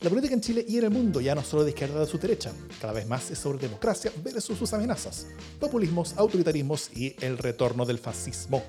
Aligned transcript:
La 0.00 0.10
política 0.10 0.32
en 0.32 0.40
Chile 0.40 0.64
y 0.68 0.78
en 0.78 0.84
el 0.84 0.90
mundo 0.90 1.20
ya 1.20 1.34
no 1.34 1.42
solo 1.42 1.64
de 1.64 1.70
izquierda 1.70 1.98
de 1.98 2.06
su 2.06 2.18
derecha, 2.18 2.52
cada 2.80 2.92
vez 2.92 3.08
más 3.08 3.32
es 3.32 3.38
sobre 3.40 3.58
democracia 3.58 4.12
versus 4.22 4.56
sus 4.56 4.72
amenazas, 4.72 5.26
populismos, 5.58 6.14
autoritarismos 6.16 6.96
y 6.96 7.16
el 7.20 7.36
retorno 7.36 7.84
del 7.84 7.98
fascismo. 7.98 8.62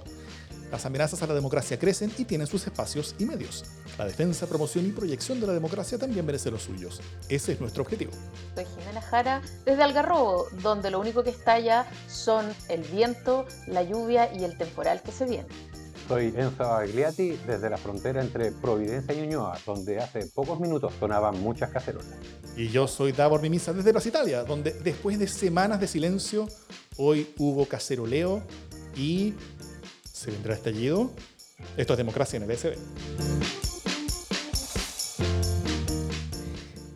Las 0.71 0.87
amenazas 0.87 1.21
a 1.21 1.27
la 1.27 1.35
democracia 1.35 1.77
crecen 1.77 2.11
y 2.17 2.25
tienen 2.25 2.47
sus 2.47 2.65
espacios 2.65 3.13
y 3.19 3.25
medios. 3.25 3.63
La 3.99 4.05
defensa, 4.05 4.47
promoción 4.47 4.87
y 4.87 4.91
proyección 4.91 5.39
de 5.39 5.45
la 5.45 5.53
democracia 5.53 5.99
también 5.99 6.25
merece 6.25 6.49
los 6.49 6.63
suyos. 6.63 6.99
Ese 7.27 7.53
es 7.53 7.61
nuestro 7.61 7.83
objetivo. 7.83 8.11
Soy 8.55 8.65
Jimena 8.65 9.01
Jara 9.01 9.43
desde 9.65 9.83
Algarrobo, 9.83 10.47
donde 10.63 10.89
lo 10.89 10.99
único 10.99 11.23
que 11.23 11.29
estalla 11.29 11.85
son 12.07 12.47
el 12.69 12.81
viento, 12.85 13.45
la 13.67 13.83
lluvia 13.83 14.33
y 14.35 14.45
el 14.45 14.57
temporal 14.57 15.03
que 15.03 15.11
se 15.11 15.25
viene. 15.25 15.47
Soy 16.09 16.33
Enzo 16.35 16.63
Agliati 16.63 17.37
desde 17.45 17.69
la 17.69 17.77
frontera 17.77 18.19
entre 18.19 18.51
Providencia 18.51 19.13
y 19.13 19.21
Ñuñoa, 19.21 19.59
donde 19.63 19.99
hace 19.99 20.25
pocos 20.25 20.59
minutos 20.59 20.91
sonaban 20.99 21.39
muchas 21.39 21.69
cacerolas. 21.69 22.07
Y 22.57 22.69
yo 22.69 22.87
soy 22.87 23.11
Davor 23.11 23.43
Mimisa 23.43 23.73
desde 23.73 23.91
Plaza 23.91 24.09
Italia, 24.09 24.43
donde 24.43 24.71
después 24.71 25.19
de 25.19 25.27
semanas 25.27 25.79
de 25.79 25.85
silencio, 25.85 26.47
hoy 26.97 27.31
hubo 27.37 27.67
caceroleo 27.67 28.41
y 28.95 29.35
se 30.11 30.31
vendrá 30.31 30.55
estallido. 30.55 31.11
Esto 31.77 31.93
es 31.93 31.97
democracia 31.97 32.37
en 32.37 32.49
el 32.49 32.57
SD. 32.57 32.75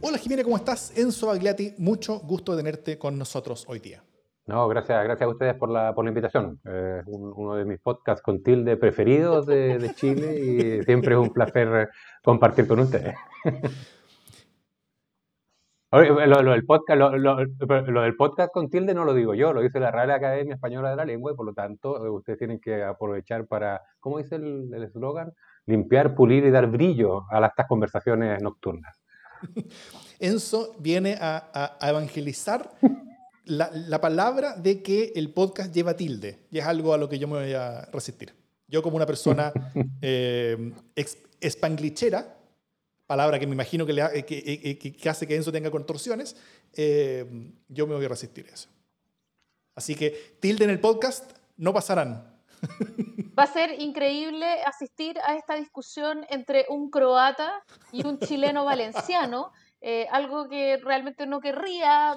Hola 0.02 0.18
Jimena, 0.18 0.44
¿cómo 0.44 0.58
estás? 0.58 0.92
Enzo 0.96 1.30
Agliati, 1.30 1.76
mucho 1.78 2.18
gusto 2.18 2.54
de 2.56 2.64
tenerte 2.64 2.98
con 2.98 3.20
nosotros 3.20 3.66
hoy 3.68 3.78
día. 3.78 4.04
No, 4.46 4.68
gracias, 4.68 5.04
gracias 5.06 5.26
a 5.26 5.32
ustedes 5.32 5.56
por 5.56 5.70
la, 5.70 5.96
por 5.96 6.04
la 6.04 6.10
invitación. 6.10 6.60
Es 6.66 7.04
uno 7.08 7.56
de 7.56 7.64
mis 7.64 7.80
podcasts 7.80 8.22
con 8.22 8.44
tilde 8.44 8.76
preferidos 8.76 9.46
de, 9.46 9.78
de 9.78 9.94
Chile 9.96 10.38
y 10.38 10.84
siempre 10.84 11.14
es 11.14 11.20
un 11.20 11.32
placer 11.32 11.90
compartir 12.22 12.68
con 12.68 12.80
ustedes. 12.80 13.16
Lo, 15.94 16.52
del 16.52 16.66
podcast, 16.66 17.00
lo, 17.00 18.02
del 18.02 18.16
podcast 18.16 18.52
con 18.52 18.68
tilde 18.68 18.96
no 18.96 19.06
lo 19.06 19.14
digo 19.14 19.36
yo, 19.36 19.54
lo 19.54 19.62
dice 19.62 19.80
la 19.80 19.92
Real 19.92 20.10
Academia 20.10 20.56
Española 20.56 20.90
de 20.90 20.96
la 20.96 21.06
Lengua 21.06 21.32
y 21.32 21.36
por 21.36 21.46
lo 21.46 21.54
tanto 21.54 22.04
eh, 22.04 22.10
ustedes 22.10 22.40
tienen 22.40 22.60
que 22.60 22.84
aprovechar 22.84 23.46
para, 23.46 23.80
¿cómo 24.00 24.18
dice 24.18 24.38
el 24.38 24.74
eslogan? 24.74 25.34
Limpiar, 25.68 26.16
pulir 26.16 26.46
y 26.46 26.50
dar 26.50 26.66
brillo 26.66 27.26
a 27.30 27.46
estas 27.46 27.68
conversaciones 27.68 28.42
nocturnas. 28.42 29.04
Enzo 30.20 30.74
viene 30.80 31.16
a, 31.22 31.78
a 31.80 31.90
evangelizar 31.92 32.72
la, 33.46 34.00
palabra 34.02 34.56
de 34.56 34.82
que 34.82 35.14
el 35.16 35.32
podcast 35.32 35.74
lleva 35.74 35.96
tilde, 35.96 36.40
y 36.52 36.60
es 36.60 36.66
algo 36.66 36.94
a 36.94 36.98
lo 36.98 37.10
que 37.10 37.20
yo 37.20 37.28
me 37.28 37.40
voy 37.40 37.54
a 37.54 37.86
resistir. 37.92 38.34
Yo 38.68 38.82
como 38.82 38.96
una 38.96 39.06
persona 39.06 39.52
eh, 40.02 40.74
espanglichera, 41.42 42.38
palabra 43.06 43.40
que 43.40 43.48
me 43.48 43.54
imagino 43.54 43.86
que, 43.86 43.94
le, 43.94 44.02
eh, 44.02 44.26
eh, 44.30 44.78
que, 44.78 45.10
hace 45.10 45.28
que 45.28 45.36
Enzo 45.36 45.52
tenga 45.52 45.70
contorsiones, 45.70 46.36
yo 47.68 47.88
me 47.88 47.96
voy 47.96 48.06
a 48.06 48.10
resistir 48.10 48.48
a 48.50 48.54
eso. 48.54 48.70
Así 49.76 49.96
que 49.96 50.38
tilde 50.40 50.64
en 50.64 50.70
el 50.70 50.80
podcast 50.80 51.38
no 51.58 51.74
pasarán. 51.74 52.32
Va 53.38 53.44
a 53.44 53.48
ser 53.48 53.82
increíble 53.82 54.46
asistir 54.64 55.18
a 55.26 55.36
esta 55.36 55.56
discusión 55.56 56.26
entre 56.30 56.66
un 56.70 56.90
croata 56.92 57.64
y 57.92 58.06
un 58.06 58.20
chileno 58.20 58.64
valenciano, 58.64 59.52
algo 60.12 60.48
que 60.48 60.78
realmente 60.78 61.26
no 61.26 61.42
querría 61.42 62.16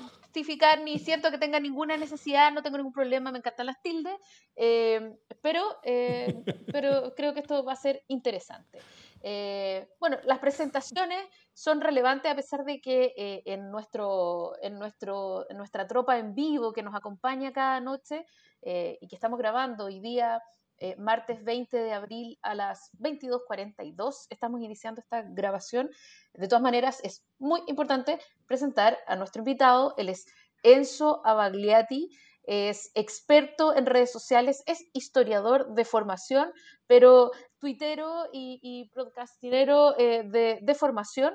ni 0.85 0.99
siento 0.99 1.31
que 1.31 1.39
tenga 1.39 1.61
ninguna 1.61 1.97
necesidad, 1.97 2.53
no 2.53 2.63
tengo 2.63 2.77
ningún 2.77 2.93
problema, 2.93 3.33
me 3.33 3.39
encantan 3.39 3.67
las 3.67 3.81
tildes, 3.81 4.17
eh, 4.55 5.17
pero, 5.41 5.63
eh, 5.83 6.27
pero 6.73 7.15
creo 7.15 7.33
que 7.35 7.41
esto 7.41 7.65
va 7.65 7.73
a 7.73 7.77
ser 7.77 8.03
interesante. 8.09 8.79
Eh, 9.23 9.89
bueno, 9.99 10.19
las 10.25 10.39
presentaciones 10.39 11.19
son 11.53 11.81
relevantes 11.81 12.31
a 12.31 12.37
pesar 12.37 12.65
de 12.65 12.81
que 12.81 13.43
en, 13.45 13.71
nuestro, 13.71 14.53
en, 14.63 14.79
nuestro, 14.79 15.51
en 15.51 15.57
nuestra 15.57 15.87
tropa 15.87 16.19
en 16.19 16.35
vivo 16.35 16.73
que 16.73 16.83
nos 16.83 16.95
acompaña 16.95 17.53
cada 17.53 17.81
noche 17.81 18.25
y 18.63 19.09
que 19.09 19.15
estamos 19.15 19.39
grabando 19.39 19.87
hoy 19.87 20.01
día 20.01 20.41
eh, 20.79 20.97
martes 20.97 21.43
20 21.43 21.77
de 21.77 21.93
abril 21.93 22.39
a 22.43 22.55
las 22.55 22.91
22.42. 22.99 24.27
Estamos 24.31 24.61
iniciando 24.61 25.01
esta 25.01 25.23
grabación. 25.23 25.91
De 26.35 26.49
todas 26.49 26.63
maneras, 26.63 27.01
es 27.03 27.25
muy 27.39 27.63
importante 27.67 28.19
presentar 28.47 28.99
a 29.07 29.17
nuestro 29.17 29.41
invitado. 29.41 29.95
Él 29.97 30.09
es 30.09 30.27
Enzo 30.63 31.23
Abagliati, 31.25 32.11
es 32.45 32.91
experto 32.95 33.75
en 33.75 33.87
redes 33.87 34.13
sociales, 34.13 34.63
es 34.67 34.85
historiador 34.93 35.75
de 35.75 35.85
formación, 35.85 36.53
pero 36.87 37.33
tuitero 37.59 38.29
y, 38.33 38.61
y 38.63 38.89
podcastinero 38.91 39.99
eh, 39.99 40.23
de, 40.63 40.75
formación. 40.75 41.35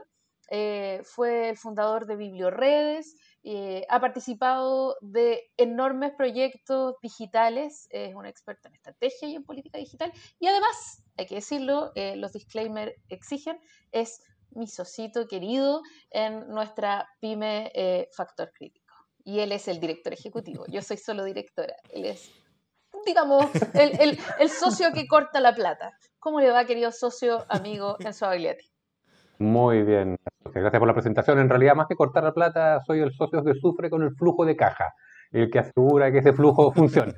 Eh, 0.49 1.01
fue 1.03 1.49
el 1.49 1.57
fundador 1.57 2.05
de 2.05 2.15
Biblioredes, 2.15 3.15
eh, 3.43 3.85
ha 3.89 3.99
participado 3.99 4.97
de 5.01 5.49
enormes 5.57 6.13
proyectos 6.15 6.95
digitales, 7.01 7.87
es 7.89 8.13
una 8.13 8.29
experta 8.29 8.69
en 8.69 8.75
estrategia 8.75 9.27
y 9.27 9.35
en 9.35 9.43
política 9.43 9.79
digital 9.79 10.13
y 10.39 10.47
además, 10.47 11.03
hay 11.17 11.25
que 11.25 11.35
decirlo, 11.35 11.91
eh, 11.95 12.15
los 12.17 12.33
disclaimers 12.33 12.93
exigen, 13.09 13.59
es 13.91 14.21
mi 14.51 14.67
socito 14.67 15.27
querido 15.27 15.81
en 16.11 16.47
nuestra 16.49 17.07
pyme 17.19 17.71
eh, 17.73 18.09
Factor 18.15 18.51
Crítico. 18.53 18.93
Y 19.23 19.39
él 19.39 19.51
es 19.51 19.67
el 19.67 19.79
director 19.79 20.13
ejecutivo, 20.13 20.65
yo 20.67 20.81
soy 20.81 20.97
solo 20.97 21.23
directora, 21.23 21.75
él 21.89 22.05
es, 22.05 22.31
digamos, 23.05 23.45
el, 23.73 24.49
socio 24.49 24.91
que 24.93 25.07
corta 25.07 25.39
la 25.39 25.53
plata. 25.53 25.97
¿Cómo 26.19 26.39
le 26.39 26.51
va, 26.51 26.65
querido 26.65 26.91
socio, 26.91 27.45
amigo 27.49 27.97
Enzo 27.99 28.25
Agliati? 28.27 28.70
Muy 29.41 29.81
bien, 29.81 30.19
gracias 30.53 30.79
por 30.79 30.87
la 30.87 30.93
presentación. 30.93 31.39
En 31.39 31.49
realidad, 31.49 31.73
más 31.73 31.87
que 31.87 31.95
cortar 31.95 32.23
la 32.23 32.31
plata, 32.31 32.79
soy 32.85 32.99
el 32.99 33.11
socio 33.11 33.43
que 33.43 33.55
sufre 33.55 33.89
con 33.89 34.03
el 34.03 34.15
flujo 34.15 34.45
de 34.45 34.55
caja, 34.55 34.93
el 35.31 35.49
que 35.49 35.57
asegura 35.57 36.11
que 36.11 36.19
ese 36.19 36.31
flujo 36.31 36.71
funcione. 36.75 37.15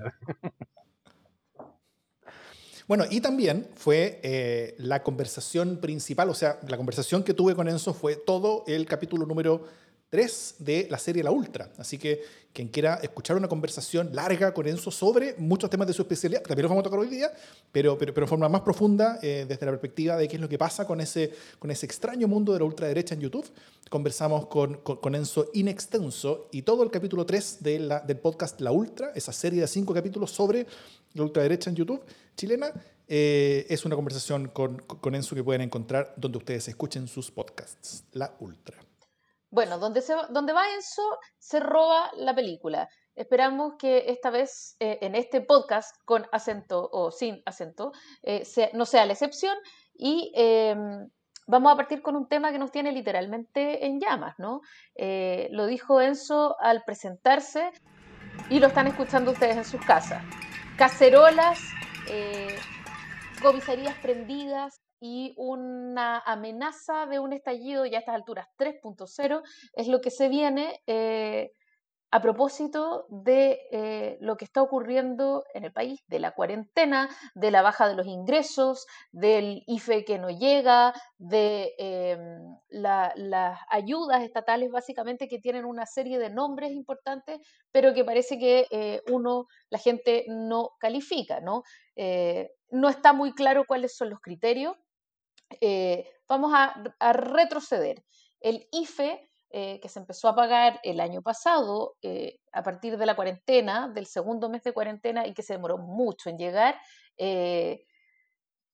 Bueno, 2.87 3.03
y 3.09 3.19
también 3.19 3.67
fue 3.75 4.21
eh, 4.23 4.73
la 4.77 5.03
conversación 5.03 5.81
principal, 5.81 6.29
o 6.29 6.33
sea, 6.33 6.59
la 6.65 6.77
conversación 6.77 7.23
que 7.23 7.33
tuve 7.33 7.55
con 7.55 7.67
Enzo 7.67 7.93
fue 7.93 8.15
todo 8.15 8.63
el 8.67 8.85
capítulo 8.85 9.25
número 9.25 9.65
3 10.13 10.55
de 10.59 10.87
la 10.91 10.99
serie 10.99 11.23
La 11.23 11.31
Ultra. 11.31 11.71
Así 11.79 11.97
que 11.97 12.21
quien 12.53 12.67
quiera 12.67 12.99
escuchar 13.01 13.35
una 13.35 13.47
conversación 13.47 14.13
larga 14.13 14.53
con 14.53 14.67
Enzo 14.67 14.91
sobre 14.91 15.33
muchos 15.39 15.71
temas 15.71 15.87
de 15.87 15.93
su 15.93 16.03
especialidad, 16.03 16.43
también 16.43 16.61
lo 16.61 16.69
vamos 16.69 16.81
a 16.81 16.83
tocar 16.83 16.99
hoy 16.99 17.07
día, 17.07 17.31
pero, 17.71 17.97
pero, 17.97 18.13
pero 18.13 18.27
de 18.27 18.29
forma 18.29 18.47
más 18.47 18.61
profunda 18.61 19.17
eh, 19.23 19.47
desde 19.49 19.65
la 19.65 19.71
perspectiva 19.71 20.15
de 20.15 20.27
qué 20.27 20.35
es 20.35 20.41
lo 20.43 20.47
que 20.47 20.59
pasa 20.59 20.85
con 20.85 21.01
ese, 21.01 21.31
con 21.57 21.71
ese 21.71 21.87
extraño 21.87 22.27
mundo 22.27 22.53
de 22.53 22.59
la 22.59 22.65
ultraderecha 22.65 23.15
en 23.15 23.21
YouTube. 23.21 23.49
Conversamos 23.89 24.45
con, 24.45 24.75
con, 24.83 25.15
Enzo 25.15 25.49
in 25.55 25.67
extenso 25.67 26.47
y 26.51 26.61
todo 26.61 26.83
el 26.83 26.91
capítulo 26.91 27.25
3 27.25 27.63
de 27.63 27.79
la, 27.79 27.99
del 28.01 28.17
podcast 28.17 28.61
La 28.61 28.71
Ultra, 28.71 29.13
esa 29.15 29.33
serie 29.33 29.61
de 29.61 29.67
cinco 29.67 29.95
capítulos 29.95 30.29
sobre 30.29 30.67
la 31.13 31.23
ultraderecha 31.23 31.71
en 31.71 31.75
YouTube 31.75 32.03
chilena, 32.37 32.71
eh, 33.07 33.65
es 33.67 33.83
una 33.83 33.95
conversación 33.95 34.49
con, 34.49 34.77
con 34.77 35.15
Enzo 35.15 35.33
que 35.33 35.43
pueden 35.43 35.61
encontrar 35.61 36.13
donde 36.17 36.37
ustedes 36.37 36.67
escuchen 36.67 37.07
sus 37.07 37.31
podcasts, 37.31 38.03
La 38.11 38.35
Ultra. 38.39 38.82
Bueno, 39.53 39.77
donde, 39.77 40.01
se, 40.01 40.15
donde 40.31 40.51
va 40.51 40.73
Enzo, 40.73 41.03
se 41.37 41.59
roba 41.59 42.09
la 42.15 42.33
película. 42.33 42.89
Esperamos 43.13 43.75
que 43.77 44.05
esta 44.07 44.31
vez, 44.31 44.75
eh, 44.79 44.97
en 45.01 45.13
este 45.13 45.41
podcast, 45.41 45.95
con 46.05 46.25
acento 46.31 46.89
o 46.91 47.11
sin 47.11 47.39
acento, 47.45 47.91
eh, 48.23 48.41
no 48.73 48.85
sea 48.87 49.05
la 49.05 49.13
excepción. 49.13 49.55
Y 49.93 50.31
em, 50.33 51.07
vamos 51.45 51.71
a 51.71 51.75
partir 51.75 52.01
con 52.01 52.15
un 52.15 52.27
tema 52.27 52.51
que 52.51 52.57
nos 52.57 52.71
tiene 52.71 52.91
literalmente 52.91 53.85
en 53.85 53.99
llamas, 53.99 54.33
¿no? 54.39 54.61
Eh, 54.95 55.49
lo 55.51 55.67
dijo 55.67 56.01
Enzo 56.01 56.55
al 56.59 56.81
presentarse 56.83 57.69
y 58.49 58.59
lo 58.59 58.65
están 58.65 58.87
escuchando 58.87 59.33
ustedes 59.33 59.55
en 59.55 59.65
sus 59.65 59.85
casas. 59.85 60.23
Cacerolas, 60.79 61.59
comisarías 63.39 63.95
prendidas, 63.99 64.82
y 65.05 65.33
una 65.35 66.19
amenaza 66.19 67.05
de 67.07 67.19
un 67.19 67.33
estallido 67.33 67.85
ya 67.85 67.97
a 67.97 67.99
estas 67.99 68.15
alturas 68.15 68.47
3.0 68.57 69.41
es 69.73 69.89
lo 69.89 69.99
que 69.99 70.09
se 70.09 70.29
viene 70.29 70.81
eh, 70.87 71.51
a 72.09 72.21
propósito 72.21 73.05
de 73.09 73.59
eh, 73.71 74.17
lo 74.21 74.37
que 74.37 74.45
está 74.45 74.61
ocurriendo 74.61 75.43
en 75.53 75.65
el 75.65 75.73
país, 75.73 75.99
de 76.07 76.19
la 76.19 76.31
cuarentena, 76.31 77.09
de 77.35 77.51
la 77.51 77.61
baja 77.61 77.89
de 77.89 77.95
los 77.95 78.07
ingresos, 78.07 78.85
del 79.11 79.63
IFE 79.67 80.05
que 80.05 80.19
no 80.19 80.29
llega, 80.29 80.93
de 81.17 81.73
em, 81.79 82.55
las 82.69 83.59
ayudas 83.71 84.23
estatales 84.23 84.71
básicamente 84.71 85.27
que 85.27 85.39
tienen 85.39 85.65
una 85.65 85.85
serie 85.85 86.17
de 86.17 86.29
nombres 86.29 86.71
importantes, 86.71 87.41
pero 87.73 87.93
que 87.93 88.05
parece 88.05 88.39
que 88.39 88.67
eh, 88.71 89.01
uno, 89.11 89.47
la 89.69 89.79
gente 89.79 90.23
no 90.29 90.69
califica, 90.79 91.41
¿no? 91.41 91.63
no 92.71 92.89
está 92.89 93.13
muy 93.13 93.33
claro 93.33 93.65
cuáles 93.67 93.95
son 93.95 94.09
los 94.09 94.19
criterios 94.19 94.75
eh, 95.61 96.09
vamos 96.27 96.51
a, 96.53 96.73
retroceder. 97.13 98.03
El 98.39 98.67
IFE, 98.71 99.29
eh, 99.49 99.79
que 99.79 99.89
se 99.89 99.99
empezó 99.99 100.27
a 100.27 100.35
pagar 100.35 100.79
el 100.83 100.99
año 100.99 101.21
pasado 101.21 101.95
eh, 102.01 102.39
a 102.51 102.63
partir 102.63 102.97
de 102.97 103.05
la 103.05 103.15
cuarentena, 103.15 103.87
del 103.89 104.07
segundo 104.07 104.49
mes 104.49 104.63
de 104.63 104.73
cuarentena 104.73 105.27
y 105.27 105.33
que 105.33 105.43
se 105.43 105.53
demoró 105.53 105.77
mucho 105.77 106.29
en 106.29 106.37
llegar, 106.37 106.79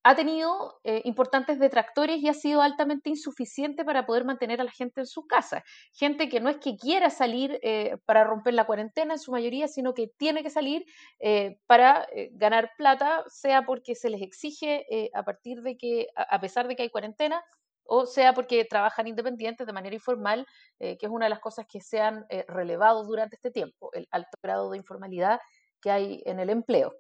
ha 0.10 0.16
tenido 0.16 0.80
eh, 0.84 1.04
importantes 1.06 1.60
detractores 1.60 2.18
y 2.20 2.30
ha 2.30 2.34
sido 2.34 2.64
altamente 2.64 3.12
insuficiente 3.12 3.86
para 3.86 4.08
poder 4.08 4.26
mantener 4.26 4.60
a 4.60 4.64
la 4.64 4.72
gente 4.72 5.02
en 5.02 5.06
sus 5.06 5.28
casas. 5.28 5.62
Gente 5.94 6.30
que 6.30 6.40
no 6.40 6.50
es 6.50 6.58
que 6.58 6.78
quiera 6.78 7.12
salir 7.12 7.60
eh, 7.62 7.96
para 8.06 8.24
romper 8.24 8.56
la 8.56 8.66
cuarentena 8.66 9.14
en 9.14 9.20
su 9.20 9.32
mayoría, 9.32 9.68
sino 9.68 9.94
que 9.94 10.08
tiene 10.18 10.42
que 10.42 10.50
salir 10.50 10.84
eh, 11.20 11.60
para 11.68 12.08
ganar 12.32 12.72
plata, 12.76 13.24
sea 13.28 13.62
porque 13.68 13.94
se 13.94 14.10
les 14.10 14.24
exige 14.24 14.84
a 15.14 15.22
partir 15.22 15.62
de 15.62 15.78
que, 15.78 16.08
a 16.16 16.40
pesar 16.40 16.68
de 16.68 16.76
que 16.76 16.82
hay 16.82 16.90
cuarentena, 16.90 17.44
o 17.84 18.08
sea 18.08 18.34
porque 18.34 18.66
trabajan 18.66 19.06
independientes 19.06 19.68
de 19.68 19.74
manera 19.74 19.94
informal, 19.94 20.48
que 20.80 20.98
es 21.00 21.10
una 21.10 21.28
de 21.28 21.30
las 21.30 21.40
cosas 21.40 21.68
que 21.70 21.82
se 21.82 22.02
han 22.02 22.26
relevado 22.48 23.04
durante 23.04 23.36
este 23.36 23.52
tiempo, 23.52 23.92
el 23.94 24.08
alto 24.10 24.38
grado 24.42 24.72
de 24.72 24.78
informalidad 24.78 25.40
que 25.82 25.92
hay 25.92 26.24
en 26.26 26.40
el 26.40 26.50
empleo. 26.50 26.94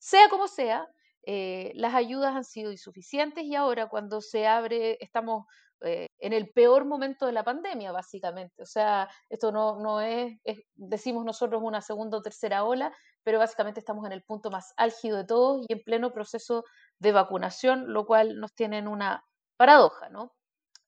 Sea 0.00 0.28
como 0.28 0.48
sea, 0.48 0.88
eh, 1.26 1.72
las 1.74 1.94
ayudas 1.94 2.34
han 2.34 2.44
sido 2.44 2.70
insuficientes 2.70 3.44
y 3.44 3.54
ahora 3.54 3.88
cuando 3.88 4.20
se 4.20 4.46
abre, 4.46 4.98
estamos 5.00 5.46
eh, 5.80 6.08
en 6.18 6.32
el 6.32 6.50
peor 6.50 6.84
momento 6.86 7.26
de 7.26 7.32
la 7.32 7.44
pandemia, 7.44 7.92
básicamente. 7.92 8.62
O 8.62 8.66
sea, 8.66 9.08
esto 9.28 9.52
no, 9.52 9.78
no 9.80 10.00
es, 10.00 10.38
decimos 10.74 11.24
nosotros, 11.24 11.62
una 11.62 11.82
segunda 11.82 12.18
o 12.18 12.22
tercera 12.22 12.64
ola, 12.64 12.92
pero 13.22 13.38
básicamente 13.38 13.80
estamos 13.80 14.06
en 14.06 14.12
el 14.12 14.22
punto 14.22 14.50
más 14.50 14.72
álgido 14.76 15.18
de 15.18 15.24
todos 15.24 15.66
y 15.68 15.72
en 15.72 15.82
pleno 15.82 16.12
proceso 16.12 16.64
de 16.98 17.12
vacunación, 17.12 17.92
lo 17.92 18.06
cual 18.06 18.40
nos 18.40 18.54
tiene 18.54 18.78
en 18.78 18.88
una 18.88 19.24
paradoja, 19.56 20.08
¿no? 20.08 20.32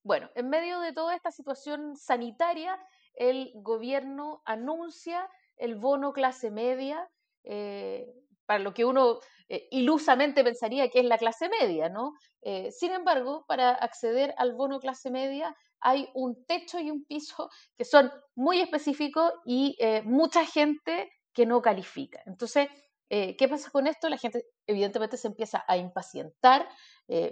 Bueno, 0.03 0.31
en 0.35 0.49
medio 0.49 0.81
de 0.81 0.93
toda 0.93 1.15
esta 1.15 1.31
situación 1.31 1.97
sanitaria, 1.97 2.79
el 3.15 3.51
gobierno 3.57 4.43
anuncia 4.45 5.29
el 5.57 5.75
bono 5.75 6.13
clase 6.13 6.51
media, 6.51 7.11
eh, 7.45 8.15
para 8.47 8.61
lo 8.61 8.73
que 8.73 8.85
uno 8.85 9.19
eh, 9.49 9.69
ilusamente 9.71 10.43
pensaría 10.43 10.89
que 10.89 11.01
es 11.01 11.05
la 11.05 11.19
clase 11.19 11.49
media, 11.49 11.89
¿no? 11.89 12.15
Eh, 12.43 12.73
sin 12.73 12.93
embargo, 12.93 13.45
para 13.47 13.71
acceder 13.71 14.35
al 14.39 14.55
bono 14.55 14.81
clase 14.81 15.11
media 15.11 15.55
hay 15.81 16.09
un 16.15 16.45
techo 16.47 16.81
y 16.81 16.91
un 16.91 17.05
piso 17.05 17.49
que 17.77 17.85
son 17.85 18.11
muy 18.35 18.61
específicos 18.61 19.33
y 19.45 19.77
eh, 19.79 20.03
mucha 20.05 20.45
gente 20.45 21.11
que 21.33 21.47
no 21.47 21.61
califica. 21.63 22.21
Entonces, 22.25 22.69
¿qué 23.09 23.47
pasa 23.49 23.71
con 23.71 23.87
esto? 23.87 24.09
La 24.09 24.17
gente 24.17 24.43
evidentemente 24.67 25.17
se 25.17 25.29
empieza 25.29 25.65
a 25.69 25.77
impacientar, 25.77 26.67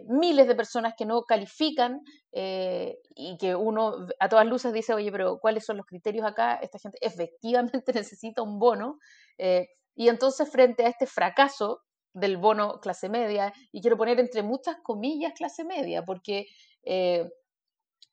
miles 0.07 0.47
de 0.47 0.55
personas 0.55 0.93
que 0.97 1.07
no 1.07 1.23
califican 1.23 2.03
y 2.31 3.39
que 3.39 3.57
uno 3.57 4.07
a 4.21 4.29
todas 4.29 4.47
luces 4.47 4.75
dice, 4.75 4.93
oye, 4.93 5.11
pero 5.11 5.39
¿cuáles 5.41 5.65
son 5.65 5.79
los 5.79 5.87
criterios 5.87 6.27
acá? 6.27 6.57
Esta 6.57 6.79
gente 6.79 6.99
efectivamente 7.01 7.93
necesita 7.95 8.43
un 8.43 8.59
bono. 8.59 8.99
Y 9.95 10.09
entonces 10.09 10.51
frente 10.51 10.85
a 10.85 10.89
este 10.89 11.07
fracaso 11.07 11.81
del 12.15 12.37
bono 12.37 12.81
clase 12.81 13.09
media, 13.09 13.53
y 13.73 13.81
quiero 13.81 13.97
poner 13.97 14.21
entre 14.21 14.43
muchas 14.43 14.77
comillas 14.83 15.33
clase 15.35 15.65
media, 15.65 16.03
porque 16.05 16.47
eh, 16.85 17.29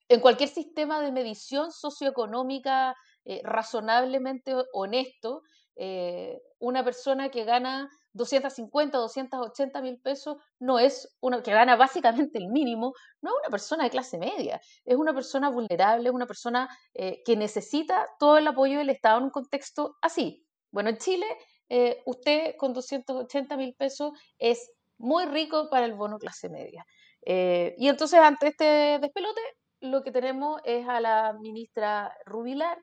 en 0.10 0.20
cualquier 0.20 0.50
sistema 0.50 1.02
de 1.02 1.12
medición 1.12 1.72
socioeconómica 1.72 2.96
eh, 3.24 3.42
razonablemente 3.44 4.56
honesto, 4.74 5.44
eh, 5.78 6.42
una 6.60 6.84
persona 6.84 7.30
que 7.30 7.46
gana 7.46 7.90
250, 8.14 8.98
280 8.98 9.82
mil 9.82 10.02
pesos 10.02 10.36
no 10.60 10.80
es 10.80 11.16
una 11.22 11.42
que 11.42 11.52
gana 11.52 11.76
básicamente 11.78 12.40
el 12.40 12.50
mínimo, 12.50 12.94
no 13.22 13.30
es 13.30 13.36
una 13.44 13.52
persona 13.52 13.84
de 13.86 13.90
clase 13.92 14.18
media, 14.18 14.60
es 14.84 14.98
una 14.98 15.14
persona 15.14 15.50
vulnerable, 15.50 16.10
una 16.10 16.26
persona 16.26 16.68
que 16.94 17.38
necesita 17.38 18.06
todo 18.20 18.38
el 18.38 18.48
apoyo 18.48 18.80
del 18.80 18.90
Estado 18.90 19.20
en 19.20 19.26
un 19.26 19.30
contexto 19.30 19.96
así. 20.02 20.46
Bueno, 20.72 20.90
en 20.90 20.98
Chile 20.98 21.26
eh, 21.74 22.02
usted 22.06 22.58
con 22.58 22.74
280 22.74 23.56
mil 23.56 23.74
pesos 23.76 24.12
es 24.38 24.74
muy 24.98 25.24
rico 25.24 25.70
para 25.70 25.86
el 25.86 25.94
bono 25.94 26.20
clase 26.20 26.50
media. 26.50 26.86
Eh, 27.26 27.76
y 27.78 27.88
entonces, 27.88 28.20
ante 28.20 28.48
este 28.48 29.00
despelote, 29.00 29.40
lo 29.80 30.04
que 30.04 30.12
tenemos 30.12 30.60
es 30.66 30.86
a 30.90 31.00
la 31.00 31.32
ministra 31.32 32.14
Rubilar 32.26 32.78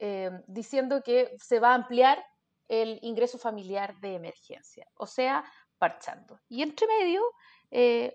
eh, 0.00 0.30
diciendo 0.46 1.02
que 1.02 1.34
se 1.38 1.60
va 1.60 1.70
a 1.70 1.76
ampliar 1.76 2.22
el 2.68 2.98
ingreso 3.00 3.38
familiar 3.38 3.98
de 4.00 4.16
emergencia, 4.16 4.86
o 4.96 5.06
sea, 5.06 5.42
parchando. 5.78 6.38
Y 6.46 6.60
entre 6.60 6.86
medio, 6.88 7.22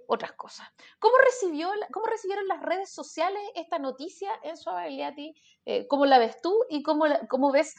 otras 0.08 0.34
cosas. 0.34 0.68
¿Cómo, 1.00 1.16
recibió, 1.18 1.72
¿Cómo 1.92 2.06
recibieron 2.06 2.48
las 2.48 2.62
redes 2.62 2.92
sociales 2.92 3.42
esta 3.56 3.80
noticia 3.80 4.30
en 4.44 4.56
su 4.56 4.70
Eh, 5.66 5.88
¿Cómo 5.88 6.06
la 6.06 6.20
ves 6.20 6.40
tú 6.42 6.54
y 6.70 6.84
cómo, 6.84 7.06
cómo 7.28 7.52
ves 7.52 7.74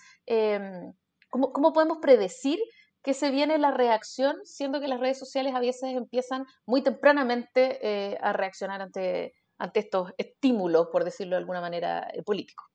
em, 1.37 1.53
¿Cómo, 1.53 1.73
podemos 1.73 1.99
predecir 2.01 2.59
que 3.03 3.15
se 3.15 3.31
viene 3.31 3.59
la 3.59 3.71
reacción, 3.71 4.37
siendo 4.45 4.81
que 4.81 4.89
las 4.89 5.01
redes 5.01 5.19
sociales 5.19 5.55
a 5.55 5.61
veces 5.61 5.95
empiezan 5.95 6.45
muy 6.67 6.83
tempranamente 6.83 7.79
eh, 7.81 8.19
a 8.21 8.33
reaccionar 8.33 8.83
ante, 8.83 9.35
ante 9.59 9.81
estos 9.81 10.13
estímulos, 10.19 10.89
por 10.91 11.05
decirlo 11.05 11.37
de 11.37 11.41
alguna 11.41 11.61
manera, 11.61 12.09
eh, 12.13 12.23
políticos? 12.25 12.67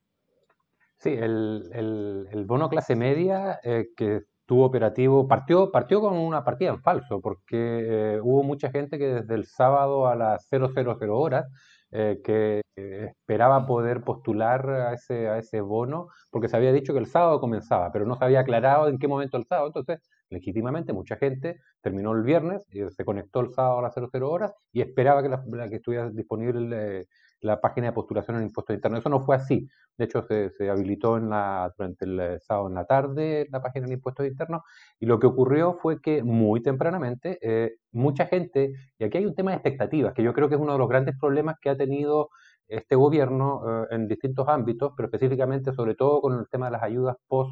Sí, 1.00 1.10
el, 1.10 2.46
bono 2.48 2.69
clase 2.69 2.96
media 2.96 3.60
eh, 3.63 3.88
que 3.98 4.22
tuvo 4.46 4.66
operativo 4.66 5.28
partió, 5.28 5.72
partió 5.72 6.00
con 6.00 6.13
una 6.18 6.44
partida 6.44 6.69
en 6.69 6.81
falso, 6.81 7.19
porque 7.19 8.19
hubo 8.22 8.44
mucha 8.44 8.69
gente 8.69 8.98
que 9.00 9.08
desde 9.08 9.34
el 9.34 9.46
sábado 9.46 10.08
a 10.08 10.16
las 10.16 10.48
000 10.50 10.72
horas 11.10 11.48
eh, 11.91 12.21
que 12.23 12.61
esperaba 12.75 13.65
poder 13.65 14.01
postular 14.03 14.69
a 14.69 14.93
ese, 14.93 15.27
a 15.27 15.38
ese 15.38 15.61
bono, 15.61 16.07
porque 16.29 16.47
se 16.47 16.57
había 16.57 16.71
dicho 16.71 16.93
que 16.93 16.99
el 16.99 17.07
sábado 17.07 17.39
comenzaba, 17.39 17.91
pero 17.91 18.05
no 18.05 18.15
se 18.15 18.25
había 18.25 18.41
aclarado 18.41 18.88
en 18.88 18.97
qué 18.97 19.07
momento 19.07 19.38
el 19.38 19.45
sábado. 19.45 19.67
Entonces, 19.67 19.99
legítimamente, 20.29 20.93
mucha 20.93 21.17
gente 21.17 21.59
terminó 21.81 22.13
el 22.13 22.23
viernes, 22.23 22.65
y 22.71 22.89
se 22.89 23.05
conectó 23.05 23.41
el 23.41 23.51
sábado 23.51 23.79
a 23.79 23.81
las 23.81 23.93
00 23.93 24.29
horas 24.29 24.53
y 24.71 24.81
esperaba 24.81 25.21
que, 25.21 25.29
la, 25.29 25.69
que 25.69 25.75
estuviera 25.75 26.09
disponible 26.09 27.07
la 27.41 27.59
página 27.59 27.88
de 27.88 27.93
postulación 27.93 28.38
el 28.38 28.43
impuesto 28.43 28.73
interno. 28.73 28.97
Eso 28.97 29.09
no 29.09 29.19
fue 29.19 29.35
así. 29.35 29.67
De 29.97 30.05
hecho, 30.05 30.23
se, 30.23 30.69
habilitó 30.69 31.17
en 31.17 31.29
la, 31.29 31.71
durante 31.77 32.05
el 32.05 32.19
eh, 32.19 32.39
sábado 32.39 32.67
en 32.67 32.75
la 32.75 32.85
tarde 32.85 33.47
la 33.51 33.61
página 33.61 33.85
del 33.85 33.95
impuesto 33.95 34.23
interno 34.23 34.63
y 34.99 35.05
lo 35.05 35.19
que 35.19 35.27
ocurrió 35.27 35.73
fue 35.73 35.99
que 36.01 36.23
muy 36.23 36.61
tempranamente 36.61 37.38
eh, 37.41 37.75
mucha 37.91 38.25
gente, 38.27 38.73
y 38.97 39.03
aquí 39.03 39.17
hay 39.17 39.25
un 39.25 39.35
tema 39.35 39.51
de 39.51 39.57
expectativas, 39.57 40.13
que 40.13 40.23
yo 40.23 40.33
creo 40.33 40.49
que 40.49 40.55
es 40.55 40.61
uno 40.61 40.73
de 40.73 40.79
los 40.79 40.88
grandes 40.89 41.15
problemas 41.19 41.55
que 41.61 41.69
ha 41.69 41.77
tenido 41.77 42.29
este 42.67 42.95
gobierno 42.95 43.83
eh, 43.83 43.88
en 43.91 44.07
distintos 44.07 44.47
ámbitos, 44.47 44.93
pero 44.95 45.07
específicamente 45.07 45.73
sobre 45.73 45.95
todo 45.95 46.21
con 46.21 46.39
el 46.39 46.47
tema 46.49 46.67
de 46.67 46.71
las 46.71 46.83
ayudas 46.83 47.17
post 47.27 47.51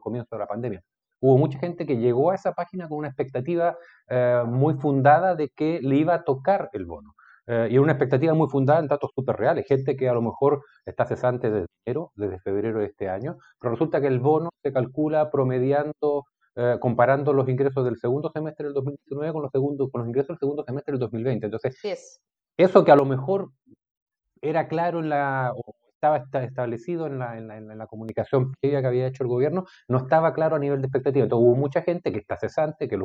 comienzo 0.00 0.36
de 0.36 0.38
la 0.38 0.46
pandemia. 0.46 0.82
Hubo 1.20 1.36
mucha 1.36 1.58
gente 1.58 1.86
que 1.86 1.98
llegó 1.98 2.30
a 2.30 2.34
esa 2.34 2.52
página 2.52 2.88
con 2.88 2.98
una 2.98 3.08
expectativa 3.08 3.76
muy 4.46 4.74
fundada 4.74 5.34
de 5.34 5.50
que 5.50 5.80
le 5.82 5.96
iba 5.96 6.14
a 6.14 6.24
tocar 6.24 6.70
el 6.72 6.86
bono. 6.86 7.14
Eh, 7.52 7.66
y 7.72 7.78
una 7.78 7.90
expectativa 7.90 8.32
muy 8.32 8.46
fundada 8.48 8.78
en 8.78 8.86
datos 8.86 9.10
súper 9.12 9.34
reales. 9.34 9.66
Gente 9.66 9.96
que 9.96 10.08
a 10.08 10.12
lo 10.12 10.22
mejor 10.22 10.62
está 10.86 11.04
cesante 11.04 11.50
desde 11.50 11.66
enero, 11.84 12.12
desde 12.14 12.38
febrero 12.38 12.78
de 12.78 12.86
este 12.86 13.08
año, 13.08 13.38
pero 13.58 13.72
resulta 13.72 14.00
que 14.00 14.06
el 14.06 14.20
bono 14.20 14.50
se 14.62 14.72
calcula 14.72 15.32
promediando, 15.32 16.26
eh, 16.54 16.76
comparando 16.78 17.32
los 17.32 17.48
ingresos 17.48 17.84
del 17.84 17.96
segundo 17.96 18.30
semestre 18.32 18.66
del 18.66 18.74
2019 18.74 19.32
con 19.32 19.42
los, 19.42 19.50
segundos, 19.50 19.90
con 19.90 20.02
los 20.02 20.08
ingresos 20.08 20.28
del 20.28 20.38
segundo 20.38 20.62
semestre 20.62 20.92
del 20.92 21.00
2020. 21.00 21.46
Entonces, 21.46 21.76
eso 22.56 22.84
que 22.84 22.92
a 22.92 22.96
lo 22.96 23.04
mejor 23.04 23.50
era 24.40 24.68
claro 24.68 25.00
en 25.00 25.08
la, 25.08 25.52
estaba 26.00 26.44
establecido 26.44 27.06
en 27.06 27.18
la, 27.18 27.86
comunicación 27.86 28.52
previa 28.60 28.80
que 28.80 28.86
había 28.86 29.06
hecho 29.06 29.22
el 29.22 29.28
gobierno, 29.28 29.66
no 29.88 29.98
estaba 29.98 30.32
claro 30.32 30.56
a 30.56 30.58
nivel 30.58 30.80
de 30.80 30.86
expectativa. 30.86 31.24
Entonces 31.24 31.46
hubo 31.46 31.56
mucha 31.56 31.82
gente 31.82 32.12
que 32.12 32.18
está 32.18 32.36
cesante, 32.36 32.88
que, 32.88 32.98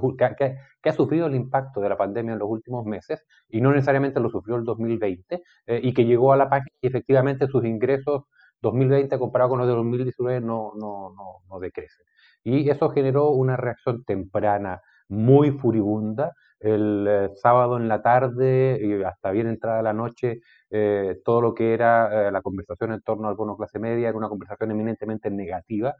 que, 0.81 0.89
ha 0.89 0.93
sufrido 0.93 1.27
el 1.27 1.35
impacto 1.35 1.81
de 1.81 1.89
la 1.89 1.97
pandemia 1.97 2.33
en 2.33 2.39
los 2.39 2.49
últimos 2.49 2.85
meses 2.85 3.25
y 3.49 3.61
no 3.61 3.71
necesariamente 3.71 4.19
lo 4.19 4.29
sufrió 4.29 4.55
el 4.55 4.63
2020 4.63 5.43
eh, 5.67 5.79
y 5.83 5.93
que 5.93 6.05
llegó 6.05 6.33
a 6.33 6.37
la 6.37 6.49
página 6.49 6.75
y 6.81 6.87
efectivamente 6.87 7.47
sus 7.47 7.65
ingresos 7.65 8.23
2020 8.61 9.19
comparado 9.19 9.49
con 9.49 9.59
los 9.59 9.67
de 9.67 9.73
2019 9.73 10.41
no, 10.41 10.71
no, 10.75 11.13
no, 11.15 11.41
no 11.49 11.59
decrecen. 11.59 12.05
Y 12.43 12.69
eso 12.69 12.89
generó 12.89 13.29
una 13.31 13.57
reacción 13.57 14.03
temprana 14.03 14.81
muy 15.07 15.51
furibunda. 15.51 16.33
El 16.59 17.05
eh, 17.07 17.29
sábado 17.35 17.77
en 17.77 17.87
la 17.87 18.01
tarde 18.01 18.79
y 18.81 19.03
hasta 19.03 19.31
bien 19.31 19.47
entrada 19.47 19.81
la 19.81 19.93
noche, 19.93 20.39
eh, 20.69 21.17
todo 21.23 21.41
lo 21.41 21.53
que 21.53 21.73
era 21.73 22.27
eh, 22.27 22.31
la 22.31 22.41
conversación 22.41 22.93
en 22.93 23.01
torno 23.01 23.27
al 23.27 23.35
bono 23.35 23.57
clase 23.57 23.79
media 23.79 24.09
era 24.09 24.17
una 24.17 24.29
conversación 24.29 24.71
eminentemente 24.71 25.29
negativa. 25.29 25.95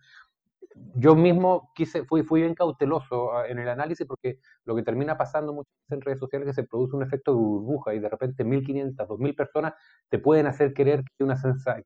Yo 0.96 1.16
mismo 1.16 1.72
quise, 1.74 2.04
fui, 2.06 2.24
fui 2.24 2.42
bien 2.42 2.54
cauteloso 2.54 3.34
ah, 3.34 3.48
en 3.48 3.60
el 3.60 3.70
análisis 3.70 4.06
porque 4.06 4.40
lo 4.66 4.76
que 4.76 4.84
termina 4.84 5.18
pasando 5.18 5.54
muchas 5.54 5.72
veces 5.74 5.92
en 5.92 6.02
redes 6.02 6.20
sociales 6.20 6.48
es 6.50 6.56
que 6.56 6.62
se 6.64 6.68
produce 6.68 6.96
un 6.96 7.04
efecto 7.04 7.32
de 7.32 7.38
burbuja 7.38 7.94
y 7.94 8.00
de 8.00 8.10
repente 8.10 8.44
1.500, 8.46 9.08
2.000 9.08 9.36
personas 9.36 9.74
te 10.10 10.20
pueden 10.20 10.48
hacer 10.48 10.74
creer 10.74 11.04
que 11.04 11.12
hay 11.20 11.26
una, 11.26 11.38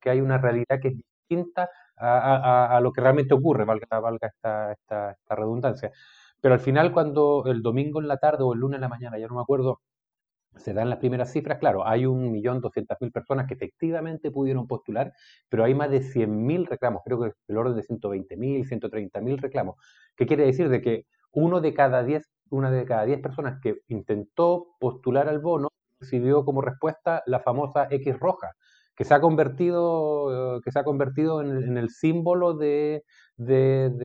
que 0.02 0.10
hay 0.10 0.22
una 0.22 0.38
realidad 0.40 0.80
que 0.82 0.90
es 0.90 0.96
distinta 0.96 1.70
a, 1.98 2.76
a, 2.78 2.82
lo 2.82 2.92
que 2.92 3.02
realmente 3.02 3.34
ocurre, 3.34 3.66
valga, 3.66 4.00
valga 4.00 4.28
esta, 4.28 4.72
esta, 4.72 5.12
esta 5.12 5.36
redundancia. 5.36 5.92
Pero 6.41 6.53
al 6.53 6.60
final, 6.60 6.91
cuando 6.91 7.43
el 7.48 7.62
domingo 7.62 8.00
en 8.01 8.08
la 8.08 8.17
tarde 8.17 8.43
o 8.43 8.53
el 8.53 8.60
lunes 8.60 8.77
en 8.77 8.81
la 8.81 8.89
mañana, 8.89 9.17
ya 9.17 9.27
no 9.27 9.36
me 9.36 9.41
acuerdo, 9.41 9.81
se 10.55 10.74
dan 10.74 10.89
las 10.89 11.00
primeras 11.00 11.31
cifras, 11.31 11.60
claro, 11.60 11.88
hay 11.88 12.05
un 12.05 12.31
millón 12.31 12.62
doscientas 12.62 12.98
mil 13.01 13.12
personas 13.12 13.48
que 13.48 13.53
efectivamente 13.53 14.31
pudieron 14.31 14.67
postular, 14.67 15.13
pero 15.50 15.63
hay 15.63 15.75
más 15.75 15.91
de 15.91 16.01
cien 16.01 16.46
mil 16.46 16.65
reclamos, 16.65 17.01
creo 17.05 17.22
que 17.22 17.27
es 17.29 17.36
el 17.48 17.58
orden 17.58 17.75
de 17.75 17.84
ciento 17.84 18.10
veinte 18.10 18.36
mil, 18.36 18.65
ciento 18.65 18.89
treinta 18.89 19.22
mil 19.22 19.38
reclamos. 19.38 19.75
¿Qué 20.17 20.25
quiere 20.25 20.46
decir? 20.46 20.69
De 20.69 20.81
que 20.81 21.05
uno 21.31 21.62
de 21.62 21.74
cada 21.74 22.03
diez 22.03 22.29
una 22.50 22.72
de 22.72 22.86
cada 22.86 23.05
diez 23.05 23.22
personas 23.22 23.60
que 23.62 23.81
intentó 23.88 24.75
postular 24.79 25.29
al 25.29 25.39
bono 25.39 25.69
recibió 26.00 26.46
como 26.46 26.62
respuesta 26.62 27.22
la 27.25 27.39
famosa 27.41 27.88
X 27.89 28.19
roja, 28.19 28.51
que 28.96 29.03
se 29.05 29.13
ha 29.13 29.22
convertido, 29.22 30.62
que 30.63 30.72
se 30.72 30.79
ha 30.79 30.84
convertido 30.84 31.41
en, 31.41 31.77
el 31.77 31.89
símbolo 31.89 32.55
de, 32.55 33.03
de, 33.38 34.03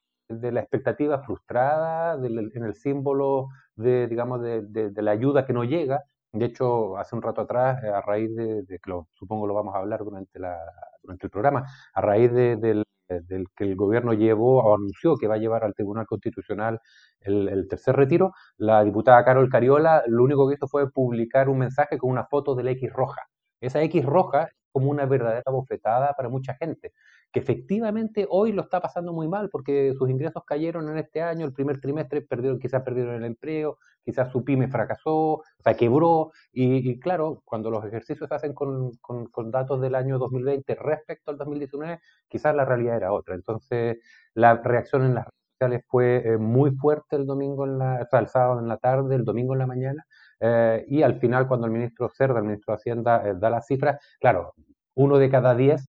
la 0.52 0.60
expectativa 0.60 1.18
frustrada, 1.20 2.14
en 2.24 2.64
el 2.64 2.74
símbolo 2.74 3.48
de, 3.76 4.06
digamos, 4.08 4.42
de, 4.42 4.92
la 4.96 5.10
ayuda 5.10 5.46
que 5.46 5.52
no 5.52 5.64
llega. 5.64 6.04
De 6.32 6.46
hecho, 6.46 6.96
hace 6.96 7.14
un 7.14 7.22
rato 7.22 7.42
atrás, 7.42 7.82
a 7.84 8.00
raíz 8.00 8.34
de, 8.34 8.64
que 8.66 8.90
lo, 8.90 9.08
supongo 9.14 9.46
lo 9.46 9.54
vamos 9.54 9.74
a 9.74 9.78
hablar 9.78 10.04
durante, 10.04 10.38
la, 10.38 10.58
durante 11.02 11.26
el 11.26 11.30
programa, 11.30 11.64
a 11.92 12.00
raíz 12.00 12.32
del 12.32 12.84
del 13.08 13.46
que 13.56 13.64
el 13.64 13.76
gobierno 13.76 14.12
llevó 14.12 14.62
o 14.62 14.74
anunció 14.74 15.16
que 15.16 15.26
va 15.26 15.34
a 15.34 15.38
llevar 15.38 15.64
al 15.64 15.74
Tribunal 15.74 16.06
Constitucional 16.06 16.80
el, 17.20 17.66
tercer 17.68 17.96
retiro, 17.96 18.32
la 18.56 18.84
diputada 18.84 19.24
Carol 19.24 19.48
Cariola 19.48 20.02
lo 20.06 20.24
único 20.24 20.48
que 20.48 20.54
hizo 20.54 20.68
fue 20.68 20.90
publicar 20.90 21.48
un 21.48 21.58
mensaje 21.58 21.98
con 21.98 22.10
una 22.10 22.24
foto 22.24 22.54
de 22.54 22.64
la 22.64 22.70
X 22.72 22.92
roja. 22.92 23.22
Esa 23.60 23.82
X 23.82 24.04
roja 24.04 24.44
es 24.44 24.54
como 24.72 24.90
una 24.90 25.06
verdadera 25.06 25.50
bofetada 25.50 26.14
para 26.16 26.28
mucha 26.28 26.54
gente, 26.54 26.92
que 27.34 27.40
efectivamente 27.40 28.28
hoy 28.30 28.52
lo 28.52 28.62
está 28.62 28.80
pasando 28.80 29.12
muy 29.12 29.26
mal 29.26 29.50
porque 29.50 29.92
sus 29.98 30.08
ingresos 30.08 30.44
cayeron 30.46 30.88
en 30.88 30.98
este 30.98 31.20
año, 31.20 31.44
el 31.44 31.52
primer 31.52 31.80
trimestre 31.80 32.22
perdieron, 32.22 32.60
quizás 32.60 32.82
perdieron 32.84 33.16
el 33.16 33.24
empleo, 33.24 33.78
quizás 34.04 34.30
su 34.30 34.44
pyme 34.44 34.68
fracasó, 34.68 35.16
o 35.16 35.42
sea, 35.58 35.74
quebró, 35.74 36.30
y, 36.52 37.00
claro, 37.00 37.42
cuando 37.44 37.72
los 37.72 37.84
ejercicios 37.84 38.28
se 38.28 38.34
hacen 38.36 38.54
con, 38.54 38.92
con, 39.00 39.50
datos 39.50 39.80
del 39.80 39.96
año 39.96 40.16
2020 40.18 40.76
respecto 40.76 41.32
al 41.32 41.38
2019, 41.38 41.98
quizás 42.28 42.54
la 42.54 42.64
realidad 42.64 42.98
era 42.98 43.12
otra. 43.12 43.34
Entonces, 43.34 43.98
la 44.34 44.54
reacción 44.62 45.04
en 45.04 45.14
las 45.16 45.24
redes 45.24 45.34
sociales 45.58 45.84
fue 45.88 46.16
eh, 46.24 46.38
muy 46.38 46.70
fuerte 46.76 47.16
el 47.16 47.26
domingo, 47.26 47.64
en 47.64 47.78
la, 47.78 48.02
o 48.02 48.06
sea, 48.08 48.20
el 48.20 48.28
sábado 48.28 48.60
en 48.60 48.68
la 48.68 48.76
tarde, 48.76 49.16
el 49.16 49.24
domingo 49.24 49.54
en 49.54 49.58
la 49.58 49.66
mañana, 49.66 50.06
eh, 50.38 50.84
y 50.86 51.02
al 51.02 51.18
final, 51.18 51.48
cuando 51.48 51.66
el 51.66 51.72
ministro 51.72 52.08
Cerda, 52.10 52.38
el 52.38 52.44
ministro 52.44 52.74
de 52.74 52.76
Hacienda, 52.76 53.28
eh, 53.28 53.34
da 53.36 53.50
las 53.50 53.66
cifras, 53.66 53.98
claro, 54.20 54.54
uno 54.94 55.18
de 55.18 55.28
cada 55.30 55.56
diez 55.56 55.88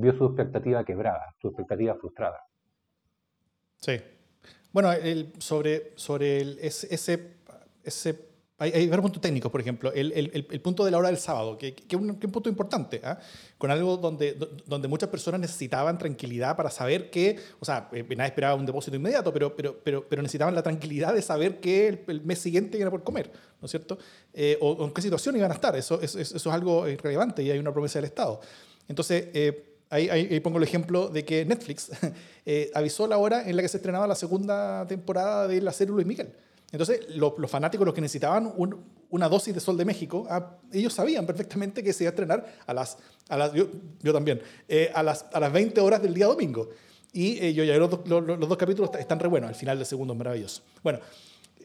vio 0.00 0.16
su 0.16 0.26
expectativa 0.26 0.84
quebrada, 0.84 1.34
su 1.40 1.48
expectativa 1.48 1.94
frustrada. 1.96 2.40
Sí. 3.76 4.00
Bueno, 4.72 4.90
sobre, 5.38 5.92
sobre 5.96 6.40
el, 6.40 6.58
ese, 6.60 6.94
ese 6.94 8.28
hay, 8.60 8.88
varios 8.88 9.02
puntos 9.02 9.22
técnicos, 9.22 9.52
por 9.52 9.60
ejemplo, 9.60 9.92
el, 9.92 10.10
el, 10.12 10.46
el, 10.50 10.60
punto 10.60 10.84
de 10.84 10.90
la 10.90 10.98
hora 10.98 11.08
del 11.08 11.18
sábado, 11.18 11.56
que, 11.56 11.76
es, 11.88 11.94
un, 11.94 12.18
punto 12.18 12.48
importante, 12.48 13.00
¿ah? 13.04 13.16
con 13.56 13.70
algo 13.70 13.96
donde, 13.96 14.36
donde 14.66 14.88
muchas 14.88 15.08
personas 15.10 15.40
necesitaban 15.40 15.96
tranquilidad 15.96 16.56
para 16.56 16.68
saber 16.68 17.08
que, 17.08 17.38
o 17.60 17.64
sea, 17.64 17.88
eh, 17.92 18.04
nadie 18.16 18.30
esperaba 18.30 18.56
un 18.56 18.66
depósito 18.66 18.96
inmediato, 18.96 19.32
pero, 19.32 19.54
pero, 19.54 19.78
pero, 19.84 20.08
pero 20.08 20.22
necesitaban 20.22 20.56
la 20.56 20.62
tranquilidad 20.64 21.14
de 21.14 21.22
saber 21.22 21.60
que 21.60 22.02
el, 22.04 22.22
mes 22.22 22.40
siguiente 22.40 22.76
iban 22.76 22.88
a 22.88 22.90
poder 22.90 23.04
comer, 23.04 23.30
¿no 23.60 23.66
es 23.66 23.70
cierto? 23.70 23.96
Eh, 24.34 24.58
o, 24.60 24.84
en 24.84 24.92
qué 24.92 25.02
situación 25.02 25.36
iban 25.36 25.52
a 25.52 25.54
estar, 25.54 25.76
eso, 25.76 26.00
eso, 26.02 26.18
eso, 26.18 26.36
es 26.36 26.46
algo 26.46 26.84
relevante 26.84 27.44
y 27.44 27.52
hay 27.52 27.60
una 27.60 27.72
promesa 27.72 28.00
del 28.00 28.06
Estado. 28.06 28.40
Entonces, 28.88 29.28
eh, 29.90 30.10
Ahí, 30.10 30.10
ahí, 30.10 30.40
pongo 30.40 30.58
el 30.58 30.64
ejemplo 30.64 31.08
de 31.08 31.24
que 31.24 31.44
Netflix 31.44 31.90
avisó 32.74 33.06
la 33.06 33.18
hora 33.18 33.48
en 33.48 33.56
la 33.56 33.62
que 33.62 33.68
se 33.68 33.78
estrenaba 33.78 34.06
la 34.06 34.14
segunda 34.14 34.86
temporada 34.86 35.48
de 35.48 35.60
la 35.60 35.72
serie 35.72 35.94
Luis 35.94 36.06
Miguel. 36.06 36.32
Entonces, 36.70 37.00
los 37.16 37.50
fanáticos, 37.50 37.86
los 37.86 37.94
que 37.94 38.00
necesitaban 38.00 38.52
una 39.10 39.28
dosis 39.28 39.54
de 39.54 39.60
Sol 39.60 39.76
de 39.78 39.86
México, 39.86 40.26
ah, 40.28 40.58
ellos 40.70 40.92
sabían 40.92 41.24
perfectamente 41.24 41.82
que 41.82 41.92
se 41.92 42.04
iba 42.04 42.10
a 42.10 42.12
estrenar 42.12 42.46
a 42.66 42.74
las, 42.74 42.98
a 43.28 43.38
las 43.38 43.52
yo, 43.54 43.68
también, 44.12 44.42
eh, 44.68 44.90
a, 44.94 45.02
las, 45.02 45.24
a 45.32 45.40
las 45.40 45.50
20 45.50 45.80
horas 45.80 46.02
del 46.02 46.12
día 46.12 46.26
domingo. 46.26 46.68
Y 47.12 47.42
eh, 47.42 47.54
yo 47.54 47.64
ya 47.64 47.74
los, 47.78 48.06
los, 48.06 48.38
dos 48.38 48.56
capítulos 48.58 48.90
están 48.98 49.18
re 49.18 49.28
buenos, 49.28 49.48
el 49.48 49.56
final 49.56 49.78
del 49.78 49.86
segundo 49.86 50.12
es 50.12 50.18
maravilloso. 50.18 50.62
Bueno. 50.82 51.00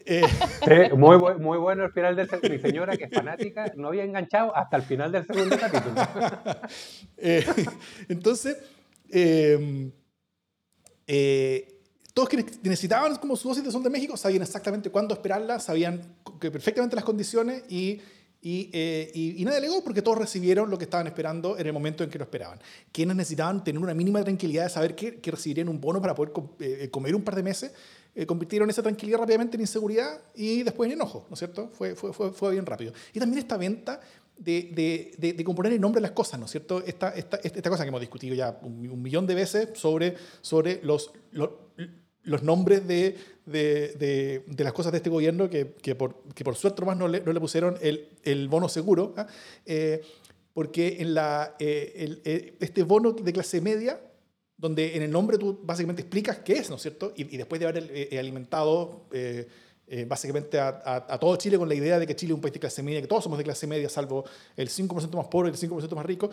Eh, 0.05 0.91
muy, 0.95 1.17
muy 1.39 1.57
bueno 1.57 1.85
el 1.85 1.91
final 1.91 2.15
del 2.15 2.29
segundo. 2.29 2.49
Mi 2.49 2.59
señora, 2.59 2.97
que 2.97 3.05
es 3.05 3.11
fanática, 3.11 3.71
no 3.75 3.89
había 3.89 4.03
enganchado 4.03 4.55
hasta 4.55 4.77
el 4.77 4.83
final 4.83 5.11
del 5.11 5.25
segundo 5.25 5.57
capítulo. 5.57 5.95
entonces, 8.09 8.57
todos 12.13 12.29
quienes 12.29 12.63
necesitaban 12.63 13.15
como 13.15 13.35
su 13.35 13.47
dosis 13.47 13.63
de 13.63 13.71
Sol 13.71 13.83
de 13.83 13.89
México 13.89 14.15
sabían 14.17 14.43
exactamente 14.43 14.89
cuándo 14.89 15.13
esperarla, 15.13 15.59
sabían 15.59 16.15
que 16.39 16.51
perfectamente 16.51 16.95
las 16.95 17.05
condiciones 17.05 17.63
y, 17.69 18.01
y, 18.45 18.69
eh, 18.73 19.09
y, 19.13 19.43
nadie 19.45 19.59
alegó 19.59 19.81
porque 19.83 20.01
todos 20.01 20.17
recibieron 20.17 20.69
lo 20.69 20.77
que 20.77 20.83
estaban 20.83 21.07
esperando 21.07 21.57
en 21.57 21.65
el 21.65 21.71
momento 21.71 22.03
en 22.03 22.09
que 22.09 22.17
lo 22.17 22.25
esperaban. 22.25 22.59
Quienes 22.91 23.15
necesitaban 23.15 23.63
tener 23.63 23.81
una 23.81 23.93
mínima 23.93 24.21
tranquilidad 24.21 24.65
de 24.65 24.69
saber 24.69 24.95
que, 24.95 25.21
que 25.21 25.31
recibirían 25.31 25.69
un 25.69 25.79
bono 25.79 26.01
para 26.01 26.13
poder 26.13 26.33
eh, 26.59 26.89
comer 26.91 27.15
un 27.15 27.23
par 27.23 27.35
de 27.35 27.43
meses, 27.43 27.73
eh, 28.15 28.25
convirtieron 28.25 28.69
esa 28.69 28.81
tranquilidad 28.83 29.19
rápidamente 29.19 29.57
en 29.57 29.61
inseguridad 29.61 30.21
y 30.35 30.63
después 30.63 30.87
en 30.87 30.93
enojo, 30.93 31.25
¿no 31.29 31.33
es 31.33 31.39
cierto? 31.39 31.69
Fue, 31.73 31.95
fue, 31.95 32.13
fue, 32.13 32.31
fue 32.31 32.51
bien 32.51 32.65
rápido. 32.65 32.93
Y 33.13 33.19
también 33.19 33.39
esta 33.39 33.57
venta 33.57 33.99
de, 34.37 35.13
de, 35.17 35.33
de, 35.33 35.43
componer 35.43 35.73
el 35.73 35.81
nombre 35.81 35.99
de 35.99 36.03
las 36.03 36.11
cosas, 36.11 36.39
¿no 36.39 36.45
es 36.45 36.51
cierto? 36.51 36.83
Esta, 36.83 37.09
esta, 37.09 37.37
esta 37.37 37.69
cosa 37.69 37.83
que 37.83 37.89
hemos 37.89 38.01
discutido 38.01 38.35
ya 38.35 38.59
un, 38.61 39.01
millón 39.01 39.27
de 39.27 39.35
veces 39.35 39.69
sobre, 39.73 40.15
sobre 40.41 40.81
los, 40.83 41.11
los 41.31 41.51
los 42.23 42.41
nombres 42.41 42.87
de, 42.87 43.17
de, 43.45 44.43
de, 44.47 44.63
las 44.63 44.73
cosas 44.73 44.91
de 44.91 44.97
este 44.97 45.09
gobierno 45.09 45.49
que, 45.49 45.73
que, 45.81 45.93
por, 45.95 46.23
que 46.33 46.43
por, 46.43 46.55
suerte 46.55 46.83
más 46.85 46.97
no 46.97 47.07
le, 47.07 47.21
no 47.21 47.33
le 47.33 47.39
pusieron 47.39 47.77
el, 47.81 48.09
el, 48.23 48.47
bono 48.47 48.69
seguro, 48.69 49.13
¿ah? 49.17 49.27
eh, 49.65 50.01
porque 50.53 50.97
en 50.99 51.13
la, 51.13 51.55
eh, 51.59 51.93
el, 51.97 52.21
eh, 52.23 52.55
este 52.59 52.83
bono 52.83 53.11
de 53.11 53.33
clase 53.33 53.59
media, 53.59 53.99
donde 54.63 54.95
en 54.95 55.03
el 55.03 55.11
nombre 55.11 55.37
tú 55.37 55.59
básicamente 55.61 56.03
explicas 56.03 56.37
qué 56.37 56.53
es, 56.53 56.69
¿no 56.69 56.77
es 56.77 56.81
cierto? 56.81 57.11
Y, 57.17 57.25
después 57.35 57.59
de 57.59 57.67
haber 57.67 58.17
alimentado 58.17 59.07
básicamente 60.07 60.57
a, 60.57 60.81
a, 60.85 61.19
todo 61.19 61.35
Chile 61.35 61.57
con 61.57 61.67
la 61.67 61.75
idea 61.75 61.99
de 61.99 62.07
que 62.07 62.15
Chile 62.15 62.31
es 62.31 62.35
un 62.35 62.41
país 62.41 62.53
de 62.53 62.61
clase 62.61 62.81
media, 62.81 63.01
que 63.01 63.07
todos 63.07 63.25
somos 63.25 63.37
de 63.37 63.43
clase 63.43 63.67
media, 63.67 63.89
salvo 63.89 64.23
el 64.55 64.69
5% 64.69 65.17
más 65.17 65.27
pobre 65.27 65.49
y 65.49 65.51
el 65.51 65.59
5% 65.59 65.95
más 65.95 66.05
rico, 66.05 66.29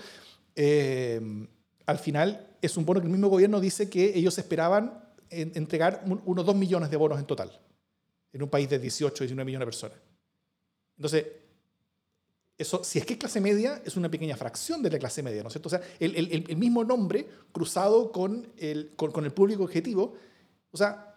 al 1.86 1.98
final 1.98 2.56
es 2.62 2.76
un 2.76 2.84
bono 2.86 3.00
que 3.00 3.06
el 3.06 3.12
mismo 3.12 3.26
gobierno 3.26 3.58
dice 3.58 3.90
que 3.90 4.16
ellos 4.16 4.38
esperaban 4.38 5.02
entregar 5.30 6.04
unos 6.06 6.46
2 6.46 6.54
millones 6.54 6.88
de 6.88 6.96
bonos 6.96 7.18
en 7.18 7.26
total, 7.26 7.50
en 8.32 8.42
un 8.44 8.48
país 8.48 8.70
de 8.70 8.78
18, 8.78 9.24
19 9.24 9.44
millones 9.44 9.66
de 9.66 9.66
personas. 9.66 9.98
Entonces, 10.96 11.26
eso, 12.60 12.84
si 12.84 12.98
es 12.98 13.06
que 13.06 13.14
es 13.14 13.18
clase 13.18 13.40
media, 13.40 13.80
es 13.84 13.96
una 13.96 14.10
pequeña 14.10 14.36
fracción 14.36 14.82
de 14.82 14.90
la 14.90 14.98
clase 14.98 15.22
media, 15.22 15.42
¿no 15.42 15.48
es 15.48 15.54
cierto? 15.54 15.68
O 15.68 15.70
sea, 15.70 15.80
el, 15.98 16.14
el, 16.14 16.44
el 16.48 16.56
mismo 16.56 16.84
nombre 16.84 17.26
cruzado 17.52 18.12
con 18.12 18.46
el, 18.58 18.90
con, 18.96 19.12
con 19.12 19.24
el 19.24 19.32
público 19.32 19.64
objetivo, 19.64 20.14
o 20.70 20.76
sea, 20.76 21.16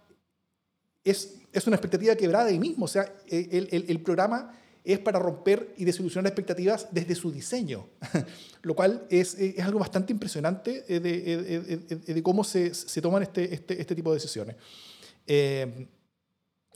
es, 1.03 1.35
es 1.51 1.67
una 1.67 1.75
expectativa 1.75 2.15
quebrada 2.15 2.45
ahí 2.45 2.59
mismo. 2.59 2.85
O 2.85 2.87
sea, 2.87 3.13
el, 3.27 4.01
programa 4.01 4.57
es 4.83 4.99
para 4.99 5.19
romper 5.19 5.73
y 5.77 5.85
desilusionar 5.85 6.31
expectativas 6.31 6.87
desde 6.91 7.15
su 7.15 7.31
diseño, 7.31 7.87
lo 8.61 8.75
cual 8.75 9.05
es, 9.09 9.35
es 9.35 9.59
algo 9.59 9.79
bastante 9.79 10.13
impresionante 10.13 10.81
de, 10.81 10.99
de, 10.99 12.13
de 12.13 12.23
cómo 12.23 12.43
se, 12.43 12.73
se, 12.73 13.01
toman 13.01 13.23
este, 13.23 13.53
este, 13.53 13.79
este, 13.79 13.95
tipo 13.95 14.11
de 14.11 14.15
decisiones. 14.15 14.55
Eh, 15.27 15.87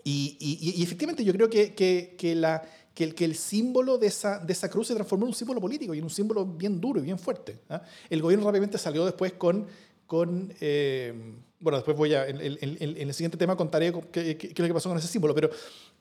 y, 0.04 0.38
y, 0.40 0.80
y, 0.80 0.84
efectivamente 0.84 1.26
yo 1.26 1.34
creo 1.34 1.50
que, 1.50 1.74
que, 1.74 2.16
que 2.18 2.34
la, 2.34 2.64
que 2.98 3.04
el, 3.04 3.14
que 3.14 3.26
el, 3.26 3.36
símbolo 3.36 4.00
de 4.00 4.08
esa, 4.08 4.40
de 4.40 4.52
esa 4.52 4.72
cruz 4.72 4.88
se 4.88 4.96
transformó 4.96 5.26
en 5.26 5.30
un 5.30 5.36
símbolo 5.36 5.62
político 5.62 5.94
y 5.94 6.00
en 6.00 6.04
un 6.04 6.10
símbolo 6.10 6.44
bien 6.44 6.82
duro 6.82 7.00
y 7.00 7.04
bien 7.04 7.20
fuerte. 7.20 7.60
¿ah? 7.70 7.84
El 8.10 8.24
gobierno 8.24 8.44
rápidamente 8.44 8.80
salió 8.80 9.06
después 9.06 9.34
con... 9.34 9.68
con 10.08 10.52
eh, 10.60 11.14
bueno, 11.60 11.78
después 11.78 11.96
voy 11.96 12.16
a... 12.16 12.28
En, 12.28 12.42
en, 12.42 12.58
en, 12.60 13.08
el 13.08 13.14
siguiente 13.14 13.38
tema 13.38 13.56
contaré 13.56 13.94
qué, 14.12 14.36
qué, 14.36 14.48
es 14.48 14.60
lo 14.60 14.66
que 14.66 14.74
pasó 14.74 14.90
con 14.90 14.98
ese 14.98 15.08
símbolo, 15.08 15.36
pero, 15.36 15.52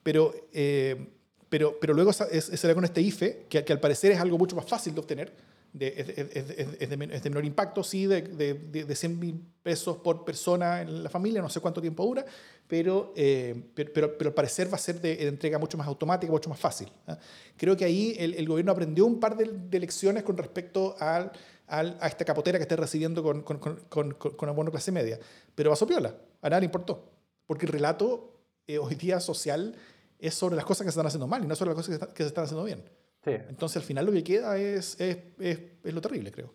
pero 0.03 0.35
eh, 0.55 1.07
pero, 1.51 1.79
pero 1.79 1.93
luego 1.93 2.15
será 2.15 2.75
con 2.75 2.85
este 2.85 3.03
IFE, 3.03 3.45
que, 3.47 3.63
que, 3.63 3.73
al 3.75 3.81
parecer 3.81 4.13
es 4.13 4.19
algo 4.19 4.39
mucho 4.39 4.57
más 4.57 4.65
fácil 4.65 4.95
de 4.95 5.01
obtener, 5.01 5.35
de, 5.73 5.95
es, 5.97 6.09
es, 6.09 6.81
es, 6.81 6.91
de, 6.91 6.97
menor 6.97 7.45
impacto, 7.45 7.83
sí, 7.83 8.07
de, 8.07 8.23
de, 8.23 8.55
de 8.85 8.97
100 8.97 9.19
mil 9.19 9.43
pesos 9.63 9.99
por 9.99 10.25
persona 10.25 10.83
en 10.83 11.03
la 11.03 11.11
familia, 11.11 11.43
no 11.43 11.49
sé 11.49 11.61
cuánto 11.61 11.81
tiempo 11.81 12.05
dura, 12.05 12.25
pero, 12.67 13.13
eh, 13.17 13.71
pero, 13.75 14.17
pero, 14.17 14.31
al 14.31 14.35
parecer 14.35 14.71
va 14.71 14.77
a 14.77 14.81
ser 14.81 15.01
de, 15.01 15.29
entrega 15.29 15.59
mucho 15.59 15.77
más 15.77 15.87
automática, 15.87 16.31
mucho 16.31 16.51
más 16.51 16.59
fácil. 16.59 16.91
¿ah? 17.07 17.19
Creo 17.57 17.77
que 17.77 17.85
ahí 17.85 18.15
el, 18.19 18.35
el, 18.35 18.49
gobierno 18.49 18.73
aprendió 18.73 19.07
un 19.07 19.21
par 19.21 19.37
de, 19.37 19.79
lecciones 19.79 20.23
con 20.23 20.37
respecto 20.37 20.97
al, 20.99 21.31
al, 21.67 21.97
a 22.01 22.09
esta 22.09 22.25
capotera 22.25 22.59
que 22.59 22.63
está 22.63 22.77
recibiendo 22.77 23.23
con, 23.23 23.43
con, 23.43 23.59
con, 23.59 24.13
con, 24.13 24.49
abono 24.49 24.71
clase 24.71 24.93
media, 24.93 25.19
pero 25.55 25.73
a 25.73 25.87
piola, 25.87 26.15
a 26.43 26.49
nadie 26.49 26.63
le 26.63 26.67
importó, 26.67 27.11
porque 27.47 27.67
el 27.67 27.73
relato 27.73 28.41
eh, 28.67 28.79
hoy 28.79 28.95
día 28.95 29.21
social 29.21 29.75
es 30.19 30.35
sobre 30.35 30.57
las 30.57 30.65
cosas 30.65 30.85
que 30.85 30.91
se 30.91 30.99
están 30.99 31.07
haciendo 31.07 31.27
mal 31.27 31.45
y 31.45 31.47
no 31.47 31.55
sobre 31.55 31.75
las 31.75 31.77
cosas 31.77 32.09
que, 32.15 32.23
se 32.23 32.29
están 32.29 32.45
haciendo 32.45 32.65
bien. 32.65 32.83
Sí. 33.27 33.33
Entonces, 33.49 33.79
al 33.79 33.83
final 33.83 34.07
lo 34.07 34.13
que 34.13 34.23
queda 34.23 34.57
es, 34.57 35.01
es, 35.01 35.19
es, 35.41 35.59
es 35.83 35.95
lo 35.95 36.01
terrible, 36.01 36.31
creo. 36.31 36.55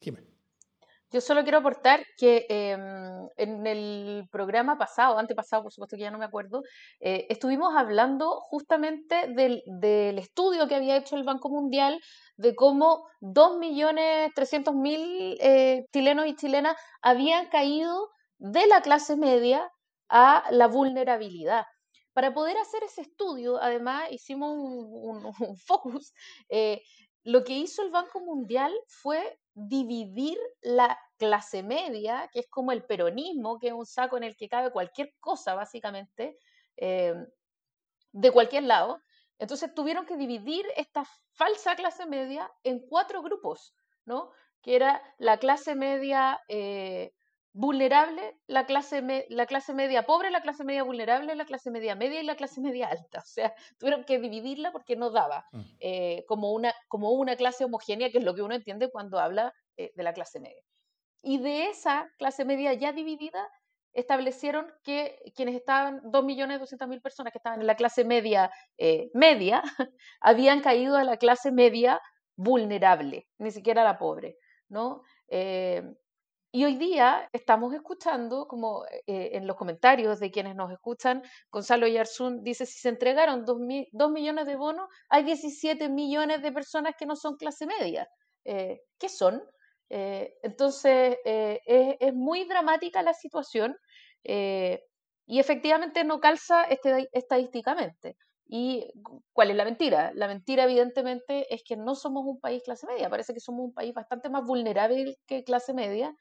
Dime. 0.00 0.24
Yo 1.12 1.20
solo 1.20 1.42
quiero 1.42 1.58
aportar 1.58 2.04
que 2.16 2.46
em, 2.48 3.28
en 3.36 3.66
el 3.66 4.26
programa 4.32 4.78
pasado, 4.78 5.18
antepasado, 5.18 5.62
por 5.62 5.70
supuesto 5.70 5.96
que 5.96 6.02
ya 6.02 6.10
no 6.10 6.18
me 6.18 6.24
acuerdo, 6.24 6.62
eh, 7.00 7.26
estuvimos 7.28 7.76
hablando 7.76 8.40
justamente 8.40 9.28
del, 9.28 9.62
del, 9.66 10.18
estudio 10.18 10.66
que 10.66 10.74
había 10.74 10.96
hecho 10.96 11.14
el 11.16 11.22
Banco 11.22 11.50
Mundial 11.50 12.00
de 12.36 12.56
cómo 12.56 13.06
2.300.000 13.20 15.36
eh, 15.38 15.84
chilenos 15.92 16.26
y 16.26 16.34
chilenas 16.34 16.76
habían 17.02 17.46
caído 17.48 18.08
de 18.38 18.66
la 18.66 18.80
clase 18.80 19.16
media 19.16 19.70
a 20.08 20.44
la 20.50 20.66
vulnerabilidad. 20.66 21.64
Para 22.12 22.34
poder 22.34 22.56
hacer 22.58 22.82
ese 22.84 23.02
estudio, 23.02 23.56
además, 23.60 24.10
hicimos 24.10 24.52
un, 25.40 25.56
focus. 25.56 26.12
Eh, 26.48 26.82
lo 27.24 27.44
que 27.44 27.54
hizo 27.54 27.82
el 27.82 27.90
Banco 27.90 28.20
Mundial 28.20 28.74
fue 28.86 29.38
dividir 29.54 30.38
la 30.60 30.98
clase 31.18 31.62
media, 31.62 32.28
que 32.32 32.40
es 32.40 32.48
como 32.48 32.72
el 32.72 32.84
peronismo, 32.84 33.58
que 33.58 33.68
es 33.68 33.72
un 33.72 33.86
saco 33.86 34.16
en 34.16 34.24
el 34.24 34.36
que 34.36 34.48
cabe 34.48 34.72
cualquier 34.72 35.14
cosa, 35.20 35.54
básicamente, 35.54 36.36
eh, 36.76 37.14
de 38.12 38.30
cualquier 38.30 38.64
lado. 38.64 39.00
Entonces 39.38 39.72
tuvieron 39.74 40.06
que 40.06 40.16
dividir 40.16 40.66
esta 40.76 41.04
falsa 41.32 41.74
clase 41.76 42.06
media 42.06 42.50
en 42.62 42.80
cuatro 42.86 43.22
grupos, 43.22 43.74
¿no? 44.04 44.30
Que 44.62 44.76
era 44.76 45.02
la 45.18 45.38
clase 45.38 45.74
media 45.74 46.40
eh, 46.48 47.12
vulnerable, 47.54 48.38
la 48.46 48.64
clase, 48.64 49.26
la 49.28 49.46
clase 49.46 49.74
media 49.74 50.04
pobre, 50.04 50.30
la 50.30 50.40
clase 50.40 50.64
media 50.64 50.82
vulnerable, 50.82 51.34
la 51.34 51.44
clase 51.44 51.70
media 51.70 51.94
media 51.94 52.20
y 52.20 52.24
la 52.24 52.36
clase 52.36 52.60
media 52.60 52.88
alta. 52.88 53.18
O 53.18 53.26
sea, 53.26 53.54
tuvieron 53.78 54.04
que 54.04 54.18
dividirla 54.18 54.72
porque 54.72 54.96
no 54.96 55.10
daba 55.10 55.44
mm. 55.52 55.60
eh, 55.80 56.24
como, 56.26 56.52
una, 56.52 56.72
como 56.88 57.10
una 57.12 57.36
clase 57.36 57.64
homogénea, 57.64 58.10
que 58.10 58.18
es 58.18 58.24
lo 58.24 58.34
que 58.34 58.42
uno 58.42 58.54
entiende 58.54 58.90
cuando 58.90 59.18
habla 59.18 59.52
eh, 59.76 59.92
de 59.94 60.02
la 60.02 60.12
clase 60.12 60.40
media. 60.40 60.62
Y 61.22 61.38
de 61.38 61.66
esa 61.66 62.10
clase 62.18 62.44
media 62.44 62.72
ya 62.72 62.92
dividida, 62.92 63.48
establecieron 63.92 64.66
que 64.82 65.18
quienes 65.36 65.54
estaban, 65.54 66.00
2.200.000 66.04 67.02
personas 67.02 67.32
que 67.32 67.38
estaban 67.38 67.60
en 67.60 67.66
la 67.66 67.76
clase 67.76 68.04
media 68.04 68.50
eh, 68.78 69.10
media, 69.12 69.62
habían 70.20 70.60
caído 70.60 70.96
a 70.96 71.04
la 71.04 71.18
clase 71.18 71.52
media 71.52 72.00
vulnerable, 72.34 73.28
ni 73.38 73.50
siquiera 73.50 73.84
la 73.84 73.98
pobre, 73.98 74.38
¿no? 74.68 75.02
Y 76.54 76.66
hoy 76.66 76.76
día 76.76 77.30
estamos 77.32 77.72
escuchando, 77.72 78.46
como 78.46 78.84
eh, 79.06 79.30
en 79.32 79.46
los 79.46 79.56
comentarios 79.56 80.20
de 80.20 80.30
quienes 80.30 80.54
nos 80.54 80.70
escuchan, 80.70 81.22
Gonzalo 81.50 81.86
Yarzún 81.86 82.42
dice, 82.42 82.66
si 82.66 82.78
se 82.78 82.90
entregaron 82.90 83.46
2 83.46 84.10
millones 84.10 84.46
de 84.46 84.56
bonos, 84.56 84.86
hay 85.08 85.24
17 85.24 85.88
millones 85.88 86.42
de 86.42 86.52
personas 86.52 86.94
que 86.98 87.06
no 87.06 87.16
son 87.16 87.36
clase 87.36 87.64
media. 87.64 88.06
Eh, 88.44 88.82
¿Qué 88.98 89.08
son? 89.08 89.42
Eh, 89.88 90.34
entonces, 90.42 91.16
es, 91.24 92.14
muy 92.14 92.44
dramática 92.44 93.02
la 93.02 93.14
situación 93.14 93.74
y 94.22 95.38
efectivamente 95.40 96.04
no 96.04 96.20
calza 96.20 96.64
este, 96.64 97.08
estadísticamente. 97.12 98.18
¿Y 98.54 98.92
cuál 99.32 99.50
es 99.50 99.56
la 99.56 99.64
mentira? 99.64 100.12
La 100.14 100.28
mentira, 100.28 100.64
evidentemente, 100.64 101.46
es 101.54 101.62
que 101.64 101.74
no 101.74 101.94
somos 101.94 102.26
un 102.26 102.38
país 102.38 102.62
clase 102.62 102.86
media. 102.86 103.08
Parece 103.08 103.32
que 103.32 103.40
somos 103.40 103.64
un 103.64 103.72
país 103.72 103.94
bastante 103.94 104.28
más 104.28 104.44
vulnerable 104.44 105.16
que 105.26 105.42
clase 105.42 105.72
media 105.72 106.14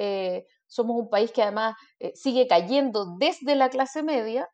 eh, 0.00 0.46
somos 0.68 0.96
un 0.96 1.10
país 1.10 1.32
que 1.32 1.42
además 1.42 1.74
eh, 1.98 2.12
sigue 2.14 2.46
cayendo 2.46 3.16
desde 3.18 3.56
la 3.56 3.68
clase 3.68 4.04
media 4.04 4.48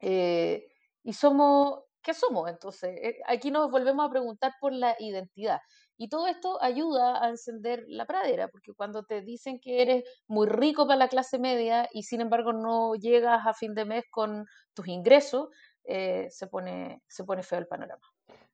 eh, 0.00 0.64
y 1.02 1.12
somos, 1.12 1.80
¿qué 2.02 2.14
somos 2.14 2.48
entonces? 2.48 2.96
aquí 3.26 3.50
nos 3.50 3.70
volvemos 3.70 4.06
a 4.06 4.10
preguntar 4.10 4.52
por 4.60 4.72
la 4.72 4.94
identidad. 5.00 5.58
Y 5.98 6.08
todo 6.08 6.28
esto 6.28 6.62
ayuda 6.62 7.22
a 7.24 7.30
encender 7.30 7.84
la 7.88 8.06
pradera, 8.06 8.48
porque 8.48 8.72
cuando 8.74 9.02
te 9.04 9.22
dicen 9.22 9.58
que 9.60 9.82
eres 9.82 10.04
muy 10.28 10.46
rico 10.48 10.86
para 10.86 10.98
la 10.98 11.08
clase 11.08 11.38
media 11.40 11.88
y 11.92 12.04
sin 12.04 12.20
embargo 12.20 12.52
no 12.52 12.94
llegas 12.94 13.46
a 13.46 13.54
fin 13.54 13.74
de 13.74 13.84
mes 13.84 14.04
con 14.10 14.46
tus 14.74 14.86
ingresos, 14.88 15.48
se, 15.84 16.46
pone, 16.50 17.02
se 17.08 17.24
pone 17.24 17.42
feo 17.42 17.58
el 17.58 17.66
panorama. 17.66 18.09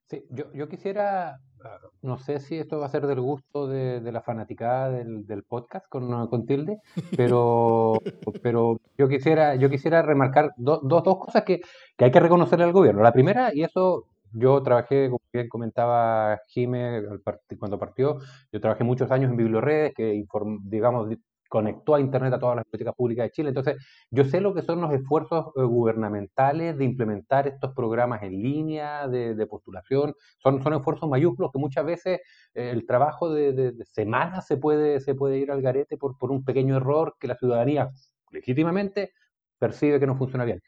Sí, 0.09 0.25
yo, 0.31 0.53
yo 0.53 0.69
quisiera, 0.69 1.41
no 2.03 2.19
sé 2.19 2.39
si 2.39 2.57
esto 2.57 2.79
va 2.79 2.87
a 2.87 2.91
ser 2.91 3.09
del 3.09 3.21
gusto 3.21 3.67
de, 3.67 4.01
de 4.01 4.13
la 4.13 4.23
fanaticada 4.23 4.91
del, 4.91 5.27
del 5.27 5.43
podcast 5.43 5.85
con, 5.89 6.29
con, 6.29 6.47
Tilde, 6.47 6.79
pero, 7.17 7.95
pero 8.43 8.79
yo 8.97 9.09
quisiera, 9.09 9.57
yo 9.57 9.69
quisiera 9.69 10.03
remarcar 10.03 10.53
dos, 10.57 10.81
dos 10.83 11.03
cosas 11.19 11.43
que, 11.43 11.61
que 11.97 12.05
hay 12.05 12.11
que 12.13 12.21
reconocerle 12.21 12.65
al 12.65 12.73
gobierno. 12.73 13.03
La 13.03 13.13
primera, 13.13 13.51
y 13.53 13.65
eso 13.65 14.05
yo 14.33 14.63
trabajé, 14.63 15.07
como 15.07 15.23
bien 15.33 15.49
comentaba 15.49 16.39
Jime 16.49 17.03
cuando 17.59 17.79
partió, 17.79 18.19
yo 18.53 18.61
trabajé 18.61 18.85
muchos 18.85 19.11
años 19.11 19.31
en 19.31 19.37
Biblioredes, 19.37 19.93
que 19.95 20.25
digamos, 20.63 21.09
conectó 21.49 21.95
a 21.95 22.01
Internet 22.01 22.35
a 22.35 22.39
todas 22.39 22.57
las 22.57 22.65
políticas 22.65 22.95
públicas 22.95 23.25
de 23.25 23.31
Chile. 23.31 23.49
Entonces, 23.49 23.77
yo 24.11 24.25
sé 24.25 24.41
lo 24.41 24.55
que 24.55 24.63
son 24.63 24.81
los 24.81 24.93
esfuerzos 24.93 25.47
eh, 25.57 25.63
gubernamentales 25.63 26.77
de 26.77 26.85
implementar 26.85 27.47
estos 27.47 27.73
programas 27.75 28.23
en 28.23 28.43
línea 28.43 29.09
de, 29.09 29.47
postulación. 29.47 30.15
Son, 30.39 30.63
son 30.63 30.75
esfuerzos 30.75 31.09
mayúsculos 31.09 31.53
que 31.53 31.59
muchas 31.59 31.85
veces 31.85 32.21
eh, 32.55 32.71
el 32.71 32.87
trabajo 32.87 33.33
de, 33.33 33.75
semanas 33.85 34.47
se 34.47 34.57
puede, 34.57 35.01
se 35.01 35.15
puede 35.15 35.39
ir 35.39 35.51
al 35.51 35.63
garete 35.63 35.97
por, 35.97 36.19
por 36.19 36.31
un 36.31 36.45
pequeño 36.45 36.77
error 36.77 37.17
que 37.21 37.29
la 37.29 37.37
ciudadanía 37.37 37.91
legítimamente 38.31 39.13
percibe 39.59 40.01
que 40.01 40.07
no 40.07 40.17
funciona 40.17 40.45
bien. 40.45 40.63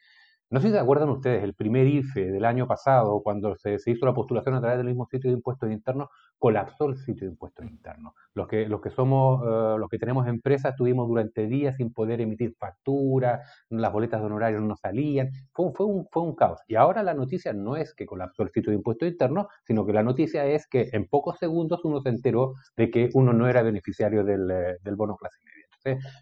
No 0.51 0.59
sé 0.59 0.69
si 0.69 0.73
se 0.73 0.79
acuerdan 0.79 1.09
ustedes, 1.09 1.43
el 1.43 1.53
primer 1.53 1.85
IFE 1.85 2.31
del 2.31 2.43
año 2.43 2.65
pasado, 2.65 3.21
cuando 3.21 3.55
se, 3.55 3.77
hizo 3.85 4.05
la 4.07 4.15
postulación 4.15 4.55
a 4.55 4.59
través 4.59 4.77
del 4.79 4.87
mismo 4.87 5.05
sitio 5.05 5.29
de 5.29 5.35
impuestos 5.35 5.69
internos, 5.71 6.09
colapsó 6.39 6.85
el 6.85 6.97
sitio 6.97 7.27
de 7.27 7.33
impuestos 7.33 7.67
internos. 7.67 8.13
Los 8.33 8.47
que, 8.47 8.67
los 8.67 8.81
que 8.81 8.89
somos, 8.89 9.43
eh, 9.43 9.77
los 9.77 9.87
que 9.89 9.99
tenemos 9.99 10.25
empresas, 10.27 10.71
estuvimos 10.71 11.07
durante 11.07 11.45
días 11.45 11.75
sin 11.75 11.93
poder 11.93 12.21
emitir 12.21 12.55
facturas, 12.57 13.47
las 13.69 13.93
boletas 13.93 14.21
de 14.21 14.25
honorarios 14.25 14.63
no 14.63 14.75
salían, 14.75 15.29
fue, 15.53 15.71
fue, 15.71 15.85
un, 15.85 16.07
fue 16.11 16.23
un 16.23 16.33
caos. 16.35 16.59
Y 16.67 16.73
ahora 16.73 17.03
la 17.03 17.13
noticia 17.13 17.53
no 17.53 17.75
es 17.75 17.93
que 17.93 18.07
colapsó 18.07 18.41
el 18.41 18.49
sitio 18.49 18.71
de 18.71 18.77
impuestos 18.77 19.07
internos, 19.07 19.45
sino 19.67 19.85
que 19.85 19.93
la 19.93 20.01
noticia 20.01 20.47
es 20.47 20.67
que 20.67 20.89
en 20.93 21.05
pocos 21.05 21.37
segundos 21.37 21.81
uno 21.85 22.01
se 22.01 22.09
enteró 22.09 22.55
de 22.75 22.89
que 22.89 23.11
uno 23.13 23.33
no 23.33 23.47
era 23.47 23.61
beneficiario 23.61 24.23
del, 24.23 24.49
eh, 24.49 24.77
del 24.81 24.95
bono 24.95 25.15
clase 25.15 25.37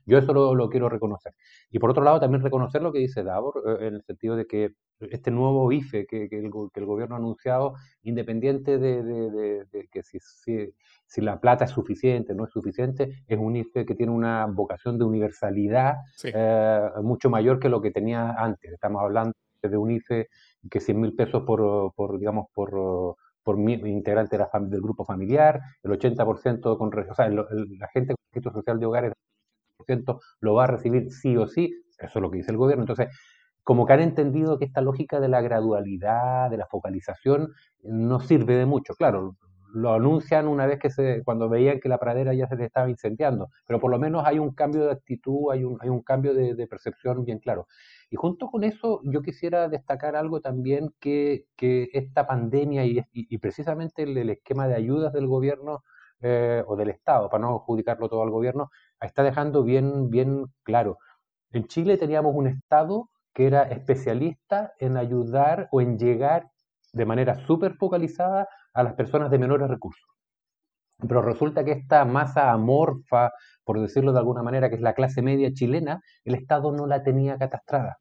yo 0.06 0.17
eso 0.17 0.34
lo, 0.34 0.70
quiero 0.70 0.89
reconocer. 0.89 1.34
Y 1.72 1.80
por 1.80 1.91
otro 1.91 2.04
lado, 2.04 2.20
también 2.20 2.43
reconocer 2.43 2.82
lo 2.82 2.91
que 2.91 3.00
dice 3.00 3.24
Davor, 3.24 3.63
eh, 3.65 3.88
en 3.88 3.96
el 3.96 4.04
sentido 4.04 4.36
de 4.36 4.46
que 4.46 4.72
este 5.00 5.32
nuevo 5.32 5.72
IFE 5.72 6.06
que, 6.08 6.28
el, 6.32 6.50
gobierno 6.86 7.15
ha 7.15 7.20
anunciado, 7.20 7.76
independiente 8.04 8.78
de, 8.78 9.65
que 9.91 10.04
si, 10.04 10.20
si, 10.20 11.22
la 11.22 11.39
plata 11.39 11.65
es 11.65 11.72
suficiente 11.72 12.34
o 12.34 12.36
no 12.36 12.46
es 12.46 12.52
suficiente, 12.52 13.24
es 13.28 13.38
un 13.38 13.56
IFE 13.56 13.86
que 13.86 13.96
tiene 13.96 14.12
una 14.12 14.46
vocación 14.48 14.98
de 14.98 15.06
universalidad 15.06 15.98
eh, 16.24 16.89
mucho 17.04 17.30
mayor 17.30 17.60
que 17.60 17.70
lo 17.70 17.82
que 17.82 17.91
tenía 17.91 18.32
antes. 18.32 18.72
Estamos 18.72 19.02
hablando 19.02 19.34
de 19.62 19.78
un 19.78 19.91
IFE 19.91 20.28
que 20.70 20.80
100 20.80 21.00
mil 21.00 21.13
pesos 21.13 21.43
por, 21.43 21.93
por, 21.93 22.17
digamos, 22.20 22.48
por 22.54 23.17
por 23.48 23.58
integrante 23.58 24.38
del 24.38 24.82
grupo 24.82 25.06
familiar, 25.06 25.62
el 25.82 25.91
80% 25.91 26.78
con, 26.78 26.91
o 26.93 27.15
sea, 27.15 27.30
la 27.30 27.88
gente 27.93 28.13
con 28.13 28.17
registro 28.34 28.52
social 28.52 28.78
de 28.78 28.86
hogares 28.86 29.13
lo 30.42 30.54
va 30.54 30.66
a 30.66 30.68
recibir 30.68 31.12
sí 31.12 31.38
o 31.38 31.48
sí, 31.48 31.74
eso 32.00 32.20
es 32.20 32.22
lo 32.22 32.32
que 32.32 32.38
dice 32.38 32.52
el 32.52 32.58
gobierno. 32.58 32.84
Entonces, 32.84 33.10
como 33.63 33.86
que 33.86 33.94
han 33.94 34.02
entendido 34.02 34.58
que 34.58 34.66
esta 34.66 34.82
lógica 34.82 35.20
de 35.20 35.28
la 35.28 35.42
gradualidad, 35.42 36.50
de 36.50 36.58
la 36.58 36.68
focalización, 36.68 37.52
no 37.84 38.20
sirve 38.20 38.56
de 38.56 38.66
mucho. 38.66 38.96
Claro, 38.96 39.36
lo 39.74 39.94
anuncian 39.94 40.48
una 40.48 40.66
vez 40.66 40.80
que 40.80 40.90
se, 40.90 41.24
cuando 41.24 41.50
veían 41.50 41.80
que 41.80 41.90
la 41.90 41.98
pradera 41.98 42.34
ya 42.34 42.48
se 42.48 42.56
les 42.56 42.68
estaba 42.68 42.90
incendiando, 42.90 43.50
pero 43.66 43.80
por 43.80 43.92
lo 43.92 44.00
menos 44.00 44.26
hay 44.26 44.40
un 44.40 44.54
cambio 44.54 44.86
de 44.86 44.92
actitud, 44.92 45.52
hay 45.52 45.63
un, 45.63 45.78
hay 45.82 45.90
un 45.90 46.02
cambio 46.02 46.34
de, 46.34 46.68
percepción 46.68 47.26
bien 47.26 47.40
claro. 47.40 47.68
Y 48.10 48.16
junto 48.16 48.48
con 48.48 48.63
eso, 48.63 49.02
yo 49.04 49.22
quisiera 49.22 49.68
destacar 49.68 50.16
algo 50.16 50.42
también 50.42 50.94
que, 51.00 51.46
que 51.56 51.90
esta 51.94 52.26
pandemia 52.26 52.86
y, 52.86 53.02
y, 53.12 53.38
precisamente 53.38 54.04
el, 54.04 54.30
esquema 54.30 54.68
de 54.68 54.76
ayudas 54.76 55.13
del 55.13 55.28
gobierno 55.28 55.84
eh, 56.22 56.63
o 56.66 56.76
del 56.76 56.90
Estado, 56.90 57.30
para 57.30 57.42
no 57.42 57.56
adjudicarlo 57.56 58.10
todo 58.10 58.24
al 58.24 58.32
gobierno, 58.32 58.70
está 59.06 59.24
dejando 59.24 59.64
bien, 59.64 60.10
bien 60.10 60.46
claro. 60.64 60.98
En 61.52 61.68
Chile 61.68 61.98
teníamos 61.98 62.34
un 62.36 62.48
Estado 62.48 63.10
que 63.34 63.48
era 63.48 63.64
especialista 63.64 64.74
en 64.80 64.98
ayudar 64.98 65.68
o 65.72 65.82
en 65.82 66.00
llegar 66.00 66.50
de 66.94 67.06
manera 67.06 67.36
súper 67.46 67.76
focalizada 67.76 68.48
a 68.74 68.84
las 68.84 68.94
personas 68.94 69.30
de 69.30 69.38
menores 69.38 69.68
recursos. 69.68 70.08
Pero 71.08 71.22
resulta 71.22 71.64
que 71.64 71.74
esta 71.74 72.04
masa 72.06 72.52
amorfa, 72.52 73.32
por 73.64 73.80
decirlo 73.80 74.14
de 74.14 74.20
alguna 74.20 74.42
manera, 74.42 74.70
que 74.70 74.76
es 74.76 74.82
la 74.82 74.96
clase 74.96 75.22
media 75.22 75.54
chilena, 75.54 76.02
el 76.24 76.34
Estado 76.34 76.72
no 76.72 76.88
la 76.88 77.04
tenía 77.04 77.38
catastrada. 77.38 77.98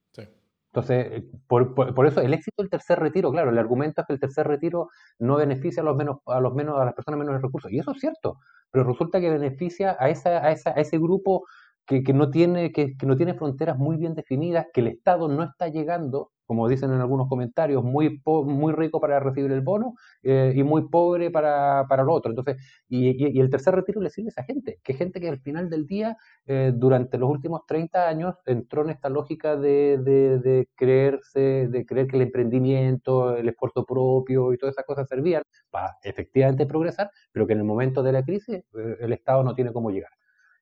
Entonces, 0.77 1.07
eh, 1.11 1.25
por, 1.49 1.75
por, 1.75 2.07
eso 2.07 2.21
el 2.21 2.35
éxito 2.35 2.63
del 2.63 2.69
tercer 2.69 2.99
retiro, 3.01 3.33
claro, 3.33 3.51
el 3.51 3.59
argumento 3.59 4.03
es 4.03 4.07
que 4.07 4.13
el 4.13 4.21
tercer 4.21 4.47
retiro 4.47 4.91
no 5.19 5.37
beneficia 5.37 5.83
a 5.83 5.87
los 5.87 5.97
menos, 5.97 6.19
a 6.27 6.39
los 6.39 6.53
menos, 6.53 6.79
a 6.79 6.85
las 6.85 6.93
personas 6.93 7.19
menos 7.19 7.41
recursos. 7.41 7.73
Y 7.73 7.79
eso 7.79 7.93
es 7.93 7.99
cierto, 7.99 8.41
pero 8.71 8.85
resulta 8.85 9.19
que 9.19 9.31
beneficia 9.31 9.97
a, 9.99 10.11
esa, 10.11 10.45
a, 10.45 10.53
esa, 10.53 10.71
a 10.73 10.81
ese 10.81 10.99
grupo 10.99 11.47
que, 11.87 12.03
que 12.03 12.13
no 12.13 12.31
tiene, 12.31 12.73
que, 12.73 12.95
que, 12.95 13.07
no 13.07 13.17
tiene 13.17 13.33
fronteras 13.33 13.79
muy 13.79 13.97
bien 13.97 14.15
definidas, 14.15 14.67
que 14.75 14.83
el 14.83 14.89
Estado 14.89 15.29
no 15.29 15.45
está 15.45 15.69
llegando 15.69 16.33
como 16.47 16.69
dicen 16.69 16.93
en 16.93 17.01
algunos 17.01 17.29
comentarios, 17.29 17.83
muy, 17.85 18.23
muy 18.25 18.73
rico 18.73 19.01
para 19.01 19.21
recibir 19.21 19.51
el 19.53 19.61
bono 19.61 19.95
eh, 20.23 20.53
y 20.55 20.63
muy 20.63 20.89
pobre 20.89 21.31
para, 21.31 21.87
para 21.89 22.05
lo 22.05 22.13
otro. 22.13 22.31
Entonces, 22.31 22.57
y, 22.89 23.39
el 23.41 23.51
tercer 23.51 23.75
retiro 23.75 24.01
le 24.01 24.11
sirve 24.11 24.29
a 24.29 24.31
esa 24.31 24.45
gente, 24.45 24.79
que 24.83 24.95
gente 24.95 25.21
que 25.21 25.29
al 25.29 25.41
final 25.41 25.69
del 25.69 25.87
día, 25.87 26.17
eh, 26.47 26.73
durante 26.75 27.19
los 27.19 27.31
últimos 27.31 27.67
30 27.67 28.09
años, 28.09 28.35
entró 28.47 28.83
en 28.83 28.91
esta 28.91 29.09
lógica 29.09 29.57
de, 29.57 29.99
de, 29.99 30.69
creerse, 30.77 31.69
de 31.69 31.87
creer 31.87 32.07
que 32.07 32.17
el 32.17 32.23
emprendimiento, 32.23 33.37
el 33.37 33.49
esfuerzo 33.49 33.85
propio 33.85 34.53
y 34.53 34.59
todas 34.59 34.75
esas 34.75 34.87
cosas 34.87 35.09
servían 35.09 35.43
para 35.71 35.97
efectivamente 36.03 36.67
progresar, 36.67 37.11
pero 37.33 37.47
que 37.47 37.53
en 37.55 37.61
el 37.61 37.65
momento 37.65 38.03
de 38.03 38.13
la 38.13 38.25
crisis 38.25 38.57
eh, 38.57 38.97
el 39.01 39.13
Estado 39.13 39.43
no 39.43 39.55
tiene 39.55 39.73
cómo 39.73 39.91
llegar. 39.91 40.11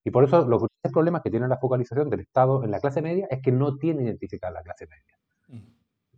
Y 0.05 0.11
por 0.11 0.25
eso 0.25 0.47
los 0.47 0.61
grandes 0.61 0.93
problemas 0.93 1.23
que 1.23 1.31
tiene 1.31 1.49
la 1.49 1.57
focalización 1.59 2.11
del 2.11 2.21
Estado 2.21 2.63
en 2.63 2.71
la 2.71 2.81
clase 2.81 3.01
media 3.01 3.27
es 3.31 3.41
que 3.41 3.53
no 3.53 3.77
tiene 3.79 4.05
identificada 4.05 4.53
la 4.53 4.63
clase 4.63 4.87
media. 4.87 5.24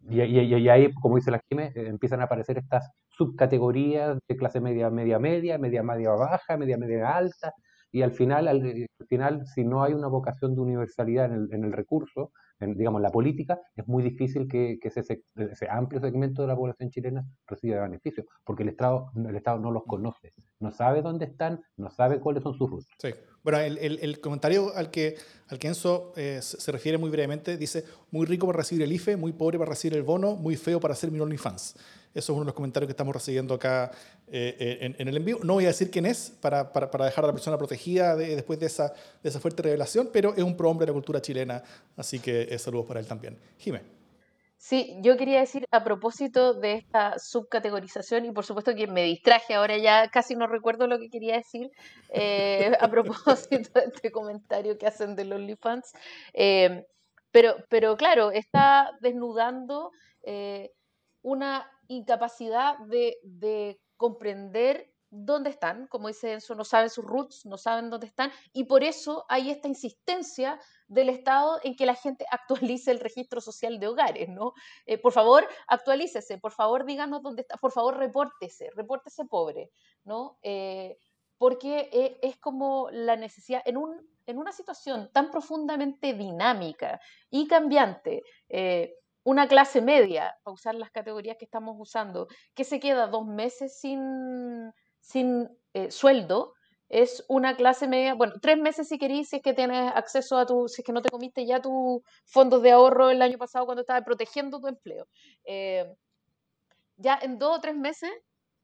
Y, 0.09 0.69
ahí, 0.69 0.93
como 0.95 1.17
dice 1.17 1.31
la 1.31 1.41
Jiménez, 1.49 1.77
eh, 1.77 1.89
empiezan 1.89 2.21
a 2.21 2.25
aparecer 2.25 2.59
estas 2.59 2.91
subcategorías 3.09 4.19
de 4.29 4.37
clase 4.37 4.61
media, 4.61 4.91
media, 4.91 5.19
media, 5.19 5.59
media, 5.59 5.83
media 5.83 6.11
baja, 6.13 6.57
media, 6.57 6.77
media 6.77 7.17
alta, 7.17 7.53
y 7.91 8.03
al 8.03 8.13
final, 8.13 8.47
al, 8.47 8.87
final, 9.09 9.47
si 9.47 9.65
no 9.65 9.83
hay 9.83 9.95
una 9.95 10.09
vocación 10.09 10.55
de 10.55 10.61
universalidad 10.61 11.27
en 11.27 11.33
el, 11.33 11.55
en 11.55 11.65
el 11.65 11.73
recurso, 11.73 12.31
en, 12.61 12.77
digamos, 12.77 13.01
la 13.01 13.11
política, 13.11 13.61
es 13.75 13.87
muy 13.87 14.03
difícil 14.03 14.49
que, 14.49 14.79
ese, 14.83 15.23
ese, 15.35 15.69
amplio 15.71 16.01
segmento 16.01 16.43
de 16.43 16.49
la 16.49 16.57
población 16.57 16.91
chilena 16.91 17.25
reciba 17.47 17.83
beneficios, 17.83 18.27
porque 18.45 18.63
el 18.63 18.71
Estado, 18.71 19.11
el 19.17 19.37
Estado 19.37 19.59
no 19.61 19.71
los 19.71 19.85
conoce, 19.85 20.33
no 20.61 20.71
sabe 20.73 21.03
dónde 21.03 21.27
están, 21.27 21.61
no 21.77 21.91
sabe 21.91 22.21
cuáles 22.21 22.43
son 22.43 22.55
sus 22.55 22.71
rutas. 22.71 22.89
Sí. 22.99 23.11
Bueno, 23.47 23.61
el, 23.61 24.01
el, 24.03 24.21
comentario 24.21 24.75
al 24.75 24.91
que, 24.91 25.15
al 25.47 25.61
que 25.61 25.69
Enzo 25.69 26.13
eh, 26.17 26.41
se 26.43 26.73
refiere 26.73 26.99
muy 26.99 27.11
brevemente 27.11 27.57
dice, 27.57 27.85
muy 28.11 28.27
rico 28.27 28.45
para 28.45 28.59
recibir 28.59 28.83
el 28.83 28.91
IFE, 28.91 29.17
muy 29.17 29.33
pobre 29.33 29.57
para 29.57 29.71
recibir 29.71 29.97
el 29.97 30.03
bono, 30.03 30.35
muy 30.35 30.57
feo 30.57 30.81
para 30.81 30.95
hacer 30.95 31.13
mi 31.13 31.21
OnlyFans. 31.21 31.77
Eso 31.77 31.79
es 32.13 32.29
uno 32.31 32.41
de 32.41 32.47
los 32.47 32.55
comentarios 32.55 32.89
que 32.89 32.93
estamos 32.93 33.15
recibiendo 33.15 33.55
acá 33.55 33.93
eh, 34.27 34.57
eh, 34.59 34.95
en, 34.99 35.07
el 35.07 35.17
envío. 35.17 35.39
No 35.45 35.53
voy 35.53 35.65
a 35.67 35.69
decir 35.69 35.93
quién 35.93 36.07
es 36.07 36.33
para, 36.41 36.73
para, 36.73 36.91
para 36.91 37.05
dejar 37.05 37.23
a 37.23 37.29
la 37.29 37.35
persona 37.35 37.57
protegida 37.57 38.17
después 38.17 38.59
de 38.59 38.67
esa, 38.67 38.93
de 39.23 39.29
esa 39.29 39.39
fuerte 39.39 39.63
revelación, 39.63 40.11
pero 40.13 40.35
es 40.35 40.43
un 40.43 40.57
prohombre 40.57 40.85
de 40.85 40.91
la 40.91 40.95
cultura 40.95 41.23
chilena, 41.23 41.63
así 41.97 42.19
que 42.19 42.49
eh, 42.51 42.59
saludos 42.59 42.87
para 42.87 42.99
él 42.99 43.07
también. 43.07 43.39
Jimé. 43.59 43.96
Sí, 44.69 44.99
yo 45.01 45.17
quería 45.17 45.39
decir 45.39 45.65
a 45.71 45.85
propósito 45.85 46.53
de 46.53 46.73
esta 46.73 47.21
subcategorización, 47.21 48.25
y 48.25 48.33
por 48.33 48.45
supuesto 48.45 48.75
que 48.75 48.89
me 48.89 49.05
distraje, 49.05 49.55
ahora 49.55 49.79
ya 49.79 50.09
casi 50.09 50.35
no 50.35 50.49
recuerdo 50.49 50.89
lo 50.89 50.99
que 50.99 51.09
quería 51.09 51.37
decir, 51.37 51.71
a 52.81 52.89
propósito 52.91 53.71
de 53.79 53.85
este 53.95 54.11
comentario 54.11 54.77
que 54.77 54.89
hacen 54.89 55.15
de 55.15 55.25
los 55.25 55.39
OnlyFans. 55.39 55.93
pero, 57.31 57.55
pero 57.69 57.97
claro, 57.97 58.33
está 58.33 58.91
desnudando 59.01 59.93
una 61.23 61.71
incapacidad 61.87 62.77
de, 62.89 63.79
comprender 63.97 64.91
dónde 65.11 65.51
están, 65.51 65.87
como 65.87 66.09
dice 66.09 66.33
Enzo, 66.33 66.57
no 66.57 66.65
saben 66.65 66.91
sus 66.91 67.05
roots, 67.05 67.47
no 67.47 67.57
saben 67.57 67.89
dónde 67.89 68.09
están, 68.09 68.33
y 68.53 68.65
por 68.65 68.83
eso 68.83 69.25
hay 69.29 69.53
esta 69.53 69.69
insistencia 69.69 70.59
del 70.89 71.09
Estado 71.09 71.61
en 71.63 71.77
que 71.77 71.87
la 71.87 71.95
gente 71.95 72.27
actualice 72.31 72.91
el 72.91 73.01
registro 73.01 73.41
social 73.41 73.79
de 73.81 73.89
hogares, 73.89 74.29
¿no? 74.29 74.53
Eh, 74.87 74.99
por 74.99 75.13
favor, 75.13 75.47
actualícese, 75.69 76.39
por 76.39 76.53
favor, 76.53 76.85
díganos 76.85 77.23
dónde 77.23 77.43
está, 77.43 77.57
por 77.57 77.73
favor, 77.73 77.97
repórtese, 77.99 78.71
repórtese 78.75 79.25
pobre, 79.25 79.71
¿no? 80.05 80.39
Eh, 80.43 80.97
porque 81.39 81.91
e, 81.93 82.19
es 82.23 82.39
como 82.39 82.89
la 82.91 83.17
necesidad, 83.17 83.63
en, 83.65 83.77
un, 83.77 84.09
en 84.27 84.39
una 84.39 84.53
situación 84.53 85.11
tan 85.13 85.31
profundamente 85.31 86.15
dinámica 86.15 87.01
y 87.31 87.47
cambiante, 87.47 88.23
eh, 88.49 88.95
una 89.23 89.49
clase 89.49 89.83
media, 89.83 90.37
para 90.45 90.55
usar 90.55 90.75
las 90.77 90.91
categorías 90.91 91.37
que 91.37 91.45
estamos 91.45 91.77
usando, 91.79 92.29
que 92.55 92.63
se 92.65 92.79
queda 92.79 93.09
dos 93.09 93.27
meses 93.27 93.79
sin, 93.81 94.73
sin 95.01 95.49
eh, 95.75 95.91
sueldo, 95.91 96.55
es 96.89 97.25
una 97.29 97.57
clase 97.57 97.89
media, 97.89 98.15
bueno, 98.15 98.35
tres 98.41 98.59
meses 98.59 98.89
si 98.89 98.99
querís, 98.99 99.29
si 99.29 99.37
es 99.37 99.43
que 99.43 99.55
tienes 99.55 99.93
acceso 99.95 100.39
a 100.39 100.47
tu, 100.47 100.69
si 100.69 100.83
es 100.83 100.87
que 100.87 100.93
no 100.93 101.03
te 101.03 101.11
comiste 101.11 101.45
ya 101.45 101.61
tus 101.61 102.03
fondos 102.25 102.63
de 102.63 102.71
ahorro 102.71 103.11
el 103.11 103.23
año 103.23 103.39
pasado 103.39 103.67
cuando 103.67 103.81
estabas 103.81 104.05
protegiendo 104.05 104.61
tu 104.61 104.69
empleo. 104.69 105.09
Eh, 105.45 105.93
ya 106.97 107.19
en 107.21 107.39
dos 107.39 107.59
o 107.59 107.61
tres 107.61 107.77
meses, 107.77 108.11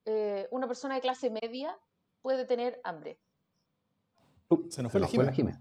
eh, 0.04 0.46
una 0.50 0.66
persona 0.66 0.94
de 0.94 1.00
clase 1.00 1.30
media 1.30 1.76
puede 2.20 2.44
tener 2.44 2.80
hambre. 2.84 3.18
se 4.68 4.82
nos 4.82 4.92
fue 4.92 5.00
la 5.00 5.08
Jimé. 5.08 5.58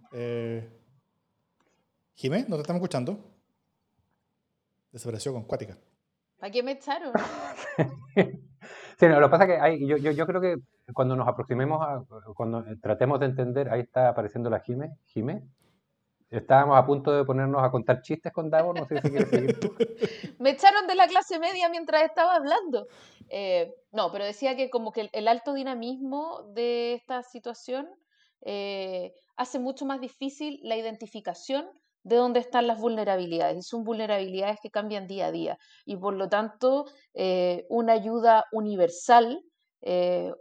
Jimé, 2.13 2.45
¿no 2.47 2.55
te 2.55 2.61
estamos 2.61 2.79
escuchando? 2.79 3.17
Desapareció 4.91 5.33
con 5.33 5.45
Cuática. 5.45 5.77
¿Para 6.37 6.51
qué 6.51 6.61
me 6.61 6.73
echaron? 6.73 7.13
sí, 9.01 9.07
no, 9.07 9.19
lo 9.19 9.27
que 9.27 9.31
pasa 9.31 9.43
es 9.45 9.49
que 9.49 9.59
hay, 9.59 9.87
yo, 9.87 9.97
yo, 9.97 10.11
yo, 10.11 10.27
creo 10.27 10.39
que 10.39 10.57
cuando 10.93 11.15
nos 11.15 11.27
aproximemos, 11.27 11.81
a, 11.81 12.03
cuando 12.35 12.63
tratemos 12.79 13.19
de 13.19 13.25
entender, 13.25 13.69
ahí 13.69 13.81
está 13.81 14.09
apareciendo 14.09 14.49
la 14.49 14.59
Jime. 14.59 14.91
Jime. 15.07 15.41
Estábamos 16.29 16.77
a 16.77 16.85
punto 16.85 17.11
de 17.11 17.25
ponernos 17.25 17.61
a 17.63 17.71
contar 17.71 18.01
chistes 18.01 18.31
con 18.31 18.49
Davos, 18.51 18.79
no 18.79 18.85
sé 18.85 19.01
si 19.01 19.09
quieres 19.09 19.29
seguir 19.29 19.57
me 20.39 20.51
echaron 20.51 20.87
de 20.87 20.95
la 20.95 21.07
clase 21.07 21.39
media 21.39 21.67
mientras 21.67 22.03
estaba 22.03 22.35
hablando. 22.35 22.87
Eh, 23.27 23.73
no, 23.91 24.11
pero 24.11 24.23
decía 24.23 24.55
que 24.55 24.69
como 24.69 24.91
que 24.91 25.09
el, 25.11 25.27
alto 25.27 25.53
dinamismo 25.53 26.43
de 26.53 26.93
esta 26.93 27.23
situación 27.23 27.89
eh, 28.41 29.13
hace 29.35 29.59
mucho 29.59 29.85
más 29.85 29.99
difícil 29.99 30.59
la 30.63 30.77
identificación 30.77 31.65
de 32.03 32.15
dónde 32.15 32.39
están 32.39 32.67
las 32.67 32.79
vulnerabilidades. 32.79 33.57
Y 33.57 33.61
son 33.61 33.83
vulnerabilidades 33.83 34.59
que 34.61 34.71
cambian 34.71 35.07
día 35.07 35.27
a 35.27 35.31
día. 35.31 35.57
Y 35.85 35.97
por 35.97 36.15
lo 36.15 36.29
tanto, 36.29 36.85
eh, 37.13 37.65
una 37.69 37.93
ayuda 37.93 38.45
universal 38.51 39.43
eh, 39.81 40.31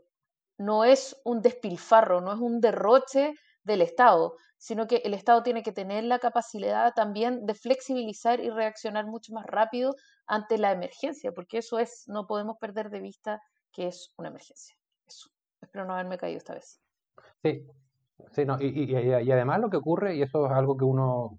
no 0.59 0.85
es 0.85 1.21
un 1.25 1.41
despilfarro, 1.41 2.21
no 2.21 2.33
es 2.33 2.39
un 2.39 2.61
derroche 2.61 3.35
del 3.65 3.83
Estado, 3.83 4.37
sino 4.59 4.87
que 4.87 4.97
el 5.05 5.15
Estado 5.15 5.43
tiene 5.43 5.63
que 5.63 5.73
tener 5.73 6.05
la 6.05 6.19
capacidad 6.19 6.93
también 6.95 7.47
de 7.47 7.55
flexibilizar 7.55 8.41
y 8.41 8.51
reaccionar 8.51 9.07
mucho 9.07 9.33
más 9.33 9.47
rápido 9.47 9.95
ante 10.27 10.59
la 10.59 10.73
emergencia, 10.73 11.33
porque 11.33 11.59
eso 11.59 11.79
es, 11.79 12.05
no 12.07 12.27
podemos 12.27 12.57
perder 12.59 12.91
de 12.91 13.01
vista 13.01 13.41
que 13.73 13.87
es 13.87 14.13
una 14.19 14.29
emergencia. 14.29 14.77
Eso. 15.07 15.31
Espero 15.63 15.87
no 15.87 15.95
haberme 15.95 16.19
caído 16.19 16.39
esta 16.39 16.55
vez. 16.55 16.81
Sí, 17.43 17.67
sí 18.33 18.45
no, 18.45 18.61
y, 18.61 18.91
y 18.91 19.33
además 19.33 19.61
lo 19.61 19.71
que 19.71 19.79
ocurre, 19.79 20.17
y 20.17 20.23
eso 20.23 20.47
es 20.47 20.53
algo 20.53 20.77
que 20.77 20.85
uno 20.85 21.39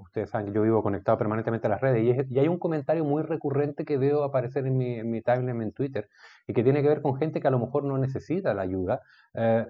ustedes 0.00 0.30
saben 0.30 0.48
que 0.48 0.52
yo 0.52 0.62
vivo 0.62 0.82
conectado 0.82 1.18
permanentemente 1.18 1.66
a 1.66 1.70
las 1.70 1.80
redes, 1.80 2.26
y, 2.30 2.38
hay 2.38 2.48
un 2.48 2.58
comentario 2.58 3.04
muy 3.04 3.22
recurrente 3.22 3.84
que 3.84 3.98
veo 3.98 4.24
aparecer 4.24 4.66
en 4.66 4.76
mi, 4.76 4.94
en 4.94 5.22
timeline 5.22 5.62
en 5.62 5.72
Twitter, 5.72 6.08
y 6.46 6.52
que 6.52 6.62
tiene 6.62 6.82
que 6.82 6.88
ver 6.88 7.02
con 7.02 7.16
gente 7.16 7.40
que 7.40 7.48
a 7.48 7.50
lo 7.50 7.58
mejor 7.58 7.84
no 7.84 7.98
necesita 7.98 8.54
la 8.54 8.62
ayuda, 8.62 9.00
eh, 9.34 9.66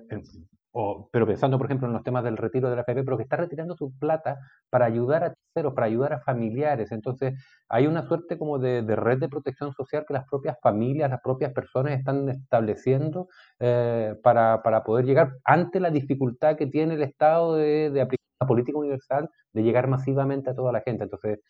pero 1.10 1.26
pensando, 1.26 1.56
por 1.56 1.66
ejemplo, 1.66 1.86
en 1.86 1.94
los 1.94 2.02
temas 2.02 2.22
del 2.22 2.36
retiro 2.36 2.68
de 2.68 2.76
la 2.76 2.82
FP, 2.82 3.02
pero 3.02 3.16
que 3.16 3.22
está 3.22 3.36
retirando 3.36 3.74
su 3.76 3.96
plata 3.98 4.38
para 4.68 4.84
ayudar 4.84 5.24
a 5.24 5.34
terceros, 5.34 5.72
para 5.74 5.86
ayudar 5.86 6.12
a 6.12 6.20
familiares. 6.20 6.92
Entonces, 6.92 7.34
hay 7.68 7.86
una 7.86 8.02
suerte 8.02 8.36
como 8.38 8.58
de, 8.58 8.82
red 8.94 9.18
de 9.18 9.28
protección 9.28 9.72
social 9.72 10.04
que 10.06 10.12
las 10.12 10.26
propias 10.28 10.58
familias, 10.60 11.10
las 11.10 11.22
propias 11.22 11.52
personas 11.52 11.94
están 11.94 12.28
estableciendo 12.28 13.28
eh, 13.58 14.16
para, 14.22 14.62
para, 14.62 14.84
poder 14.84 15.06
llegar 15.06 15.32
ante 15.44 15.80
la 15.80 15.90
dificultad 15.90 16.56
que 16.56 16.66
tiene 16.66 16.94
el 16.94 17.02
Estado 17.02 17.56
de, 17.56 17.90
de 17.90 18.00
aplicar 18.02 18.25
la 18.40 18.46
política 18.46 18.78
universal 18.78 19.28
de 19.52 19.62
llegar 19.62 19.88
masivamente 19.88 20.50
a 20.50 20.54
toda 20.54 20.72
la 20.72 20.80
gente. 20.80 21.04
Entonces, 21.04 21.40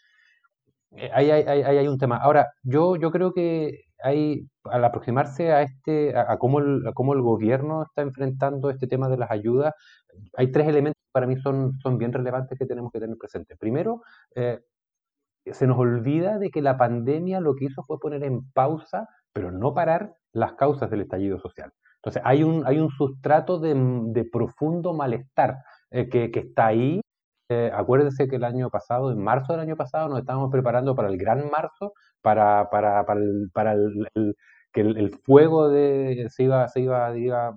eh, 0.92 1.11
ahí 1.12 1.31
hay, 1.31 1.88
un 1.88 1.99
tema. 1.99 2.16
Ahora, 2.16 2.49
yo, 2.62 2.96
yo 2.96 3.11
creo 3.11 3.33
que 3.33 3.83
hay, 4.03 4.49
al 4.64 4.85
aproximarse 4.85 5.53
a 5.53 5.62
este, 5.62 6.16
a, 6.16 6.38
cómo 6.38 6.61
el, 6.61 6.83
cómo 6.94 7.14
el 7.14 7.22
gobierno 7.22 7.83
está 7.83 8.03
enfrentando 8.03 8.70
este 8.70 8.87
tema 8.87 9.09
de 9.09 9.18
las 9.18 9.31
ayudas, 9.31 9.75
hay 10.35 10.53
tres 10.53 10.68
elementos 10.68 11.01
que 11.03 11.12
para 11.12 11.27
mí 11.27 11.37
son, 11.37 11.72
son 11.83 11.99
bien 11.99 12.12
relevantes 12.12 12.59
que 12.59 12.66
tenemos 12.66 12.92
que 12.92 13.01
tener 13.01 13.16
presentes. 13.18 13.59
Primero, 13.59 14.03
eh, 14.35 14.61
se 15.53 15.66
nos 15.66 15.79
olvida 15.79 16.38
de 16.38 16.51
que 16.51 16.62
la 16.62 16.77
pandemia 16.77 17.40
lo 17.40 17.55
que 17.55 17.66
hizo 17.66 17.83
fue 17.83 17.99
poner 17.99 18.25
en 18.25 18.51
pausa, 18.53 19.09
pero 19.33 19.51
no 19.51 19.75
parar, 19.75 20.14
las 20.33 20.55
causas 20.55 20.90
del 20.90 21.03
estallido 21.03 21.38
social. 21.38 21.72
Entonces, 21.96 22.22
hay 22.25 22.42
un, 22.42 22.66
hay 22.66 22.79
un 22.79 22.90
sustrato 22.90 23.59
de, 23.59 23.75
de 23.75 24.25
profundo 24.25 24.94
malestar 24.94 25.57
eh, 25.90 26.09
que, 26.09 26.31
que, 26.31 26.40
está 26.40 26.66
ahí. 26.66 27.01
Eh, 27.49 27.70
acuérdense 27.72 28.29
que 28.29 28.37
el 28.37 28.44
año 28.44 28.70
pasado, 28.70 29.12
en 29.12 29.22
marzo 29.22 29.53
del 29.53 29.62
año 29.62 29.77
pasado, 29.77 30.09
nos 30.09 30.18
estábamos 30.18 30.51
preparando 30.51 30.94
para 30.96 31.09
el 31.09 31.16
gran 31.16 31.49
marzo, 31.51 31.92
para, 32.20 32.68
para, 32.70 33.05
para, 33.07 33.20
el, 33.20 33.51
para 33.53 33.72
el, 33.72 34.09
que 34.72 34.81
el, 34.83 35.11
fuego 35.25 35.68
de, 35.68 36.27
se, 36.31 36.44
iba, 36.44 36.68
se 36.68 36.81
iba, 36.81 37.09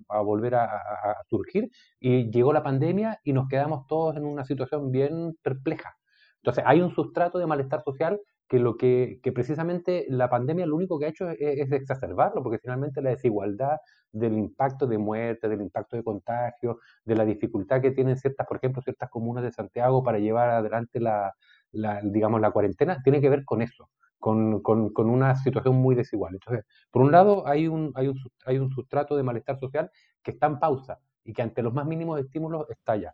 a 0.09 0.21
volver 0.21 0.55
a, 0.55 0.65
a, 0.65 1.23
surgir 1.27 1.69
y 1.99 2.31
llegó 2.31 2.53
la 2.53 2.63
pandemia 2.63 3.19
y 3.23 3.33
nos 3.33 3.47
quedamos 3.47 3.87
todos 3.87 4.15
en 4.15 4.25
una 4.25 4.45
situación 4.45 4.91
bien 4.91 5.35
perpleja. 5.41 5.95
Entonces 6.37 6.63
hay 6.67 6.81
un 6.81 6.91
sustrato 6.91 7.39
de 7.39 7.47
malestar 7.47 7.81
social 7.83 8.19
que 8.49 8.59
lo 8.59 8.77
que, 8.77 9.19
que, 9.21 9.31
precisamente 9.31 10.07
la 10.09 10.27
pandemia 10.27 10.65
lo 10.65 10.75
único 10.75 10.97
que 10.97 11.05
ha 11.05 11.09
hecho 11.09 11.29
es, 11.29 11.71
exacerbarlo, 11.71 12.41
porque 12.41 12.57
finalmente 12.57 13.01
la 13.01 13.11
desigualdad 13.11 13.77
del 14.11 14.37
impacto 14.39 14.87
de 14.87 14.97
muerte, 14.97 15.47
del 15.47 15.61
impacto 15.61 15.95
de 15.95 16.03
contagio, 16.03 16.79
de 17.05 17.15
la 17.15 17.25
dificultad 17.25 17.79
que 17.79 17.91
tienen 17.91 18.17
ciertas, 18.17 18.47
por 18.47 18.57
ejemplo, 18.57 18.81
ciertas 18.81 19.09
comunas 19.11 19.43
de 19.43 19.51
Santiago 19.51 20.03
para 20.03 20.17
llevar 20.17 20.49
adelante 20.49 20.99
la, 20.99 21.35
la 21.71 22.01
digamos, 22.03 22.41
la 22.41 22.49
cuarentena, 22.49 23.01
tiene 23.03 23.21
que 23.21 23.29
ver 23.29 23.45
con 23.45 23.61
eso, 23.61 23.91
con, 24.17 24.61
con, 24.63 24.91
con, 24.93 25.09
una 25.11 25.35
situación 25.35 25.75
muy 25.75 25.95
desigual. 25.95 26.33
Entonces, 26.33 26.65
por 26.89 27.03
un 27.03 27.11
lado, 27.11 27.47
hay 27.47 27.67
un, 27.67 27.91
hay, 27.93 28.07
un, 28.07 28.17
hay 28.45 28.57
un 28.57 28.71
sustrato 28.71 29.15
de 29.15 29.21
malestar 29.23 29.59
social 29.59 29.91
que 30.23 30.31
está 30.31 30.47
en 30.47 30.57
pausa 30.59 30.99
y 31.23 31.33
que 31.33 31.43
ante 31.43 31.61
los 31.61 31.73
más 31.73 31.85
mínimos 31.85 32.19
estímulos 32.19 32.67
estalla. 32.71 33.13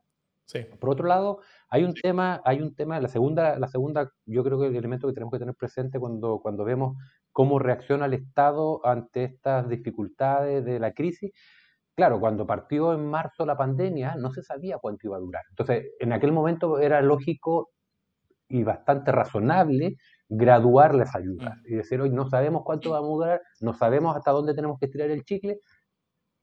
Por 0.80 0.92
otro 0.92 1.08
lado, 1.08 1.40
hay 1.70 1.84
un 1.84 1.94
tema, 1.94 2.42
hay 2.46 2.62
un 2.62 2.76
tema, 2.76 3.00
la 3.00 3.08
segunda, 3.08 3.58
la 3.58 3.68
segunda, 3.68 4.12
yo 4.26 4.44
creo 4.44 4.60
que 4.60 4.68
el 4.68 4.76
elemento 4.76 5.08
que 5.08 5.14
tenemos 5.14 5.32
que 5.32 5.40
tener 5.40 5.56
presente 5.56 6.00
cuando, 6.00 6.40
cuando 6.40 6.64
vemos 6.64 6.98
cómo 7.32 7.60
reacciona 7.60 8.06
el 8.06 8.14
Estado 8.14 8.86
ante 8.86 9.24
estas 9.24 9.68
dificultades 9.68 10.64
de 10.64 10.80
la 10.80 10.94
crisis. 10.94 11.32
Claro, 11.96 12.20
cuando 12.20 12.46
partió 12.46 12.94
en 12.94 13.10
marzo 13.10 13.46
la 13.46 13.58
pandemia, 13.58 14.16
no 14.16 14.32
se 14.32 14.44
sabía 14.44 14.78
cuánto 14.78 15.08
iba 15.08 15.18
a 15.18 15.20
durar. 15.20 15.44
Entonces, 15.50 15.92
en 16.00 16.14
aquel 16.14 16.32
momento 16.32 16.80
era 16.80 17.02
lógico 17.02 17.72
y 18.48 18.64
bastante 18.64 19.12
razonable 19.12 19.98
graduar 20.30 20.96
las 20.96 21.16
ayudas 21.16 21.54
y 21.66 21.76
decir, 21.76 22.02
hoy 22.02 22.10
no 22.10 22.30
sabemos 22.30 22.64
cuánto 22.66 22.92
va 22.92 23.00
a 23.00 23.02
mudar, 23.02 23.42
no 23.62 23.74
sabemos 23.74 24.16
hasta 24.16 24.32
dónde 24.32 24.54
tenemos 24.54 24.80
que 24.80 24.86
estirar 24.86 25.10
el 25.10 25.24
chicle, 25.24 25.60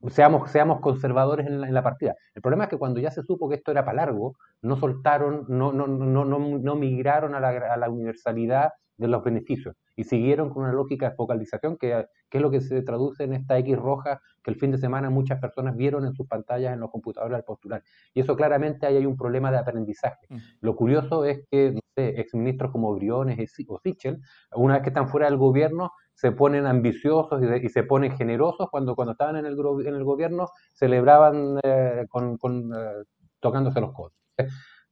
seamos, 0.09 0.51
seamos 0.51 0.79
conservadores 0.81 1.47
en 1.47 1.73
la, 1.73 1.83
partida. 1.83 2.15
El 2.33 2.41
problema 2.41 2.65
es 2.65 2.69
que 2.69 2.77
cuando 2.77 2.99
ya 2.99 3.11
se 3.11 3.23
supo 3.23 3.49
que 3.49 3.55
esto 3.55 3.71
era 3.71 3.85
para 3.85 3.97
largo, 3.97 4.35
no 4.61 4.75
soltaron, 4.75 5.45
no, 5.47 5.71
no, 5.71 5.87
no, 5.87 6.25
no, 6.25 6.39
no 6.39 6.75
migraron 6.75 7.35
a 7.35 7.39
la, 7.39 7.49
a 7.49 7.77
la 7.77 7.89
universalidad 7.89 8.71
de 8.97 9.07
los 9.07 9.23
beneficios 9.23 9.75
y 9.95 10.03
siguieron 10.03 10.49
con 10.49 10.63
una 10.63 10.73
lógica 10.73 11.09
de 11.09 11.15
focalización 11.15 11.77
que, 11.77 12.05
que, 12.29 12.37
es 12.37 12.41
lo 12.41 12.51
que 12.51 12.61
se 12.61 12.81
traduce 12.81 13.23
en 13.23 13.33
esta 13.33 13.57
X 13.59 13.77
roja 13.77 14.21
que 14.43 14.51
el 14.51 14.57
fin 14.57 14.71
de 14.71 14.77
semana 14.77 15.09
muchas 15.09 15.39
personas 15.39 15.75
vieron 15.75 16.05
en 16.05 16.13
sus 16.13 16.27
pantallas 16.27 16.73
en 16.73 16.79
los 16.79 16.91
computadores 16.91 17.35
al 17.35 17.43
postular. 17.43 17.83
Y 18.13 18.21
eso 18.21 18.35
claramente 18.35 18.85
ahí 18.85 18.97
hay 18.97 19.05
un 19.05 19.15
problema 19.15 19.51
de 19.51 19.57
aprendizaje. 19.57 20.25
Mm. 20.29 20.37
Lo 20.61 20.75
curioso 20.75 21.25
es 21.25 21.45
que 21.49 21.71
no 21.71 21.81
sé, 21.95 22.19
exministros 22.19 22.71
como 22.71 22.93
Briones 22.95 23.37
o 23.67 23.79
Sichel, 23.79 24.19
una 24.55 24.75
vez 24.75 24.83
que 24.83 24.89
están 24.89 25.07
fuera 25.07 25.27
del 25.27 25.37
gobierno, 25.37 25.91
se 26.13 26.31
ponen 26.31 26.65
ambiciosos 26.65 27.41
y, 27.41 27.69
se 27.69 27.83
ponen 27.83 28.15
generosos 28.15 28.69
cuando, 28.69 28.95
cuando 28.95 29.13
estaban 29.13 29.37
en 29.37 29.45
el, 29.45 29.57
en 29.85 29.95
el 29.95 30.03
gobierno 30.03 30.47
celebraban 30.73 31.59
eh, 31.63 32.05
con, 32.09 32.37
eh, 32.73 33.03
tocándose 33.39 33.81
los 33.81 33.93
codos. 33.93 34.13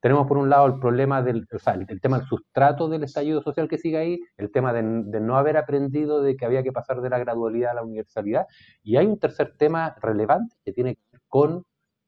Tenemos 0.01 0.27
por 0.27 0.37
un 0.37 0.49
lado 0.49 0.65
el 0.65 0.79
problema 0.79 1.21
del, 1.21 1.47
o 1.53 1.59
sea, 1.59 1.75
el, 1.75 2.01
tema 2.01 2.17
del 2.17 2.27
sustrato 2.27 2.89
del 2.89 3.03
estallido 3.03 3.43
social 3.43 3.67
que 3.69 3.77
sigue 3.77 3.97
ahí, 3.97 4.19
el 4.37 4.51
tema 4.51 4.73
de, 4.73 4.81
no 4.81 5.37
haber 5.37 5.57
aprendido 5.57 6.23
de 6.23 6.35
que 6.35 6.45
había 6.45 6.63
que 6.63 6.71
pasar 6.71 7.01
de 7.01 7.09
la 7.09 7.19
gradualidad 7.19 7.71
a 7.71 7.75
la 7.75 7.83
universalidad, 7.83 8.47
y 8.81 8.97
hay 8.97 9.05
un 9.05 9.19
tercer 9.19 9.53
tema 9.57 9.95
relevante 10.01 10.55
que 10.65 10.73
tiene 10.73 10.95
que 10.95 11.01
ver 11.11 11.21
con 11.27 11.65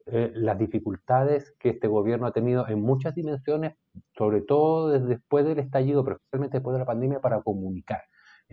eh, 0.08 0.32
las 0.34 0.58
dificultades 0.58 1.54
que 1.60 1.70
este 1.70 1.88
gobierno 1.88 2.26
ha 2.26 2.34
tenido 2.34 2.68
en 2.68 2.82
muchas 2.82 3.14
dimensiones, 3.14 3.76
sobre 4.18 4.42
todo 4.42 4.90
desde 4.90 5.06
después 5.06 5.46
del 5.46 5.60
estallido, 5.60 6.04
pero 6.04 6.16
especialmente 6.16 6.58
después 6.58 6.74
de 6.74 6.80
la 6.80 6.86
pandemia, 6.86 7.22
para 7.22 7.44
comunicar. 7.44 8.02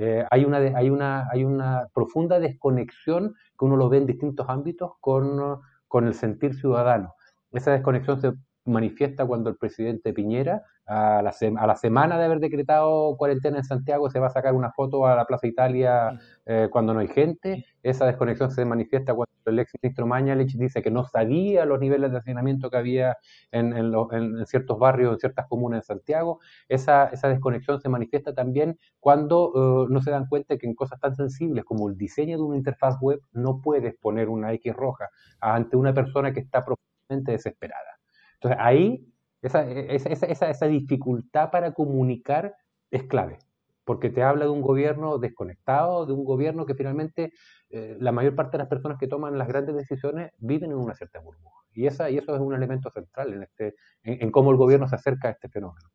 Eh, 0.02 0.24
hay, 0.30 0.46
una, 0.46 0.56
hay, 0.56 0.88
una, 0.88 1.28
hay 1.30 1.44
una 1.44 1.88
profunda 1.92 2.40
desconexión 2.40 3.34
que 3.58 3.64
uno 3.66 3.76
lo 3.76 3.90
ve 3.90 3.98
en 3.98 4.06
distintos 4.06 4.48
ámbitos 4.48 4.92
con, 4.98 5.60
con 5.88 6.06
el 6.06 6.14
sentir 6.14 6.54
ciudadano. 6.54 7.12
Esa 7.52 7.72
desconexión 7.72 8.18
se 8.18 8.32
manifiesta 8.64 9.26
cuando 9.26 9.50
el 9.50 9.56
presidente 9.56 10.14
Piñera, 10.14 10.62
a 10.90 11.22
la, 11.22 11.32
a 11.56 11.66
la, 11.68 11.76
semana 11.76 12.18
de 12.18 12.24
haber 12.24 12.40
decretado 12.40 13.16
cuarentena 13.16 13.58
en 13.58 13.64
Santiago, 13.64 14.10
se 14.10 14.18
va 14.18 14.26
a 14.26 14.30
sacar 14.30 14.54
una 14.54 14.72
foto 14.72 15.06
a 15.06 15.14
la 15.14 15.24
Plaza 15.24 15.46
Italia 15.46 16.18
eh, 16.44 16.66
cuando 16.68 16.92
no 16.92 16.98
hay 16.98 17.06
gente. 17.06 17.64
Esa 17.84 18.06
desconexión 18.06 18.50
se 18.50 18.64
manifiesta 18.64 19.14
cuando 19.14 19.30
el 19.46 19.60
ex 19.60 19.72
ministro 19.80 20.04
Mañalich 20.08 20.56
dice 20.56 20.82
que 20.82 20.90
no 20.90 21.04
sabía 21.04 21.64
los 21.64 21.78
niveles 21.78 22.10
de 22.10 22.18
hacinamiento 22.18 22.70
que 22.70 22.76
había 22.76 23.16
en, 23.52 23.72
en, 23.72 24.46
ciertos 24.46 24.80
barrios, 24.80 25.12
en 25.12 25.20
ciertas 25.20 25.46
comunas 25.46 25.78
en 25.78 25.82
Santiago. 25.84 26.40
Esa, 26.68 27.06
esa 27.06 27.28
desconexión 27.28 27.80
se 27.80 27.88
manifiesta 27.88 28.34
también 28.34 28.76
cuando 28.98 29.52
eh, 29.54 29.86
no 29.92 30.02
se 30.02 30.10
dan 30.10 30.26
cuenta 30.26 30.58
que 30.58 30.66
en 30.66 30.74
cosas 30.74 30.98
tan 30.98 31.14
sensibles 31.14 31.64
como 31.64 31.88
el 31.88 31.96
diseño 31.96 32.36
de 32.36 32.42
una 32.42 32.56
interfaz 32.56 32.96
web 33.00 33.20
no 33.30 33.60
puedes 33.60 33.94
poner 33.94 34.28
una 34.28 34.52
X 34.54 34.74
roja 34.74 35.08
ante 35.38 35.76
una 35.76 35.94
persona 35.94 36.32
que 36.32 36.40
está 36.40 36.64
profundamente 36.64 37.30
desesperada. 37.30 38.00
Entonces 38.34 38.58
ahí 38.60 39.06
esa, 39.42 39.68
esa, 39.70 40.50
esa, 40.50 40.66
dificultad 40.66 41.50
para 41.50 41.72
comunicar 41.72 42.54
es 42.90 43.04
clave, 43.04 43.38
porque 43.84 44.10
te 44.10 44.22
habla 44.22 44.44
de 44.44 44.50
un 44.50 44.60
gobierno 44.60 45.18
desconectado, 45.18 46.04
de 46.04 46.12
un 46.12 46.24
gobierno 46.24 46.66
que 46.66 46.74
finalmente 46.74 47.32
eh, 47.70 47.96
la 48.00 48.12
mayor 48.12 48.34
parte 48.34 48.52
de 48.52 48.58
las 48.58 48.68
personas 48.68 48.98
que 48.98 49.08
toman 49.08 49.38
las 49.38 49.48
grandes 49.48 49.74
decisiones 49.74 50.32
viven 50.38 50.72
en 50.72 50.78
una 50.78 50.94
cierta 50.94 51.20
burbuja. 51.20 51.64
Y, 51.72 51.86
esa, 51.86 52.10
y 52.10 52.18
eso 52.18 52.34
es 52.34 52.40
un 52.40 52.54
elemento 52.54 52.90
central 52.90 53.32
en, 53.32 53.42
este, 53.44 53.74
en, 54.02 54.30
cómo 54.30 54.50
el 54.50 54.56
gobierno 54.56 54.88
se 54.88 54.96
acerca 54.96 55.28
a 55.28 55.30
este 55.30 55.48
fenómeno. 55.48 55.88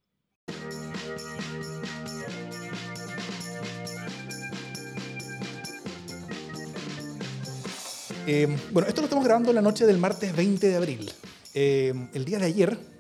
Eh, 8.28 8.48
bueno, 8.72 8.88
esto 8.88 9.02
lo 9.02 9.06
estamos 9.06 9.24
grabando 9.24 9.54
la 9.54 9.62
noche 9.62 9.86
del 9.86 10.00
martes 10.00 10.36
20 10.36 10.68
de 10.68 10.76
abril. 10.76 11.12
Em, 11.54 12.10
el 12.14 12.26
día 12.26 12.40
de 12.40 12.46
ayer 12.46 12.95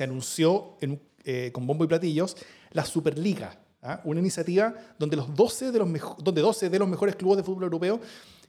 se 0.00 0.04
anunció 0.04 0.78
eh, 1.24 1.50
con 1.52 1.66
bombo 1.66 1.84
y 1.84 1.86
platillos 1.86 2.34
la 2.70 2.86
Superliga, 2.86 3.60
¿ah? 3.82 4.00
una 4.04 4.20
iniciativa 4.20 4.74
donde, 4.98 5.14
los 5.14 5.34
12 5.34 5.72
de 5.72 5.78
los 5.78 5.88
donde 6.16 6.40
12 6.40 6.70
de 6.70 6.78
los 6.78 6.88
mejores 6.88 7.16
clubes 7.16 7.36
de 7.36 7.42
fútbol 7.42 7.64
europeo 7.64 8.00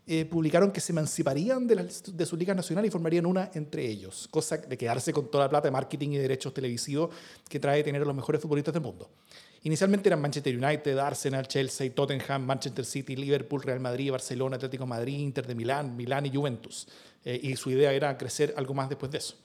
eh, 0.07 0.23
publicaron 0.23 0.71
que 0.71 0.79
se 0.79 0.93
emanciparían 0.93 1.67
de, 1.67 1.89
de 2.13 2.25
su 2.25 2.37
liga 2.37 2.53
nacional 2.53 2.85
y 2.85 2.89
formarían 2.89 3.25
una 3.25 3.51
entre 3.53 3.85
ellos, 3.85 4.29
cosa 4.31 4.59
de 4.59 4.77
quedarse 4.77 5.11
con 5.11 5.29
toda 5.29 5.43
la 5.43 5.49
plata 5.49 5.67
de 5.67 5.71
marketing 5.71 6.11
y 6.11 6.17
derechos 6.19 6.53
televisivos 6.53 7.13
que 7.49 7.59
trae 7.59 7.83
tener 7.83 8.01
a 8.01 8.05
los 8.05 8.15
mejores 8.15 8.41
futbolistas 8.41 8.73
del 8.73 8.83
mundo. 8.83 9.09
Inicialmente 9.63 10.07
eran 10.07 10.21
Manchester 10.21 10.55
United, 10.55 10.97
Arsenal, 10.99 11.49
Chelsea, 11.49 11.93
Tottenham, 11.93 12.45
Manchester 12.45 12.85
City, 12.85 13.17
Liverpool, 13.17 13.61
Real 13.61 13.81
Madrid, 13.81 14.09
Barcelona, 14.09 14.55
Atlético 14.55 14.87
Madrid, 14.87 15.19
Inter 15.19 15.45
de 15.45 15.53
Milán, 15.53 15.97
Milán 15.97 16.25
y 16.25 16.33
Juventus. 16.33 16.87
Eh, 17.25 17.41
y 17.43 17.57
su 17.57 17.71
idea 17.71 17.91
era 17.91 18.17
crecer 18.17 18.53
algo 18.55 18.73
más 18.73 18.87
después 18.87 19.11
de 19.11 19.17
eso. 19.17 19.35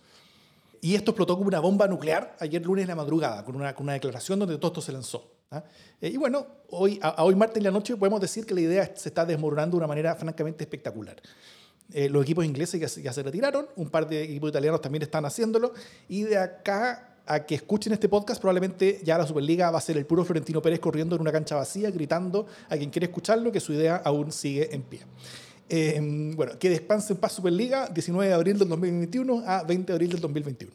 Y 0.87 0.95
esto 0.95 1.11
explotó 1.11 1.35
como 1.37 1.49
una 1.49 1.59
bomba 1.59 1.89
nuclear 1.89 2.37
ayer 2.39 2.65
lunes 2.65 2.85
en 2.85 2.89
la 2.89 2.95
madrugada, 2.95 3.45
con 3.45 3.57
una, 3.57 3.75
con 3.75 3.87
una 3.87 3.95
declaración 3.95 4.39
donde 4.39 4.57
todo 4.57 4.69
esto 4.69 4.81
se 4.81 4.93
lanzó. 4.93 5.33
¿ah? 5.51 5.65
Eh, 6.01 6.11
y 6.11 6.17
bueno, 6.17 6.47
hoy, 6.71 7.01
hoy 7.19 7.35
martes 7.35 7.57
en 7.57 7.65
la 7.65 7.73
noche 7.73 7.97
podemos 7.97 8.21
decir 8.21 8.47
que 8.47 8.55
la 8.55 8.61
idea 8.61 8.93
se 8.95 9.09
está 9.09 9.27
desmoronando 9.27 9.73
de 9.73 9.79
una 9.79 9.89
manera 9.89 10.15
francamente 10.15 10.63
espectacular. 10.63 11.17
Eh, 11.93 12.09
los 12.09 12.23
equipos 12.23 12.45
ingleses 12.45 13.03
ya, 13.03 13.13
se 13.13 13.23
retiraron, 13.25 13.67
un 13.75 13.91
par 13.91 14.09
de 14.09 14.23
equipos 14.23 14.51
italianos 14.51 14.81
también 14.81 15.03
están 15.03 15.25
haciéndolo, 15.25 15.75
y 16.09 16.23
de 16.23 16.39
acá 16.39 17.17
a 17.27 17.45
que 17.45 17.57
escuchen 17.57 17.93
este 17.93 18.09
podcast, 18.09 18.41
probablemente 18.41 19.01
ya 19.03 19.19
la 19.19 19.27
Superliga 19.27 19.73
va 19.73 19.79
a 19.79 19.81
ser 19.81 19.97
el 19.97 20.07
puro 20.07 20.25
Florentino 20.25 20.63
Pérez 20.63 20.79
corriendo 20.79 21.17
en 21.17 21.23
una 21.23 21.33
cancha 21.33 21.57
vacía, 21.57 21.91
gritando 21.91 22.47
a 22.69 22.77
quien 22.77 22.91
quiere 22.91 23.07
escucharlo 23.07 23.51
que 23.51 23.59
su 23.59 23.73
idea 23.73 23.97
aún 24.05 24.31
sigue 24.31 24.73
en 24.73 24.83
pie. 24.83 25.01
Eh, 25.69 26.33
bueno, 26.35 26.59
que 26.59 26.71
descanse 26.71 27.13
en 27.13 27.19
paz 27.19 27.33
Superliga, 27.33 27.89
19 27.89 28.29
de 28.29 28.35
abril 28.35 28.59
del 28.59 28.69
2021 28.69 29.43
a 29.47 29.65
20 29.65 29.87
de 29.87 29.95
abril 29.95 30.11
del 30.11 30.21
2021. 30.21 30.73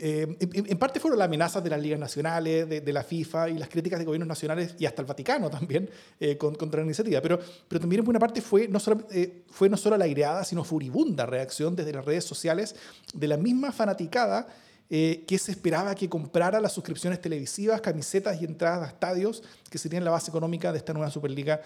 Eh, 0.00 0.36
en, 0.38 0.78
parte 0.78 1.00
fueron 1.00 1.18
las 1.18 1.26
amenazas 1.26 1.64
de 1.64 1.70
las 1.70 1.80
ligas 1.80 1.98
nacionales, 1.98 2.68
de, 2.68 2.92
la 2.92 3.02
FIFA 3.02 3.48
y 3.48 3.58
las 3.58 3.68
críticas 3.68 3.98
de 3.98 4.04
gobiernos 4.04 4.28
nacionales 4.28 4.76
y 4.78 4.86
hasta 4.86 5.02
el 5.02 5.06
Vaticano 5.06 5.50
también 5.50 5.90
eh, 6.20 6.36
contra 6.36 6.80
la 6.80 6.84
iniciativa. 6.84 7.20
Pero, 7.20 7.40
pero 7.66 7.80
también 7.80 8.00
en 8.00 8.04
buena 8.04 8.20
parte 8.20 8.40
fue 8.40 8.68
no, 8.68 8.78
solo, 8.78 9.06
fue 9.50 9.68
no 9.68 9.76
solo 9.76 9.96
la 9.96 10.04
aireada, 10.04 10.44
sino 10.44 10.62
furibunda 10.62 11.26
reacción 11.26 11.74
desde 11.74 11.92
las 11.92 12.04
redes 12.04 12.24
sociales 12.24 12.76
de 13.14 13.26
la 13.26 13.36
misma 13.36 13.72
fanaticada 13.72 14.46
que 14.88 15.38
se 15.38 15.50
esperaba 15.50 15.94
que 15.94 16.08
comprara 16.08 16.60
las 16.60 16.72
suscripciones 16.72 17.20
televisivas, 17.20 17.82
camisetas 17.82 18.40
y 18.40 18.46
entradas 18.46 18.88
a 18.88 18.92
estadios 18.92 19.42
que 19.68 19.76
serían 19.76 20.02
la 20.02 20.10
base 20.10 20.30
económica 20.30 20.72
de 20.72 20.78
esta 20.78 20.94
nueva 20.94 21.10
Superliga 21.10 21.60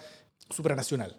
supranacional. 0.49 1.15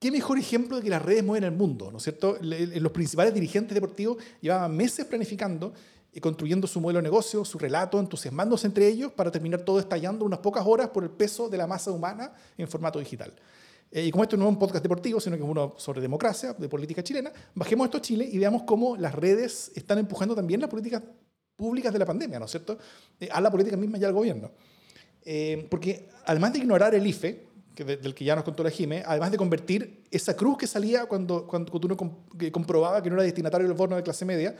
¿Qué 0.00 0.10
mejor 0.10 0.38
ejemplo 0.38 0.78
de 0.78 0.82
que 0.82 0.88
las 0.88 1.02
redes 1.02 1.22
mueven 1.22 1.44
el 1.44 1.52
mundo? 1.52 1.90
¿no 1.92 1.98
es 1.98 2.04
cierto? 2.04 2.38
Los 2.40 2.90
principales 2.90 3.34
dirigentes 3.34 3.74
deportivos 3.74 4.16
llevaban 4.40 4.74
meses 4.74 5.04
planificando 5.04 5.74
y 6.10 6.20
construyendo 6.20 6.66
su 6.66 6.80
modelo 6.80 7.00
de 7.00 7.02
negocio, 7.02 7.44
su 7.44 7.58
relato, 7.58 8.00
entusiasmándose 8.00 8.66
entre 8.66 8.88
ellos 8.88 9.12
para 9.12 9.30
terminar 9.30 9.60
todo 9.60 9.78
estallando 9.78 10.24
unas 10.24 10.38
pocas 10.38 10.64
horas 10.66 10.88
por 10.88 11.04
el 11.04 11.10
peso 11.10 11.50
de 11.50 11.58
la 11.58 11.66
masa 11.66 11.90
humana 11.90 12.32
en 12.56 12.66
formato 12.66 12.98
digital. 12.98 13.30
Eh, 13.90 14.06
y 14.06 14.10
como 14.10 14.24
esto 14.24 14.38
no 14.38 14.44
es 14.44 14.48
un 14.48 14.58
podcast 14.58 14.82
deportivo, 14.82 15.20
sino 15.20 15.36
que 15.36 15.42
es 15.42 15.48
uno 15.48 15.74
sobre 15.76 16.00
democracia, 16.00 16.54
de 16.54 16.66
política 16.66 17.02
chilena, 17.02 17.30
bajemos 17.54 17.84
esto 17.84 17.98
a 17.98 18.00
Chile 18.00 18.26
y 18.32 18.38
veamos 18.38 18.62
cómo 18.62 18.96
las 18.96 19.14
redes 19.14 19.70
están 19.74 19.98
empujando 19.98 20.34
también 20.34 20.62
las 20.62 20.70
políticas 20.70 21.02
públicas 21.54 21.92
de 21.92 21.98
la 21.98 22.06
pandemia, 22.06 22.38
¿no 22.38 22.46
es 22.46 22.50
cierto? 22.50 22.78
Eh, 23.20 23.28
a 23.30 23.38
la 23.38 23.50
política 23.50 23.76
misma 23.76 23.98
y 23.98 24.04
al 24.04 24.14
gobierno. 24.14 24.50
Eh, 25.22 25.66
porque 25.70 26.08
además 26.24 26.54
de 26.54 26.60
ignorar 26.60 26.94
el 26.94 27.06
IFE, 27.06 27.49
del 27.76 28.14
que 28.14 28.24
ya 28.24 28.34
nos 28.34 28.44
contó 28.44 28.62
la 28.62 28.70
Jime, 28.70 29.02
además 29.06 29.30
de 29.30 29.38
convertir 29.38 30.04
esa 30.10 30.36
cruz 30.36 30.58
que 30.58 30.66
salía 30.66 31.06
cuando, 31.06 31.46
cuando, 31.46 31.72
uno 31.82 31.96
comprobaba 32.52 33.02
que 33.02 33.08
no 33.08 33.16
era 33.16 33.22
destinatario 33.22 33.66
del 33.66 33.76
bono 33.76 33.96
de 33.96 34.02
clase 34.02 34.24
media, 34.24 34.54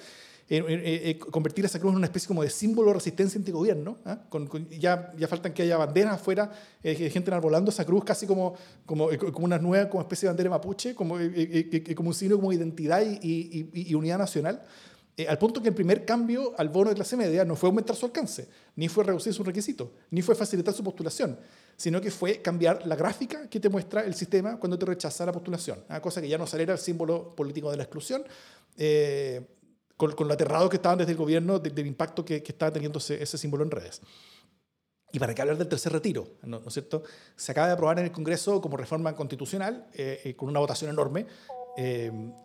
eh, 0.53 1.17
convertir 1.31 1.65
esa 1.65 1.79
cruz 1.79 1.93
en 1.93 1.99
una 1.99 2.07
especie 2.07 2.27
como 2.27 2.43
de 2.43 2.51
símbolo 2.51 2.89
de 2.89 2.95
resistencia 2.95 3.39
antigobierno. 3.39 3.99
¿ah? 4.05 4.19
Con, 4.29 4.69
ya, 4.71 5.13
ya 5.17 5.29
faltan 5.29 5.53
que 5.53 5.63
haya 5.63 5.77
banderas 5.77 6.15
afuera, 6.15 6.51
eh, 6.83 7.09
gente 7.11 7.31
enarbolando 7.31 7.71
esa 7.71 7.85
cruz 7.85 8.03
casi 8.05 8.27
como, 8.27 8.55
como, 8.85 9.09
como 9.33 9.45
una 9.45 9.59
nueva 9.59 9.89
como 9.89 10.03
especie 10.03 10.27
de 10.27 10.31
bandera 10.31 10.51
mapuche, 10.51 10.95
como, 10.95 11.19
como 11.95 12.09
un 12.09 12.15
signo 12.15 12.37
como 12.37 12.53
identidad 12.53 13.03
y, 13.03 13.19
y, 13.23 13.71
y 13.73 13.95
unidad 13.95 14.19
nacional. 14.19 14.65
al 15.29 15.39
punto 15.39 15.63
que 15.63 15.69
el 15.69 15.75
primer 15.75 16.05
cambio 16.05 16.53
al 16.59 16.69
bono 16.69 16.91
de 16.91 16.97
clase 16.97 17.17
media 17.17 17.45
no 17.45 17.55
fue 17.55 17.69
aumentar 17.69 17.95
su 17.95 18.07
alcance, 18.07 18.49
ni 18.75 18.89
fue 18.89 19.05
reducir 19.05 19.33
sus 19.33 19.47
requisitos, 19.47 19.89
ni 20.11 20.21
fue 20.21 20.35
facilitar 20.35 20.75
su 20.75 20.83
postulación, 20.83 21.39
sino 21.81 21.99
que 21.99 22.11
fue 22.11 22.43
cambiar 22.43 22.87
la 22.87 22.95
gráfica 22.95 23.49
que 23.49 23.59
te 23.59 23.71
muestra 23.71 24.05
el 24.05 24.15
sistema 24.15 24.59
cuando 24.59 24.79
te 24.79 24.85
rechaza 24.85 25.25
la 25.25 25.33
postulación. 25.33 25.83
Una 25.89 25.97
¿ah? 25.97 26.03
cosa 26.03 26.21
que 26.21 26.29
ya 26.29 26.37
no 26.37 26.47
saliera 26.47 26.75
el 26.75 26.79
símbolo 26.79 27.35
político 27.35 27.71
de 27.71 27.79
la 27.79 27.85
exclusión, 27.85 28.23
eh, 28.77 29.41
con, 29.97 30.15
lo 30.29 30.35
aterrado 30.35 30.69
que 30.69 30.77
estaban 30.77 30.99
desde 30.99 31.13
el 31.13 31.17
gobierno 31.17 31.59
del 31.59 31.87
impacto 31.87 32.23
que, 32.23 32.45
estaba 32.47 32.71
teniendo 32.71 32.99
ese, 32.99 33.39
símbolo 33.39 33.65
en 33.65 33.71
redes. 33.71 34.03
¿Y 35.11 35.19
para 35.19 35.35
qué 35.35 35.41
hablar 35.41 35.57
del 35.57 35.69
tercer 35.69 35.91
retiro? 35.91 36.29
¿no, 36.43 36.61
es 36.67 36.75
cierto? 36.75 37.03
Se 37.35 37.53
acaba 37.53 37.69
de 37.69 37.73
aprobar 37.73 37.99
en 37.99 38.05
el 38.05 38.13
Congreso 38.13 38.61
como 38.61 38.77
reforma 38.77 39.17
constitucional, 39.17 39.89
eh, 39.95 40.21
eh, 40.23 40.37
con 40.37 40.51
una 40.51 40.61
votación 40.61 40.91
enorme, 40.91 41.27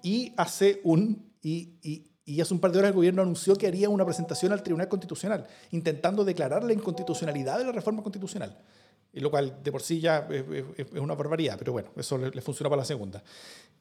y 0.02 0.34
hace 0.38 0.80
un, 0.86 1.34
y, 1.42 2.08
y 2.24 2.40
hace 2.40 2.54
un 2.54 2.62
par 2.62 2.72
de 2.72 2.80
horas 2.80 2.92
el 2.92 2.96
gobierno 2.96 3.22
anunció 3.22 3.58
que 3.58 3.68
haría 3.68 3.90
una 3.90 4.06
presentación 4.06 4.54
al 4.54 4.64
Tribunal 4.64 4.88
Constitucional, 4.88 5.46
intentando 5.72 6.24
declarar 6.24 6.64
la 6.64 6.72
inconstitucionalidad 6.72 7.58
de 7.58 7.66
la 7.66 7.74
reforma 7.74 8.02
constitucional. 8.02 8.58
Lo 9.16 9.32
cual 9.32 9.64
de 9.64 9.72
por 9.72 9.82
sí 9.82 10.00
ya 10.00 10.28
es, 10.30 10.92
una 10.94 11.16
barbaridad, 11.16 11.58
pero 11.58 11.72
bueno, 11.72 11.92
eso 11.96 12.18
le, 12.18 12.42
funcionó 12.42 12.70
para 12.70 12.82
la 12.82 12.86
segunda. 12.86 13.24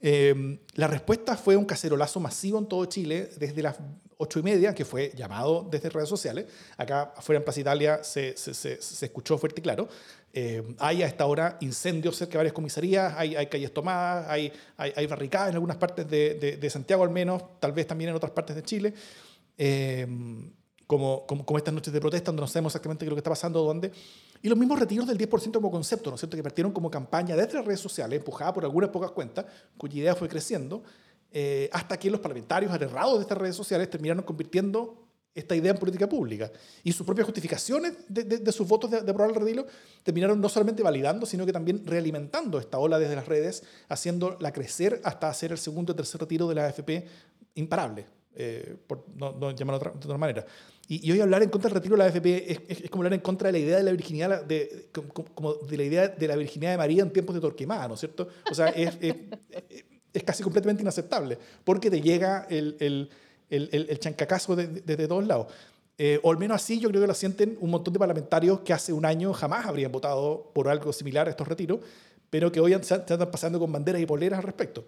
Em, 0.00 0.58
la 0.74 0.86
respuesta 0.86 1.36
fue 1.36 1.56
un 1.56 1.64
cacerolazo 1.64 2.20
masivo 2.20 2.58
en 2.58 2.66
todo 2.66 2.84
Chile 2.86 3.30
desde 3.36 3.62
las 3.62 3.78
ocho 4.16 4.38
y 4.38 4.42
media, 4.42 4.74
que 4.74 4.84
fue 4.84 5.12
llamado 5.14 5.66
desde 5.70 5.90
redes 5.90 6.08
sociales. 6.08 6.46
Acá 6.76 7.14
afuera 7.16 7.38
en 7.38 7.44
Plaza 7.44 7.60
Italia 7.60 8.04
se, 8.04 8.36
se, 8.36 8.54
se, 8.54 9.04
escuchó 9.06 9.38
fuerte 9.38 9.60
y 9.60 9.62
claro. 9.62 9.88
Eh, 10.32 10.62
hay 10.78 11.02
a 11.02 11.06
esta 11.06 11.26
hora 11.26 11.58
incendios 11.60 12.16
cerca 12.16 12.32
de 12.32 12.38
varias 12.38 12.54
comisarías, 12.54 13.14
hay, 13.16 13.36
hay 13.36 13.46
calles 13.46 13.72
tomadas, 13.72 14.26
hay, 14.28 14.52
hay, 14.76 14.92
hay, 14.96 15.06
barricadas 15.06 15.50
en 15.50 15.54
algunas 15.54 15.76
partes 15.76 16.08
de, 16.08 16.58
de, 16.60 16.70
Santiago 16.70 17.04
al 17.04 17.10
menos, 17.10 17.60
tal 17.60 17.72
vez 17.72 17.86
también 17.86 18.10
en 18.10 18.16
otras 18.16 18.32
partes 18.32 18.56
de 18.56 18.62
Chile. 18.62 18.94
Eh, 19.56 20.06
como, 20.86 21.24
como, 21.26 21.46
como, 21.46 21.58
estas 21.58 21.72
noches 21.72 21.92
de 21.92 22.00
protesta, 22.00 22.26
donde 22.26 22.42
no 22.42 22.46
sabemos 22.46 22.72
exactamente 22.72 23.04
qué 23.04 23.06
es 23.06 23.10
lo 23.10 23.16
que 23.16 23.20
está 23.20 23.30
pasando, 23.30 23.62
dónde. 23.62 23.90
Y 24.44 24.48
los 24.50 24.58
mismos 24.58 24.78
retiros 24.78 25.06
del 25.06 25.16
10% 25.16 25.52
como 25.54 25.70
concepto, 25.70 26.10
¿no 26.10 26.16
es 26.16 26.20
cierto?, 26.20 26.36
que 26.36 26.42
partieron 26.42 26.70
como 26.70 26.90
campaña 26.90 27.34
desde 27.34 27.54
las 27.54 27.64
redes 27.64 27.80
sociales, 27.80 28.18
empujada 28.18 28.52
por 28.52 28.62
algunas 28.62 28.90
pocas 28.90 29.10
cuentas, 29.10 29.46
cuya 29.78 30.00
idea 30.00 30.14
fue 30.14 30.28
creciendo, 30.28 30.82
eh, 31.32 31.70
hasta 31.72 31.96
que 31.98 32.10
los 32.10 32.20
parlamentarios 32.20 32.70
aterrados 32.70 33.14
de 33.14 33.22
estas 33.22 33.38
redes 33.38 33.56
sociales 33.56 33.88
terminaron 33.88 34.22
convirtiendo 34.22 35.08
esta 35.34 35.56
idea 35.56 35.70
en 35.70 35.78
política 35.78 36.06
pública. 36.06 36.52
Y 36.82 36.92
sus 36.92 37.06
propias 37.06 37.24
justificaciones 37.24 37.94
de, 38.06 38.52
sus 38.52 38.68
votos 38.68 38.90
de, 38.90 38.98
aprobar 38.98 39.30
el 39.30 39.34
retiro 39.34 39.66
terminaron 40.02 40.38
no 40.38 40.50
solamente 40.50 40.82
validando, 40.82 41.24
sino 41.24 41.46
que 41.46 41.52
también 41.52 41.82
realimentando 41.86 42.58
esta 42.58 42.78
ola 42.78 42.98
desde 42.98 43.16
las 43.16 43.26
redes, 43.26 43.62
haciéndola 43.88 44.52
crecer 44.52 45.00
hasta 45.04 45.30
hacer 45.30 45.52
el 45.52 45.58
segundo 45.58 45.94
y 45.94 45.96
tercer 45.96 46.20
retiro 46.20 46.46
de 46.48 46.54
la 46.54 46.66
AFP 46.66 47.06
imparable, 47.54 48.04
eh, 48.36 48.76
por 48.86 49.04
no, 49.16 49.50
llamarlo 49.52 49.78
de 49.78 49.88
otra, 49.90 50.18
manera. 50.18 50.46
Y, 50.88 51.10
hoy 51.10 51.20
hablar 51.20 51.42
en 51.42 51.48
contra 51.48 51.68
del 51.68 51.76
retiro 51.76 51.96
de 51.96 51.98
la 51.98 52.04
AFP 52.06 52.52
es, 52.68 52.90
como 52.90 53.02
hablar 53.02 53.14
en 53.14 53.20
contra 53.20 53.48
de 53.48 53.52
la 53.52 53.58
idea 53.58 53.76
de 53.78 53.82
la 53.82 53.90
virginidad, 53.90 54.44
de, 54.44 54.88
como, 55.34 55.54
de 55.54 55.76
la 55.76 55.82
idea 55.82 56.08
de 56.08 56.28
la 56.28 56.36
virginidad 56.36 56.72
de 56.72 56.76
María 56.78 57.02
en 57.02 57.10
tiempos 57.10 57.34
de 57.34 57.40
Torquemada, 57.40 57.88
¿no 57.88 57.94
es 57.94 58.00
cierto? 58.00 58.28
O 58.50 58.54
sea, 58.54 58.68
es, 58.68 58.96
es 60.12 60.22
casi 60.24 60.42
completamente 60.42 60.82
inaceptable, 60.82 61.38
porque 61.64 61.90
te 61.90 62.00
llega 62.00 62.46
el, 62.50 62.76
el 62.80 63.10
el, 63.50 63.86
el, 63.88 63.98
chancacazo 63.98 64.56
desde 64.56 65.08
todos 65.08 65.26
lados. 65.26 65.48
Eh, 65.96 66.18
o 66.22 66.30
al 66.30 66.38
menos 66.38 66.56
así 66.56 66.80
yo 66.80 66.88
creo 66.88 67.00
que 67.00 67.06
lo 67.06 67.14
sienten 67.14 67.56
un 67.60 67.70
montón 67.70 67.92
de 67.92 68.00
parlamentarios 68.00 68.60
que 68.60 68.72
hace 68.72 68.92
un 68.92 69.06
año 69.06 69.32
jamás 69.32 69.66
habrían 69.66 69.92
votado 69.92 70.50
por 70.52 70.68
algo 70.68 70.92
similar 70.92 71.28
a 71.28 71.30
estos 71.30 71.46
retiros, 71.46 71.80
pero 72.30 72.50
que 72.50 72.60
hoy 72.60 72.72
se 72.82 72.96
están 72.96 73.30
pasando 73.30 73.60
con 73.60 73.70
banderas 73.70 74.00
y 74.00 74.06
poleras 74.06 74.38
al 74.38 74.44
respecto. 74.44 74.84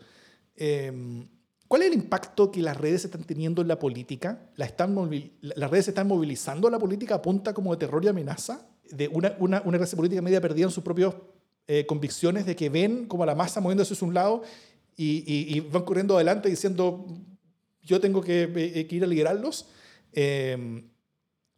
Em, 0.56 1.28
¿Cuál 1.68 1.82
es 1.82 1.88
el 1.88 1.94
impacto 1.94 2.50
que 2.50 2.62
las 2.62 2.76
redes 2.76 3.04
están 3.04 3.24
teniendo 3.24 3.62
en 3.62 3.68
la 3.68 3.78
política? 3.78 4.50
¿La 4.56 4.66
están 4.66 4.94
¿Las 5.40 5.70
redes 5.70 5.88
están 5.88 6.06
movilizando 6.06 6.68
a 6.68 6.70
la 6.70 6.78
política 6.78 7.16
a 7.16 7.22
punta 7.22 7.52
como 7.52 7.72
de 7.72 7.78
terror 7.78 8.04
y 8.04 8.08
amenaza? 8.08 8.66
De 8.90 9.08
una, 9.08 9.34
una, 9.38 9.62
una 9.64 9.78
clase 9.78 9.96
política 9.96 10.22
media 10.22 10.40
perdida 10.40 10.66
en 10.66 10.70
sus 10.70 10.84
propias 10.84 11.14
eh, 11.66 11.84
convicciones 11.86 12.46
de 12.46 12.54
que 12.54 12.68
ven 12.68 13.06
como 13.06 13.26
la 13.26 13.34
masa 13.34 13.60
moviéndose 13.60 13.94
hacia 13.94 14.06
un 14.06 14.14
lado 14.14 14.42
y, 14.96 15.24
y, 15.26 15.56
y 15.56 15.60
van 15.60 15.82
corriendo 15.82 16.14
adelante 16.14 16.48
diciendo 16.48 17.06
yo 17.82 18.00
tengo 18.00 18.20
que, 18.20 18.42
eh, 18.54 18.86
ir 18.90 19.04
a 19.04 19.06
liderarlos. 19.06 19.66
Eh, 20.12 20.84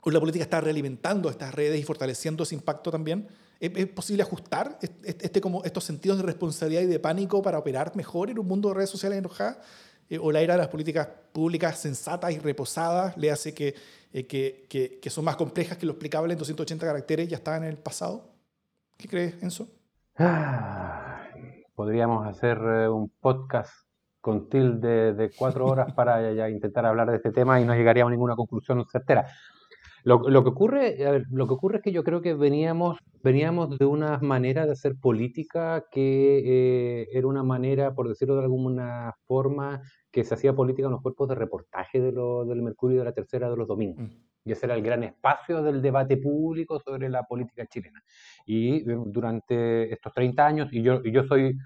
la 0.04 0.20
política 0.20 0.42
está 0.42 0.60
realimentando 0.60 1.28
estas 1.28 1.54
redes 1.54 1.78
y 1.80 1.82
fortaleciendo 1.82 2.44
ese 2.44 2.54
impacto 2.54 2.90
también. 2.90 3.28
¿Es, 3.60 3.86
posible 3.88 4.22
ajustar 4.22 4.78
este, 4.80 5.40
como 5.40 5.64
estos 5.64 5.84
sentidos 5.84 6.18
de 6.18 6.24
responsabilidad 6.24 6.82
y 6.82 6.86
de 6.86 7.00
pánico 7.00 7.42
para 7.42 7.58
operar 7.58 7.94
mejor 7.96 8.30
en 8.30 8.38
un 8.38 8.46
mundo 8.46 8.68
de 8.68 8.76
redes 8.76 8.90
sociales 8.90 9.18
enojadas? 9.18 9.58
Eh, 10.10 10.18
¿O 10.20 10.32
la 10.32 10.40
era 10.40 10.54
de 10.54 10.58
las 10.58 10.68
políticas 10.68 11.08
públicas 11.32 11.78
sensatas 11.78 12.32
y 12.32 12.38
reposadas 12.38 13.16
le 13.16 13.30
hace 13.30 13.52
que, 13.54 13.74
eh, 14.12 14.26
que, 14.26 14.98
que, 15.00 15.10
son 15.10 15.24
más 15.24 15.36
complejas 15.36 15.76
que 15.76 15.86
lo 15.86 15.92
explicable 15.92 16.32
en 16.32 16.38
280 16.38 16.86
caracteres 16.86 17.28
ya 17.28 17.36
estaban 17.36 17.64
en 17.64 17.70
el 17.70 17.78
pasado? 17.78 18.24
¿Qué 18.96 19.08
crees, 19.08 19.42
Enzo? 19.42 19.68
Ah, 20.16 21.28
podríamos 21.74 22.26
hacer 22.26 22.58
un 22.58 23.10
podcast 23.20 23.72
con 24.20 24.48
tilde 24.48 25.14
de 25.14 25.30
cuatro 25.30 25.66
horas 25.66 25.92
para 25.94 26.32
ya 26.32 26.50
intentar 26.50 26.84
hablar 26.84 27.10
de 27.10 27.16
este 27.16 27.30
tema 27.30 27.60
y 27.60 27.64
no 27.64 27.74
llegaríamos 27.74 28.10
a 28.10 28.12
ninguna 28.12 28.34
conclusión 28.34 28.84
certera. 28.90 29.26
Lo, 30.04 30.28
lo, 30.28 30.42
que 30.42 30.50
ocurre, 30.50 31.24
lo 31.30 31.46
que 31.46 31.54
ocurre 31.54 31.76
es 31.78 31.82
que 31.82 31.92
yo 31.92 32.04
creo 32.04 32.20
que 32.20 32.34
veníamos, 32.34 32.98
veníamos 33.22 33.78
de 33.78 33.84
una 33.84 34.18
manera 34.18 34.66
de 34.66 34.72
hacer 34.72 34.96
política 34.96 35.84
que 35.90 36.42
eh, 36.44 37.08
era 37.12 37.26
una 37.26 37.42
manera, 37.42 37.94
por 37.94 38.08
decirlo 38.08 38.36
de 38.36 38.42
alguna 38.42 39.14
forma, 39.26 39.82
que 40.10 40.24
se 40.24 40.34
hacía 40.34 40.54
política 40.54 40.86
en 40.86 40.92
los 40.92 41.02
cuerpos 41.02 41.28
de 41.28 41.34
reportaje 41.34 42.00
de 42.00 42.12
lo, 42.12 42.44
del 42.44 42.62
Mercurio 42.62 42.98
de 42.98 43.04
la 43.04 43.12
Tercera 43.12 43.50
de 43.50 43.56
los 43.56 43.68
domingos. 43.68 44.04
Mm. 44.04 44.28
Y 44.44 44.52
ese 44.52 44.66
era 44.66 44.74
el 44.74 44.82
gran 44.82 45.02
espacio 45.02 45.62
del 45.62 45.82
debate 45.82 46.16
público 46.16 46.80
sobre 46.80 47.10
la 47.10 47.24
política 47.24 47.66
chilena. 47.66 48.02
Y 48.46 48.76
eh, 48.76 48.96
durante 49.06 49.92
estos 49.92 50.12
30 50.14 50.46
años, 50.46 50.68
y 50.72 50.82
yo, 50.82 51.00
y 51.04 51.12
yo 51.12 51.24
soy 51.24 51.56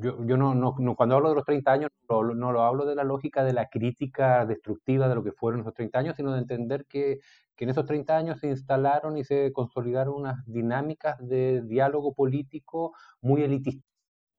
yo, 0.00 0.24
yo 0.24 0.36
no, 0.36 0.54
no, 0.54 0.94
cuando 0.96 1.16
hablo 1.16 1.30
de 1.30 1.34
los 1.36 1.44
30 1.44 1.72
años, 1.72 1.90
no, 2.08 2.22
no, 2.22 2.52
lo 2.52 2.62
hablo 2.62 2.84
de 2.86 2.94
la 2.94 3.04
lógica 3.04 3.44
de 3.44 3.52
la 3.52 3.68
crítica 3.68 4.46
destructiva 4.46 5.08
de 5.08 5.14
lo 5.14 5.24
que 5.24 5.32
fueron 5.32 5.60
esos 5.60 5.74
30 5.74 5.98
años, 5.98 6.16
sino 6.16 6.32
de 6.32 6.40
entender 6.40 6.86
que, 6.88 7.20
que 7.56 7.64
en 7.64 7.70
esos 7.70 7.86
30 7.86 8.16
años 8.16 8.40
se 8.40 8.48
instalaron 8.48 9.16
y 9.16 9.24
se 9.24 9.52
consolidaron 9.52 10.14
unas 10.14 10.44
dinámicas 10.46 11.16
de 11.20 11.62
diálogo 11.62 12.14
político 12.14 12.92
muy 13.20 13.42
elitistas. 13.42 13.88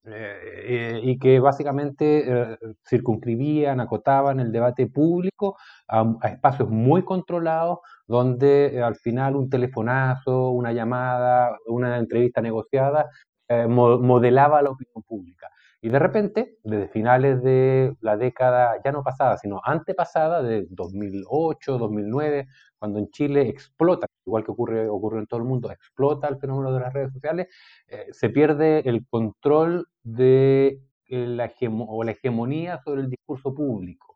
Eh, 0.06 0.96
eh, 0.96 1.02
y 1.04 1.20
que 1.20 1.40
básicamente 1.42 2.24
eh, 2.54 2.58
circunscribían, 2.88 3.82
acotaban 3.82 4.40
el 4.40 4.52
debate 4.52 4.88
público 4.88 5.58
a, 5.88 6.06
a, 6.22 6.30
espacios 6.30 6.70
muy 6.70 7.04
controlados, 7.04 7.80
donde 8.08 8.82
al 8.82 8.96
final 8.96 9.36
un 9.36 9.50
telefonazo, 9.50 10.52
una 10.52 10.72
llamada, 10.72 11.58
una 11.68 11.98
entrevista 11.98 12.42
negociada 12.42 13.10
eh, 13.50 13.68
modelaba 13.68 14.62
la 14.62 14.70
opinión 14.70 15.04
pública. 15.04 15.50
Y 15.82 15.90
de 15.90 15.98
repente, 16.00 16.58
desde 16.64 16.90
finales 16.90 17.42
de 17.42 17.96
la 18.02 18.18
década, 18.18 18.82
ya 18.84 18.92
no 18.92 19.02
pasada, 19.02 19.38
sino 19.38 19.62
antepasada, 19.64 20.44
de 20.44 20.68
2008, 20.70 21.78
2009, 21.78 22.48
cuando 22.78 23.00
en 23.00 23.10
Chile 23.10 23.48
explota, 23.48 24.08
igual 24.26 24.44
que 24.44 24.52
ocurre, 24.52 24.90
ocurre 24.90 25.20
en 25.20 25.28
todo 25.28 25.40
el 25.40 25.46
mundo, 25.48 25.72
explota 25.72 26.28
el 26.28 26.38
fenómeno 26.38 26.74
de 26.74 26.80
las 26.82 26.94
redes 26.94 27.14
sociales, 27.14 27.48
eh, 27.88 28.08
se 28.12 28.30
pierde 28.30 28.88
el 28.90 29.08
control 29.08 29.88
de 30.04 30.82
la, 31.08 31.52
o 31.88 32.04
la 32.04 32.12
hegemonía 32.12 32.80
sobre 32.84 33.02
el 33.02 33.10
discurso 33.10 33.54
público 33.54 34.09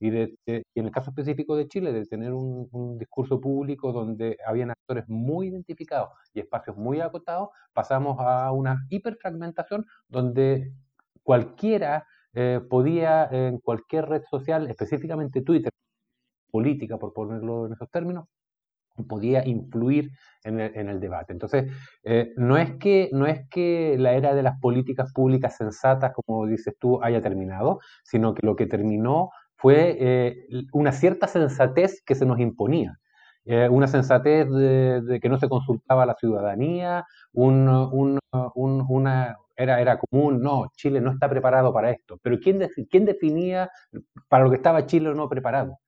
y, 0.00 0.10
de, 0.10 0.34
en 0.46 0.86
el 0.86 0.90
caso 0.90 1.10
específico 1.10 1.54
de 1.56 1.68
Chile, 1.68 1.92
de 1.92 2.06
tener 2.06 2.32
un, 2.32 2.98
discurso 2.98 3.40
público 3.40 3.92
donde 3.92 4.38
habían 4.46 4.70
actores 4.70 5.04
muy 5.08 5.48
identificados 5.48 6.10
y 6.32 6.40
espacios 6.40 6.76
muy 6.76 7.00
acotados, 7.00 7.50
pasamos 7.72 8.16
a 8.18 8.50
una 8.52 8.86
hiperfragmentación 8.88 9.84
donde 10.08 10.72
cualquiera 11.22 12.06
eh, 12.32 12.60
podía 12.68 13.28
en 13.30 13.58
cualquier 13.58 14.06
red 14.06 14.22
social, 14.30 14.68
específicamente 14.70 15.42
Twitter, 15.42 15.70
política 16.50 16.98
por 16.98 17.12
ponerlo 17.12 17.66
en 17.66 17.74
esos 17.74 17.90
términos, 17.90 18.26
podía 19.08 19.46
influir 19.46 20.10
en 20.44 20.58
el, 20.60 21.00
debate. 21.00 21.32
Entonces, 21.32 21.72
eh, 22.02 22.32
no, 22.36 22.56
es 22.56 22.76
que, 22.76 23.10
no 23.12 23.26
es 23.26 23.46
que 23.50 23.96
la 23.98 24.14
era 24.14 24.34
de 24.34 24.42
las 24.42 24.58
políticas 24.58 25.12
públicas 25.12 25.56
sensatas, 25.56 26.12
como 26.14 26.46
dices 26.46 26.74
tú, 26.78 27.02
haya 27.02 27.20
terminado, 27.20 27.80
sino 28.04 28.34
que 28.34 28.46
lo 28.46 28.56
que 28.56 28.66
terminó 28.66 29.30
fue 29.60 29.96
eh, 30.00 30.46
una 30.72 30.90
cierta 30.90 31.26
sensatez 31.26 32.02
que 32.04 32.14
se 32.14 32.24
nos 32.24 32.40
imponía. 32.40 32.98
Eh, 33.44 33.68
una 33.68 33.86
sensatez 33.88 34.50
de, 34.50 35.18
que 35.20 35.28
no 35.28 35.38
se 35.38 35.48
consultaba 35.48 36.04
a 36.04 36.06
la 36.06 36.14
ciudadanía, 36.14 37.04
un, 37.32 37.68
una, 38.54 39.36
era, 39.56 39.80
era 39.80 39.98
común, 39.98 40.40
no, 40.40 40.68
Chile 40.76 41.00
no 41.00 41.10
está 41.10 41.28
preparado 41.28 41.72
para 41.74 41.90
esto. 41.90 42.18
Pero 42.22 42.38
¿quién, 42.38 42.68
quién 42.90 43.04
definía 43.04 43.70
para 44.28 44.44
lo 44.44 44.50
que 44.50 44.56
estaba 44.56 44.86
Chile 44.86 45.10
o 45.10 45.14
no 45.14 45.28
preparado? 45.28 45.78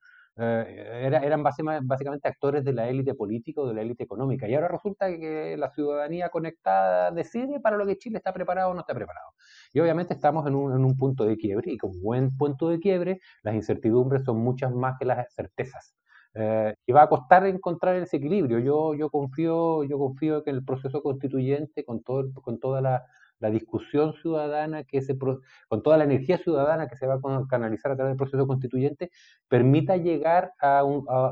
Eh, 0.45 1.07
eran 1.07 1.45
básicamente 1.45 2.27
actores 2.27 2.65
de 2.65 2.73
la 2.73 2.89
élite 2.89 3.15
política 3.15 3.61
o 3.61 3.69
de 3.69 3.75
la 3.75 3.83
élite 3.83 4.03
económica. 4.03 4.49
Y 4.49 4.55
ahora 4.55 4.67
resulta 4.67 5.07
que 5.07 5.57
la 5.57 5.71
ciudadanía 5.71 6.31
conectada 6.31 7.13
decide 7.13 7.61
para 7.61 7.77
lo 7.77 7.87
que 7.87 7.97
Chile 7.97 8.19
está 8.19 8.33
preparado 8.33 8.71
o 8.71 8.75
no 8.75 8.81
está 8.81 8.93
preparado. 8.93 9.29
Y 9.73 9.79
obviamente 9.79 10.15
estamos 10.15 10.45
en 10.49 10.57
un, 10.57 10.97
punto 10.97 11.25
de 11.25 11.37
quiebre 11.37 11.73
y 11.73 11.79
como 11.79 11.95
buen 12.01 12.37
punto 12.37 12.69
de 12.69 12.81
quiebre, 12.81 13.21
las 13.43 13.55
incertidumbres 13.55 14.25
son 14.25 14.39
muchas 14.39 14.73
más 14.73 14.97
que 14.99 15.05
las 15.05 15.33
certezas. 15.33 15.95
Eh, 16.35 16.75
y 16.87 16.93
va 16.93 17.03
a 17.03 17.09
costar 17.09 17.47
encontrar 17.47 17.95
ese 17.97 18.17
equilibrio. 18.17 18.59
Yo, 18.59 18.95
yo, 18.95 19.11
confío, 19.11 19.85
yo 19.85 19.97
confío 19.99 20.43
que 20.43 20.51
el 20.51 20.65
proceso 20.65 21.03
constituyente, 21.03 21.85
con, 21.85 22.03
todo, 22.03 22.33
con 22.43 22.59
toda 22.59 22.81
la, 22.81 23.05
la 23.43 23.51
discusión 23.51 24.15
ciudadana, 24.15 24.85
que 24.85 25.03
se, 25.03 25.19
con 25.19 25.83
toda 25.83 25.99
la 25.99 26.05
energía 26.05 26.39
ciudadana 26.39 26.87
que 26.87 26.97
se 26.97 27.07
va 27.07 27.15
a 27.15 27.47
canalizar 27.49 27.93
a 27.93 27.97
través 27.97 28.13
del 28.13 28.17
proceso 28.17 28.47
constituyente, 28.47 29.11
permita 29.49 29.97
llegar 29.97 30.53
a, 30.61 30.83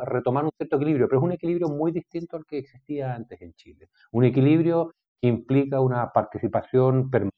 retomar 0.05 0.45
un 0.45 0.51
cierto 0.57 0.77
equilibrio, 0.77 1.07
pero 1.09 1.21
es 1.21 1.25
un 1.25 1.33
equilibrio 1.33 1.69
muy 1.69 1.93
distinto 1.93 2.37
al 2.37 2.45
que 2.45 2.59
existía 2.59 3.15
antes 3.15 3.41
en 3.41 3.55
Chile. 3.55 3.89
Un 4.11 4.25
equilibrio 4.25 4.93
que 5.21 5.29
implica 5.29 5.81
una 5.81 6.13
participación 6.13 7.11
permanente 7.11 7.31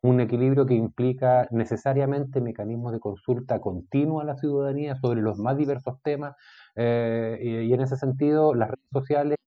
un 0.00 0.20
equilibrio 0.20 0.64
que 0.64 0.74
implica 0.74 1.48
necesariamente 1.50 2.40
mecanismos 2.40 2.92
de 2.92 3.00
consulta 3.00 3.60
continua 3.60 4.22
a 4.22 4.26
la 4.26 4.36
ciudadanía 4.36 4.94
sobre 4.94 5.22
los 5.22 5.38
más 5.38 5.56
diversos 5.56 6.00
temas 6.02 6.36
eh, 6.76 7.36
y, 7.42 7.72
en 7.72 7.80
ese 7.80 7.96
sentido 7.96 8.54
las 8.54 8.68
redes 8.68 8.86
sociales 8.92 9.38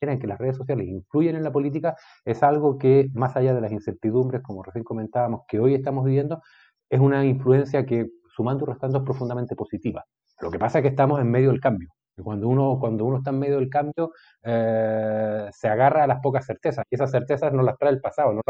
en 0.00 0.18
que 0.18 0.26
las 0.26 0.38
redes 0.38 0.56
sociales 0.56 0.86
influyen 0.86 1.36
en 1.36 1.44
la 1.44 1.52
política 1.52 1.96
es 2.24 2.42
algo 2.42 2.78
que, 2.78 3.08
más 3.14 3.36
allá 3.36 3.54
de 3.54 3.60
las 3.60 3.72
incertidumbres, 3.72 4.42
como 4.42 4.62
recién 4.62 4.84
comentábamos, 4.84 5.42
que 5.48 5.58
hoy 5.60 5.74
estamos 5.74 6.04
viviendo, 6.04 6.42
es 6.88 7.00
una 7.00 7.24
influencia 7.24 7.84
que, 7.84 8.08
sumando 8.34 8.64
y 8.64 8.68
restando, 8.68 8.98
es 8.98 9.04
profundamente 9.04 9.56
positiva. 9.56 10.04
Lo 10.40 10.50
que 10.50 10.58
pasa 10.58 10.78
es 10.78 10.82
que 10.82 10.88
estamos 10.88 11.20
en 11.20 11.30
medio 11.30 11.50
del 11.50 11.60
cambio. 11.60 11.88
Y 12.16 12.22
cuando 12.22 12.48
uno, 12.48 12.78
cuando 12.80 13.04
uno 13.04 13.18
está 13.18 13.30
en 13.30 13.38
medio 13.38 13.56
del 13.56 13.68
cambio, 13.68 14.12
eh, 14.42 15.48
se 15.52 15.68
agarra 15.68 16.04
a 16.04 16.06
las 16.06 16.20
pocas 16.20 16.46
certezas. 16.46 16.84
Y 16.90 16.94
esas 16.96 17.10
certezas 17.10 17.52
no 17.52 17.62
las 17.62 17.76
trae 17.78 17.92
el 17.92 18.00
pasado, 18.00 18.32
no 18.32 18.42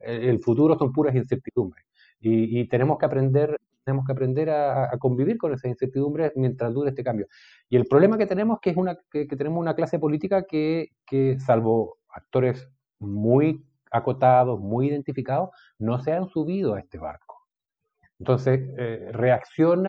el 0.00 0.40
futuro 0.40 0.76
son 0.78 0.92
puras 0.92 1.14
incertidumbres. 1.14 1.84
Y, 2.20 2.66
tenemos 2.68 2.98
que 2.98 3.06
aprender, 3.06 3.58
tenemos 3.86 4.04
que 4.04 4.12
aprender 4.12 4.50
a, 4.50 4.90
convivir 4.98 5.38
con 5.38 5.54
esas 5.54 5.70
incertidumbres 5.70 6.32
mientras 6.34 6.74
dure 6.74 6.90
este 6.90 7.04
cambio. 7.04 7.26
Y 7.68 7.76
el 7.76 7.86
problema 7.86 8.18
que 8.18 8.26
tenemos 8.26 8.58
que 8.60 8.70
es 8.70 8.76
una, 8.76 8.98
que, 9.10 9.26
tenemos 9.26 9.60
una 9.60 9.74
clase 9.74 9.98
política 9.98 10.42
que, 10.42 10.90
que, 11.06 11.38
salvo 11.38 11.98
actores 12.08 12.68
muy 12.98 13.64
acotados, 13.90 14.60
muy 14.60 14.88
identificados, 14.88 15.50
no 15.78 16.00
se 16.00 16.12
han 16.12 16.28
subido 16.28 16.74
a 16.74 16.80
este 16.80 16.98
barco. 16.98 17.46
Entonces, 18.18 18.60
eh, 18.76 19.08
reacciona 19.12 19.88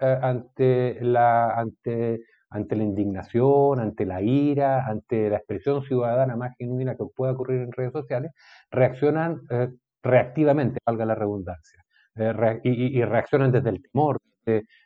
eh, 0.00 0.18
ante 0.22 0.98
la, 1.02 1.50
ante 1.50 2.22
ante 2.54 2.76
la 2.76 2.84
indignación, 2.84 3.80
ante 3.80 4.06
la 4.06 4.22
ira, 4.22 4.86
ante 4.86 5.28
la 5.28 5.38
expresión 5.38 5.82
ciudadana 5.82 6.36
más 6.36 6.56
genuina 6.56 6.94
que 6.94 7.04
pueda 7.04 7.32
ocurrir 7.32 7.62
en 7.62 7.72
redes 7.72 7.92
sociales, 7.92 8.30
reaccionan 8.70 9.42
eh, 9.50 9.70
reactivamente, 10.04 10.78
valga 10.86 11.04
la 11.04 11.16
redundancia, 11.16 11.83
eh, 12.16 12.60
y, 12.64 13.02
reaccionan 13.04 13.52
desde 13.52 13.70
el 13.70 13.82
temor, 13.82 14.18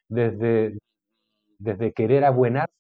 desde, 0.09 0.79
desde, 1.59 1.93
querer 1.93 2.25
abuenarse 2.25 2.73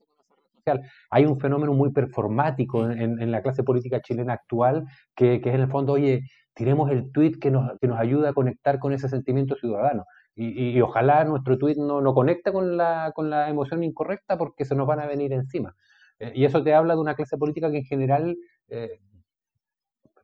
hay 1.10 1.24
un 1.24 1.40
fenómeno 1.40 1.72
muy 1.72 1.90
performático 1.92 2.90
en, 2.90 3.30
la 3.30 3.42
clase 3.42 3.62
política 3.62 4.00
chilena 4.00 4.34
actual, 4.34 4.84
que, 5.14 5.40
que, 5.40 5.48
es 5.48 5.54
en 5.54 5.62
el 5.62 5.70
fondo, 5.70 5.94
oye, 5.94 6.22
tiremos 6.54 6.90
el 6.90 7.10
tweet 7.12 7.38
que 7.40 7.50
nos, 7.50 7.78
que 7.80 7.86
nos 7.86 7.98
ayuda 7.98 8.30
a 8.30 8.32
conectar 8.32 8.78
con 8.78 8.92
ese 8.92 9.08
sentimiento 9.08 9.54
ciudadano. 9.56 10.04
Y, 10.34 10.80
ojalá 10.80 11.24
nuestro 11.24 11.58
tweet 11.58 11.76
no, 11.78 12.00
no 12.00 12.14
conecte 12.14 12.52
con 12.52 12.76
la, 12.76 13.12
con 13.14 13.28
la 13.28 13.48
emoción 13.48 13.82
incorrecta 13.82 14.38
porque 14.38 14.64
se 14.64 14.76
nos 14.76 14.86
van 14.86 15.00
a 15.00 15.06
venir 15.06 15.32
encima. 15.32 15.74
Eh, 16.20 16.32
y 16.34 16.44
eso 16.44 16.62
te 16.62 16.74
habla 16.74 16.94
de 16.94 17.00
una 17.00 17.14
clase 17.14 17.36
política 17.36 17.70
que 17.70 17.78
en 17.78 17.84
general 17.84 18.36
eh, 18.68 19.00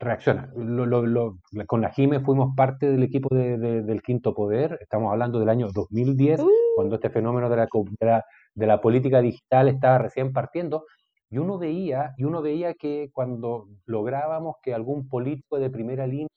reacciona. 0.00 0.50
con 1.66 1.80
la 1.80 1.90
JIME 1.90 2.20
fuimos 2.20 2.54
parte 2.56 2.90
del 2.90 3.02
equipo 3.02 3.34
del 3.34 4.02
Quinto 4.02 4.34
Poder, 4.34 4.78
estamos 4.80 5.12
hablando 5.12 5.38
del 5.38 5.48
año 5.48 5.68
2010, 5.72 6.40
uh. 6.40 6.50
cuando 6.76 6.96
este 6.96 7.10
fenómeno 7.10 7.48
de 7.48 7.56
la, 7.56 8.24
de 8.54 8.66
la, 8.66 8.80
política 8.80 9.20
digital 9.20 9.68
estaba 9.68 9.98
recién 9.98 10.32
partiendo, 10.32 10.84
y 11.30 11.38
uno 11.38 11.58
veía, 11.58 12.14
y 12.16 12.24
uno 12.24 12.42
veía 12.42 12.74
que 12.74 13.10
cuando 13.12 13.68
lográbamos 13.86 14.56
que 14.62 14.74
algún 14.74 15.08
político 15.08 15.58
de 15.58 15.70
primera 15.70 16.06
línea 16.06 16.28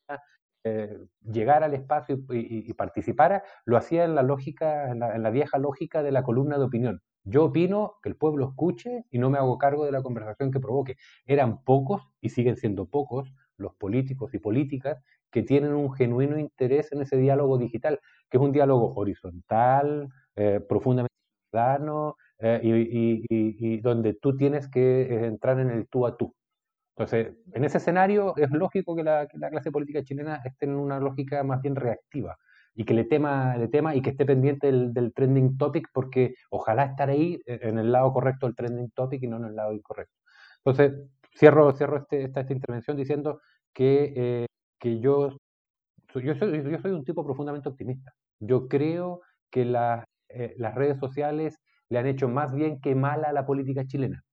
eh, 0.63 0.97
llegar 1.23 1.63
al 1.63 1.73
espacio 1.73 2.19
y, 2.29 2.73
participara, 2.73 3.43
lo 3.65 3.77
hacía 3.77 4.03
en 4.03 4.15
la 4.15 4.23
lógica, 4.23 4.91
en 4.91 4.99
la, 4.99 5.29
vieja 5.29 5.57
lógica 5.57 6.03
de 6.03 6.11
la 6.11 6.23
columna 6.23 6.57
de 6.57 6.65
opinión. 6.65 7.01
Yo 7.23 7.45
opino 7.45 7.95
que 8.01 8.09
el 8.09 8.17
pueblo 8.17 8.49
escuche 8.49 9.05
y 9.09 9.19
no 9.19 9.29
me 9.29 9.37
hago 9.37 9.57
cargo 9.57 9.85
de 9.85 9.91
la 9.91 10.01
conversación 10.01 10.51
que 10.51 10.59
provoque. 10.59 10.95
Eran 11.25 11.63
pocos 11.63 12.01
y 12.21 12.29
siguen 12.29 12.57
siendo 12.57 12.85
pocos 12.85 13.33
los 13.57 13.75
políticos 13.75 14.33
y 14.33 14.39
políticas 14.39 15.03
que 15.31 15.43
tienen 15.43 15.73
un 15.73 15.93
genuino 15.93 16.37
interés 16.37 16.91
en 16.91 17.01
ese 17.01 17.17
diálogo 17.17 17.57
digital, 17.57 17.99
que 18.29 18.37
es 18.37 18.43
un 18.43 18.51
diálogo 18.51 18.93
horizontal, 18.95 20.09
eh, 20.35 20.61
profundamente 20.67 21.13
ciudadano 21.51 22.15
eh, 22.39 22.59
y, 22.63 23.77
donde 23.81 24.13
tú 24.13 24.35
tienes 24.37 24.67
que 24.69 25.25
entrar 25.25 25.59
en 25.59 25.69
el 25.69 25.87
tú 25.87 26.05
a 26.05 26.17
tú. 26.17 26.33
Entonces, 26.95 27.35
en 27.53 27.63
ese 27.63 27.77
escenario 27.77 28.35
es 28.37 28.49
lógico 28.51 28.95
que 28.95 29.03
la, 29.03 29.27
clase 29.27 29.71
política 29.71 30.03
chilena 30.03 30.41
esté 30.43 30.65
en 30.65 30.75
una 30.75 30.99
lógica 30.99 31.43
más 31.43 31.61
bien 31.61 31.75
reactiva 31.75 32.37
y 32.73 32.85
que 32.85 32.93
le 32.93 33.05
tema, 33.05 33.55
le 33.57 33.67
tema 33.67 33.95
y 33.95 34.01
que 34.01 34.11
esté 34.11 34.25
pendiente 34.25 34.71
del, 34.71 35.13
trending 35.13 35.57
topic 35.57 35.89
porque 35.93 36.35
ojalá 36.49 36.85
estar 36.85 37.09
ahí 37.09 37.39
eh, 37.45 37.59
en 37.63 37.77
el 37.77 37.91
lado 37.91 38.13
correcto 38.13 38.47
del 38.47 38.55
trending 38.55 38.91
topic 38.91 39.21
y 39.23 39.27
no 39.27 39.37
en 39.37 39.45
el 39.45 39.55
lado 39.55 39.73
incorrecto. 39.73 40.15
Entonces, 40.63 40.93
cierro, 41.37 41.71
cierro 41.73 41.97
este, 41.97 42.23
esta, 42.23 42.41
esta, 42.41 42.53
intervención 42.53 42.97
diciendo 42.97 43.41
que, 43.73 44.13
eh, 44.15 44.45
que 44.79 44.99
yo, 44.99 45.37
yo, 46.15 46.35
soy, 46.35 46.63
yo 46.63 46.79
soy 46.79 46.91
un 46.91 47.03
tipo 47.03 47.25
profundamente 47.25 47.69
optimista. 47.69 48.11
Yo 48.39 48.67
creo 48.67 49.21
que 49.51 49.61
eh, 49.61 50.53
las 50.57 50.75
redes 50.75 50.99
sociales 50.99 51.57
le 51.89 51.99
han 51.99 52.07
hecho 52.07 52.27
más 52.27 52.53
bien 52.53 52.79
que 52.81 52.95
mal 52.95 53.25
a 53.25 53.31
la 53.31 53.45
política 53.45 53.85
chilena. 53.85 54.23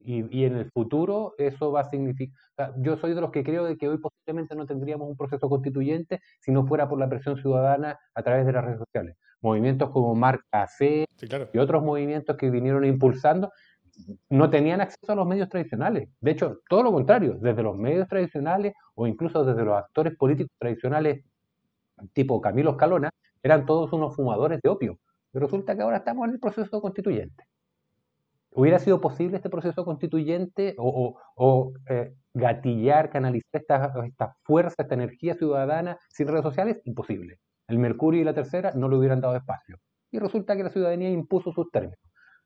Y, 0.00 0.44
en 0.44 0.56
el 0.56 0.70
futuro 0.70 1.34
eso 1.38 1.72
va 1.72 1.80
a 1.80 1.90
significar, 1.90 2.72
yo 2.78 2.96
soy 2.96 3.14
de 3.14 3.20
los 3.20 3.32
que 3.32 3.42
creo 3.42 3.64
de 3.64 3.76
que 3.76 3.88
hoy 3.88 3.98
posiblemente 3.98 4.54
no 4.54 4.64
tendríamos 4.64 5.08
un 5.08 5.16
proceso 5.16 5.48
constituyente 5.48 6.20
si 6.40 6.52
no 6.52 6.66
fuera 6.66 6.88
por 6.88 7.00
la 7.00 7.08
presión 7.08 7.36
ciudadana 7.36 7.98
a 8.14 8.22
través 8.22 8.46
de 8.46 8.52
las 8.52 8.64
redes 8.64 8.78
sociales. 8.78 9.16
Movimientos 9.42 9.90
como 9.90 10.14
Marca 10.14 10.66
C 10.68 11.04
y 11.52 11.58
otros 11.58 11.82
movimientos 11.82 12.36
que 12.36 12.48
vinieron 12.48 12.84
impulsando 12.84 13.50
no 14.28 14.50
tenían 14.50 14.80
acceso 14.80 15.12
a 15.12 15.16
los 15.16 15.26
medios 15.26 15.48
tradicionales. 15.48 16.08
De 16.20 16.30
hecho, 16.30 16.60
todo 16.68 16.82
lo 16.82 16.92
contrario, 16.92 17.38
desde 17.40 17.62
los 17.62 17.76
medios 17.76 18.08
tradicionales 18.08 18.74
o 18.94 19.06
incluso 19.06 19.44
desde 19.44 19.64
los 19.64 19.76
actores 19.76 20.16
políticos 20.16 20.52
tradicionales 20.58 21.24
tipo 22.12 22.40
Camilo 22.40 22.72
Escalona, 22.72 23.10
eran 23.42 23.66
todos 23.66 23.92
unos 23.92 24.14
fumadores 24.14 24.60
de 24.62 24.68
opio. 24.68 24.98
Y 25.32 25.38
resulta 25.38 25.76
que 25.76 25.82
ahora 25.82 25.98
estamos 25.98 26.26
en 26.26 26.34
el 26.34 26.40
proceso 26.40 26.80
constituyente. 26.80 27.44
¿Hubiera 28.50 28.78
sido 28.78 29.00
posible 29.00 29.36
este 29.36 29.50
proceso 29.50 29.84
constituyente 29.84 30.74
o, 30.78 31.72
eh, 31.88 32.14
gatillar, 32.34 33.10
canalizar 33.10 33.60
esta, 33.60 33.92
esta, 34.06 34.36
fuerza, 34.42 34.82
esta 34.82 34.94
energía 34.94 35.34
ciudadana 35.34 35.98
sin 36.08 36.28
redes 36.28 36.42
sociales? 36.42 36.80
Imposible. 36.84 37.38
El 37.68 37.78
Mercurio 37.78 38.22
y 38.22 38.24
la 38.24 38.34
Tercera 38.34 38.72
no 38.74 38.88
le 38.88 38.96
hubieran 38.96 39.20
dado 39.20 39.36
espacio. 39.36 39.76
Y 40.10 40.18
resulta 40.18 40.56
que 40.56 40.64
la 40.64 40.70
ciudadanía 40.70 41.10
impuso 41.10 41.52
sus 41.52 41.70
términos, 41.70 41.98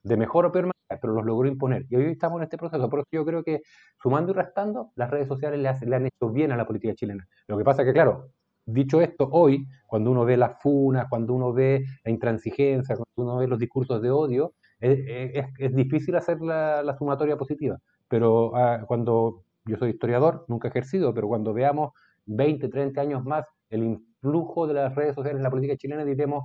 de 0.02 0.16
mejor 0.16 0.46
o 0.46 0.52
peor 0.52 0.71
pero 1.00 1.14
los 1.14 1.24
logró 1.24 1.48
imponer. 1.48 1.86
Y 1.88 1.96
hoy 1.96 2.04
estamos 2.12 2.38
en 2.38 2.44
este 2.44 2.58
proceso. 2.58 2.88
Por 2.88 3.00
eso 3.00 3.08
yo 3.12 3.24
creo 3.24 3.42
que, 3.42 3.62
sumando 4.02 4.32
y 4.32 4.34
restando, 4.34 4.92
las 4.96 5.10
redes 5.10 5.28
sociales 5.28 5.60
le, 5.60 5.86
le 5.88 5.96
han 5.96 6.06
hecho 6.06 6.30
bien 6.30 6.52
a 6.52 6.56
la 6.56 6.66
política 6.66 6.94
chilena. 6.94 7.26
Lo 7.48 7.58
que 7.58 7.64
pasa 7.64 7.84
que, 7.84 7.92
claro, 7.92 8.30
dicho 8.64 9.00
esto, 9.00 9.28
hoy, 9.32 9.66
cuando 9.86 10.10
uno 10.10 10.24
ve 10.24 10.36
las 10.36 10.60
funas, 10.62 11.06
cuando 11.08 11.34
uno 11.34 11.52
ve 11.52 11.84
la 12.04 12.10
intransigencia, 12.10 12.96
cuando 12.96 13.32
uno 13.32 13.40
ve 13.40 13.46
los 13.46 13.58
discursos 13.58 14.00
de 14.02 14.10
odio, 14.10 14.54
es, 14.80 15.74
difícil 15.74 16.16
hacer 16.16 16.40
la, 16.40 16.96
sumatoria 16.98 17.36
positiva, 17.36 17.78
pero 18.08 18.54
ah, 18.56 18.84
cuando 18.86 19.44
yo 19.64 19.76
soy 19.76 19.90
historiador, 19.90 20.44
nunca 20.48 20.68
he 20.68 20.70
ejercido, 20.70 21.14
pero 21.14 21.28
cuando 21.28 21.52
veamos 21.52 21.92
20, 22.26 22.68
30 22.68 23.00
años 23.00 23.24
más 23.24 23.46
el 23.70 23.84
influjo 23.84 24.66
de 24.66 24.74
las 24.74 24.94
redes 24.94 25.14
sociales 25.14 25.38
en 25.38 25.44
la 25.44 25.50
política 25.50 25.76
chilena, 25.76 26.04
diremos, 26.04 26.44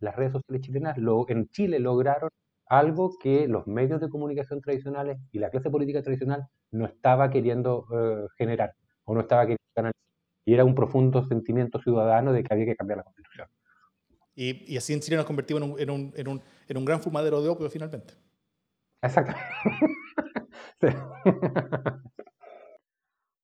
las 0.00 0.16
redes 0.16 0.32
sociales 0.32 0.62
chilenas 0.62 0.98
lo, 0.98 1.28
en 1.28 1.48
Chile 1.48 1.78
lograron 1.78 2.30
algo 2.66 3.16
que 3.22 3.48
los 3.48 3.66
medios 3.66 4.00
de 4.00 4.08
comunicación 4.08 4.60
tradicionales 4.60 5.18
y 5.32 5.38
la 5.38 5.50
clase 5.50 5.70
política 5.70 6.02
tradicional 6.02 6.46
no 6.70 6.86
estaba 6.86 7.30
queriendo 7.30 7.86
eh, 7.92 8.26
generar 8.36 8.74
o 9.04 9.14
no 9.14 9.20
estaba 9.20 9.42
queriendo 9.42 9.64
canalizar. 9.74 10.00
Y 10.44 10.54
era 10.54 10.64
un 10.64 10.74
profundo 10.74 11.24
sentimiento 11.26 11.80
ciudadano 11.80 12.32
de 12.32 12.42
que 12.42 12.52
había 12.52 12.66
que 12.66 12.76
cambiar 12.76 12.98
la 12.98 13.04
constitución. 13.04 13.48
Y, 14.34 14.72
y 14.72 14.76
así 14.76 14.92
en 14.92 15.00
Chile 15.00 15.16
nos 15.16 15.26
convertimos 15.26 15.62
en 15.62 15.70
un, 15.70 15.80
en 15.80 15.90
un, 15.90 16.12
en 16.16 16.28
un, 16.28 16.42
en 16.68 16.76
un 16.76 16.84
gran 16.84 17.00
fumadero 17.00 17.42
de 17.42 17.48
opio 17.48 17.70
finalmente. 17.70 18.14
Exacto. 19.02 19.34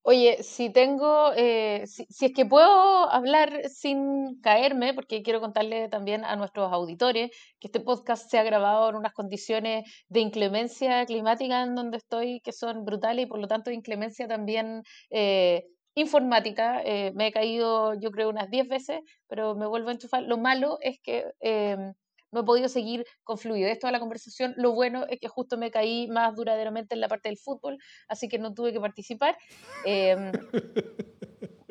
Oye, 0.04 0.42
si 0.42 0.70
tengo, 0.70 1.32
eh, 1.36 1.84
si, 1.86 2.04
si, 2.10 2.26
es 2.26 2.32
que 2.34 2.44
puedo 2.44 2.68
hablar 3.10 3.68
sin 3.68 4.40
caerme, 4.42 4.94
porque 4.94 5.22
quiero 5.22 5.40
contarle 5.40 5.88
también 5.88 6.24
a 6.24 6.34
nuestros 6.34 6.72
auditores 6.72 7.30
que 7.60 7.68
este 7.68 7.78
podcast 7.78 8.28
se 8.28 8.36
ha 8.38 8.42
grabado 8.42 8.88
en 8.90 8.96
unas 8.96 9.12
condiciones 9.12 9.84
de 10.08 10.20
inclemencia 10.20 11.06
climática 11.06 11.62
en 11.62 11.76
donde 11.76 11.98
estoy 11.98 12.40
que 12.40 12.50
son 12.52 12.84
brutales 12.84 13.26
y 13.26 13.28
por 13.28 13.38
lo 13.38 13.46
tanto 13.46 13.70
de 13.70 13.76
inclemencia 13.76 14.26
también 14.26 14.82
eh, 15.10 15.66
informática, 15.94 16.82
eh, 16.84 17.12
me 17.14 17.28
he 17.28 17.32
caído 17.32 17.94
yo 17.94 18.10
creo 18.10 18.28
unas 18.28 18.50
10 18.50 18.66
veces, 18.68 19.00
pero 19.28 19.54
me 19.54 19.66
vuelvo 19.68 19.90
a 19.90 19.92
enchufar. 19.92 20.24
Lo 20.24 20.36
malo 20.36 20.78
es 20.80 20.98
que 21.02 21.26
em, 21.40 21.92
no 22.32 22.40
he 22.40 22.44
podido 22.44 22.68
seguir 22.68 23.04
con 23.22 23.38
fluidez 23.38 23.78
toda 23.78 23.92
la 23.92 24.00
conversación. 24.00 24.54
Lo 24.56 24.72
bueno 24.72 25.06
es 25.08 25.20
que 25.20 25.28
justo 25.28 25.56
me 25.56 25.70
caí 25.70 26.08
más 26.08 26.34
duraderamente 26.34 26.94
en 26.94 27.00
la 27.00 27.08
parte 27.08 27.28
del 27.28 27.38
fútbol, 27.38 27.78
así 28.08 28.28
que 28.28 28.38
no 28.38 28.54
tuve 28.54 28.72
que 28.72 28.80
participar. 28.80 29.36
Em, 29.84 30.32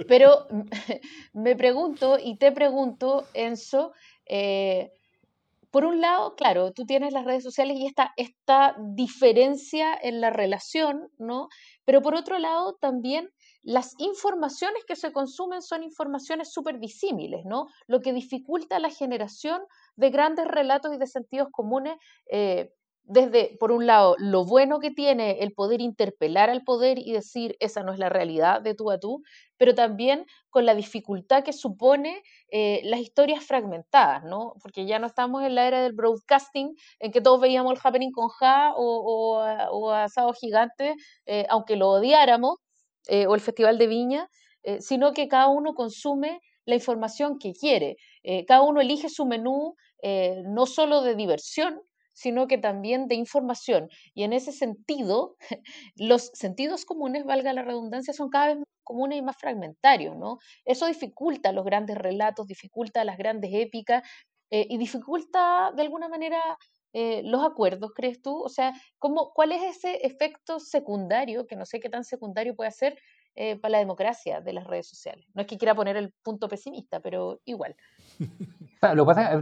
pero 0.07 0.47
me 1.34 1.55
pregunto 1.55 2.18
y 2.24 2.38
te 2.38 2.51
pregunto, 2.51 3.28
Enzo, 3.34 3.91
eh, 4.26 4.91
por 5.72 5.86
un 5.86 6.01
lado, 6.01 6.36
claro, 6.36 6.74
tú 6.74 6.86
tienes 6.86 7.14
las 7.14 7.26
redes 7.26 7.43
sociales 7.43 7.78
y 7.78 7.88
esta, 7.88 8.12
esta 8.18 8.76
diferencia 8.78 9.97
en 10.01 10.20
la 10.20 10.30
relación, 10.30 11.09
¿no? 11.18 11.47
Pero 11.86 12.01
por 12.01 12.14
otro 12.14 12.38
lado, 12.39 12.76
también 12.80 13.30
las 13.64 13.93
informaciones 13.99 14.84
que 14.86 14.95
se 14.95 15.12
consumen 15.12 15.62
son 15.62 15.84
informaciones 15.84 16.51
súper 16.51 16.80
disímiles, 16.80 17.45
¿no? 17.45 17.68
Lo 17.88 18.01
que 18.01 18.14
dificulta 18.14 18.80
la 18.80 18.89
generación 18.89 19.62
de 19.95 20.09
grandes 20.09 20.47
relatos 20.47 20.93
y 20.93 20.97
de 20.97 21.07
sentidos 21.07 21.49
comunes 21.51 21.95
eh, 22.32 22.72
desde, 23.03 23.57
por 23.59 23.72
un 23.72 23.88
lado, 23.88 24.16
lo 24.20 24.45
bueno 24.45 24.80
que 24.80 24.91
tiene 24.91 25.39
el 25.39 25.53
poder 25.53 25.82
interpelar 25.82 26.49
al 26.49 26.64
poder 26.64 26.99
y 26.99 27.12
decir 27.12 27.57
esa 27.59 27.84
no 27.84 27.91
es 27.91 27.99
la 27.99 28.09
realidad 28.09 28.62
de 28.62 28.76
tú 28.76 28.91
a 28.91 28.99
tú, 28.99 29.24
pero 29.57 29.76
también 29.76 30.26
con 30.49 30.66
la 30.66 30.76
dificultad 30.76 31.43
que 31.43 31.53
supone 31.53 32.22
eh, 32.51 32.82
las 32.84 32.99
historias 32.99 33.43
fragmentadas, 33.43 34.24
¿no? 34.24 34.53
Porque 34.62 34.86
ya 34.86 34.99
no 34.99 35.07
estamos 35.07 35.43
en 35.43 35.55
la 35.55 35.68
era 35.68 35.82
del 35.82 35.93
broadcasting, 35.93 36.76
en 36.99 37.12
que 37.12 37.22
todos 37.22 37.41
veíamos 37.41 37.74
el 37.74 37.80
happening 37.84 38.12
con 38.12 38.30
Ja 38.30 38.74
o, 38.76 39.41
o, 39.72 39.91
Asado 39.91 40.34
Gigante, 40.34 40.95
eh, 41.26 41.45
aunque 41.49 41.76
lo 41.76 41.89
odiáramos, 41.89 42.57
eh, 43.08 43.28
o 43.28 43.36
el 43.36 43.41
Festival 43.41 43.78
de 43.78 43.88
Viña, 43.88 44.30
sino 44.80 45.12
que 45.12 45.28
cada 45.28 45.47
uno 45.47 45.74
consume 45.74 46.39
la 46.66 46.76
información 46.76 47.39
que 47.39 47.52
quiere. 47.52 47.97
cada 48.47 48.62
uno 48.62 48.80
elige 48.80 49.10
su 49.10 49.26
menú 49.26 49.74
no 50.45 50.68
solo 50.68 51.02
de 51.02 51.16
diversión, 51.16 51.82
sino 52.14 52.47
que 52.47 52.58
también 52.58 53.08
de 53.08 53.16
información. 53.16 53.89
Y 54.14 54.24
en 54.24 54.34
ese 54.34 54.52
sentido, 54.52 55.36
los 55.95 56.30
sentidos 56.34 56.86
comunes, 56.86 57.26
valga 57.26 57.54
la 57.54 57.64
redundancia, 57.64 58.14
son 58.14 58.30
cada 58.30 58.47
vez 58.47 58.58
más 58.58 58.66
comunes 58.84 59.20
y 59.20 59.22
más 59.22 59.38
fragmentarios, 59.38 60.16
¿no? 60.18 60.38
Eso 60.66 60.86
dificulta 60.86 61.52
los 61.52 61.66
grandes 61.66 61.97
relatos, 61.97 62.47
dificulta 62.47 63.04
las 63.06 63.18
grandes 63.18 63.52
épicas 63.54 64.04
eh, 64.52 64.68
y 64.70 64.78
dificulta 64.78 65.72
de 65.76 65.82
alguna 65.82 66.10
manera 66.10 66.41
eh, 66.93 67.21
los 67.23 67.43
acuerdos, 67.43 67.91
¿crees 67.95 68.21
tú? 68.21 68.41
O 68.41 68.49
sea, 68.49 68.73
¿cómo, 68.99 69.31
¿cuál 69.33 69.51
es 69.53 69.77
ese 69.77 70.05
efecto 70.05 70.59
secundario, 70.59 71.47
que 71.47 71.55
no 71.55 71.65
sé 71.65 71.79
qué 71.79 71.89
tan 71.89 72.03
secundario 72.03 72.55
puede 72.55 72.71
ser 72.71 72.97
eh, 73.35 73.57
para 73.57 73.73
la 73.73 73.77
democracia 73.79 74.41
de 74.41 74.53
las 74.53 74.67
redes 74.67 74.89
sociales? 74.89 75.25
No 75.33 75.41
es 75.41 75.47
que 75.47 75.57
quiera 75.57 75.73
poner 75.73 75.95
el 75.95 76.13
punto 76.21 76.49
pesimista, 76.49 76.99
pero 76.99 77.39
igual. 77.45 77.75
Lo 78.93 79.05
que 79.05 79.07
pasa 79.07 79.41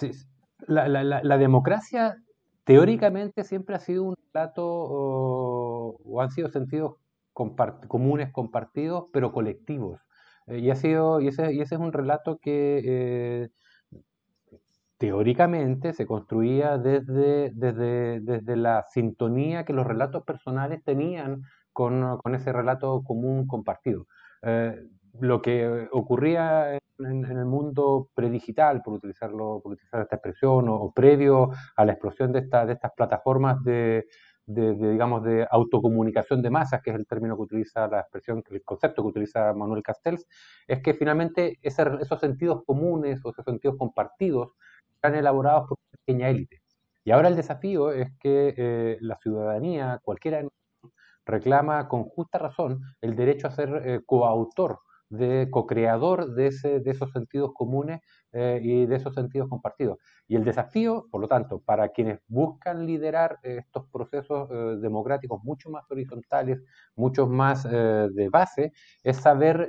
es, 0.00 0.26
la, 0.66 0.88
la, 0.88 1.04
la, 1.04 1.38
democracia 1.38 2.16
teóricamente 2.64 3.44
siempre 3.44 3.76
ha 3.76 3.80
sido 3.80 4.02
un 4.02 4.16
relato 4.32 4.64
o, 4.66 6.20
han 6.20 6.30
sido 6.30 6.48
sentidos 6.48 6.96
comunes, 7.32 8.32
compartidos, 8.32 9.04
pero 9.12 9.30
colectivos. 9.30 10.00
Eh, 10.46 10.58
y, 10.58 10.70
ha 10.70 10.74
sido, 10.74 11.20
y, 11.20 11.28
ese, 11.28 11.52
y 11.52 11.60
ese 11.60 11.76
es 11.76 11.80
un 11.80 11.92
relato 11.92 12.38
que 12.38 12.82
eh, 12.84 13.48
teóricamente 14.98 15.92
se 15.92 16.06
construía 16.06 16.78
desde, 16.78 17.50
desde, 17.54 18.20
desde, 18.20 18.56
la 18.56 18.84
sintonía 18.90 19.64
que 19.64 19.72
los 19.72 19.86
relatos 19.86 20.24
personales 20.24 20.82
tenían 20.84 21.42
con, 21.72 22.18
con 22.18 22.34
ese 22.34 22.52
relato 22.52 23.02
común 23.04 23.46
compartido. 23.46 24.06
Eh, 24.42 24.74
lo 25.20 25.42
que 25.42 25.88
ocurría 25.92 26.78
en, 26.98 27.24
el 27.24 27.44
mundo 27.44 28.08
predigital, 28.14 28.82
por 28.82 28.94
utilizarlo, 28.94 29.60
por 29.62 29.72
utilizar 29.72 30.02
esta 30.02 30.16
expresión, 30.16 30.68
o, 30.68 30.92
previo 30.92 31.50
a 31.76 31.84
la 31.84 31.92
explosión 31.92 32.32
de, 32.32 32.40
esta, 32.40 32.66
de 32.66 32.74
estas 32.74 32.92
plataformas 32.96 33.62
de, 33.62 34.06
de, 34.46 34.74
digamos, 34.74 35.24
de 35.24 35.46
autocomunicación 35.50 36.40
de 36.40 36.50
masas, 36.50 36.80
que 36.82 36.90
es 36.90 36.96
el 36.96 37.06
término 37.06 37.36
que 37.36 37.42
utiliza 37.42 37.88
la 37.88 38.00
expresión, 38.00 38.42
el 38.50 38.62
concepto 38.62 39.02
que 39.02 39.08
utiliza 39.08 39.52
Manuel 39.52 39.82
Castells, 39.82 40.26
es 40.66 40.80
que 40.82 40.94
finalmente 40.94 41.58
esos 41.62 42.20
sentidos 42.20 42.62
comunes 42.64 43.20
o 43.24 43.30
esos 43.30 43.44
sentidos 43.44 43.76
compartidos 43.76 44.52
están 44.96 45.14
elaborados 45.14 45.68
por 45.68 45.78
una 45.78 45.98
pequeña 46.04 46.28
élite. 46.30 46.62
Y 47.04 47.12
ahora 47.12 47.28
el 47.28 47.36
desafío 47.36 47.92
es 47.92 48.10
que 48.20 48.54
eh, 48.56 48.98
la 49.00 49.16
ciudadanía, 49.18 50.00
cualquiera 50.02 50.42
reclama 51.24 51.88
con 51.88 52.04
justa 52.04 52.38
razón 52.38 52.80
el 53.00 53.16
derecho 53.16 53.48
a 53.48 53.50
ser 53.50 53.82
eh, 53.84 54.00
coautor 54.06 54.80
de 55.08 55.48
co-creador 55.50 56.34
de, 56.34 56.48
ese, 56.48 56.80
de 56.80 56.90
esos 56.90 57.12
sentidos 57.12 57.52
comunes 57.54 58.00
eh, 58.32 58.60
y 58.62 58.86
de 58.86 58.96
esos 58.96 59.14
sentidos 59.14 59.48
compartidos. 59.48 59.98
Y 60.26 60.36
el 60.36 60.44
desafío, 60.44 61.06
por 61.10 61.20
lo 61.20 61.28
tanto, 61.28 61.60
para 61.60 61.90
quienes 61.90 62.20
buscan 62.26 62.86
liderar 62.86 63.38
estos 63.42 63.86
procesos 63.90 64.48
eh, 64.50 64.76
democráticos 64.80 65.42
mucho 65.44 65.70
más 65.70 65.88
horizontales, 65.90 66.62
mucho 66.96 67.26
más 67.26 67.66
eh, 67.70 68.08
de 68.12 68.28
base, 68.28 68.72
es 69.02 69.16
saber 69.18 69.68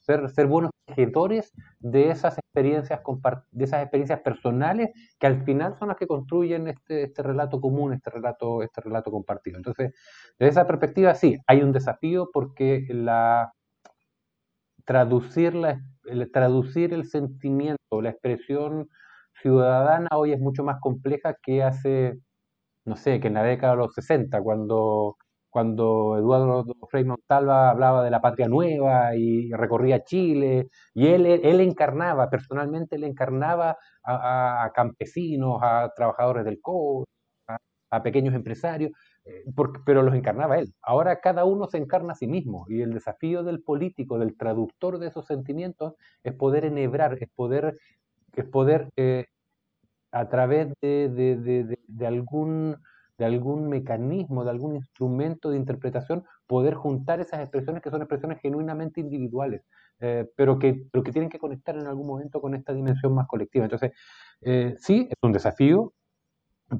ser, 0.00 0.28
ser, 0.30 0.46
buenos 0.46 0.70
gestores 0.94 1.52
de 1.78 2.10
esas 2.10 2.36
experiencias 2.38 3.00
de 3.52 3.64
esas 3.64 3.82
experiencias 3.82 4.20
personales 4.20 4.90
que 5.18 5.26
al 5.26 5.44
final 5.44 5.76
son 5.78 5.88
las 5.88 5.96
que 5.96 6.06
construyen 6.06 6.68
este, 6.68 7.04
este 7.04 7.22
relato 7.22 7.60
común, 7.60 7.92
este 7.92 8.10
relato, 8.10 8.62
este 8.62 8.80
relato 8.80 9.10
compartido. 9.10 9.56
Entonces, 9.58 9.94
desde 10.38 10.50
esa 10.50 10.66
perspectiva, 10.66 11.14
sí, 11.14 11.38
hay 11.46 11.62
un 11.62 11.72
desafío 11.72 12.28
porque 12.32 12.86
la 12.90 13.52
traducir, 14.84 15.54
la, 15.54 15.80
el, 16.04 16.30
traducir 16.32 16.92
el 16.92 17.04
sentimiento, 17.04 18.02
la 18.02 18.10
expresión 18.10 18.88
ciudadana 19.40 20.08
hoy 20.16 20.32
es 20.32 20.40
mucho 20.40 20.64
más 20.64 20.80
compleja 20.80 21.36
que 21.42 21.62
hace, 21.62 22.18
no 22.84 22.96
sé, 22.96 23.20
que 23.20 23.28
en 23.28 23.34
la 23.34 23.44
década 23.44 23.74
de 23.74 23.78
los 23.78 23.94
60, 23.94 24.40
cuando, 24.42 25.16
cuando 25.50 26.16
Eduardo 26.18 26.64
Frei 26.88 27.04
Montalva 27.04 27.70
hablaba 27.70 28.04
de 28.04 28.10
la 28.10 28.20
patria 28.20 28.48
nueva 28.48 29.16
y 29.16 29.50
recorría 29.52 30.04
Chile, 30.04 30.68
y 30.94 31.08
él, 31.08 31.26
él 31.26 31.60
encarnaba, 31.60 32.30
personalmente 32.30 32.96
él 32.96 33.04
encarnaba 33.04 33.76
a, 34.04 34.70
campesinos, 34.74 35.60
a 35.62 35.92
trabajadores 35.94 36.44
del 36.44 36.60
cobre, 36.60 37.10
a 37.90 38.02
pequeños 38.02 38.34
empresarios, 38.34 38.92
eh, 39.24 39.44
pero 39.84 40.02
los 40.02 40.14
encarnaba 40.14 40.58
él. 40.58 40.72
Ahora 40.82 41.20
cada 41.20 41.44
uno 41.44 41.66
se 41.66 41.78
encarna 41.78 42.12
a 42.12 42.16
sí 42.16 42.26
mismo 42.26 42.66
y 42.68 42.82
el 42.82 42.94
desafío 42.94 43.42
del 43.42 43.62
político, 43.62 44.18
del 44.18 44.36
traductor 44.36 44.98
de 44.98 45.08
esos 45.08 45.26
sentimientos, 45.26 45.94
es 46.22 46.34
poder 46.34 46.64
enhebrar, 46.64 47.18
es 47.20 47.28
poder, 47.34 47.76
es 48.36 48.44
poder 48.46 48.88
eh, 48.96 49.26
a 50.12 50.28
través 50.28 50.72
de, 50.80 51.78
algún, 52.06 52.76
de 53.20 53.26
algún 53.26 53.68
mecanismo, 53.68 54.42
de 54.44 54.50
algún 54.50 54.74
instrumento 54.74 55.50
de 55.50 55.58
interpretación, 55.58 56.24
poder 56.46 56.74
juntar 56.74 57.20
esas 57.20 57.40
expresiones 57.40 57.82
que 57.82 57.90
son 57.90 58.00
expresiones 58.00 58.40
genuinamente 58.40 59.00
individuales, 59.00 59.62
eh, 60.00 60.26
pero, 60.34 60.58
que, 60.58 60.86
pero 60.90 61.04
que 61.04 61.12
tienen 61.12 61.30
que 61.30 61.38
conectar 61.38 61.76
en 61.76 61.86
algún 61.86 62.06
momento 62.06 62.40
con 62.40 62.54
esta 62.54 62.72
dimensión 62.72 63.14
más 63.14 63.26
colectiva. 63.26 63.64
Entonces, 63.66 63.92
sí, 64.78 65.06
es 65.10 65.16
un 65.22 65.32
desafío, 65.32 65.92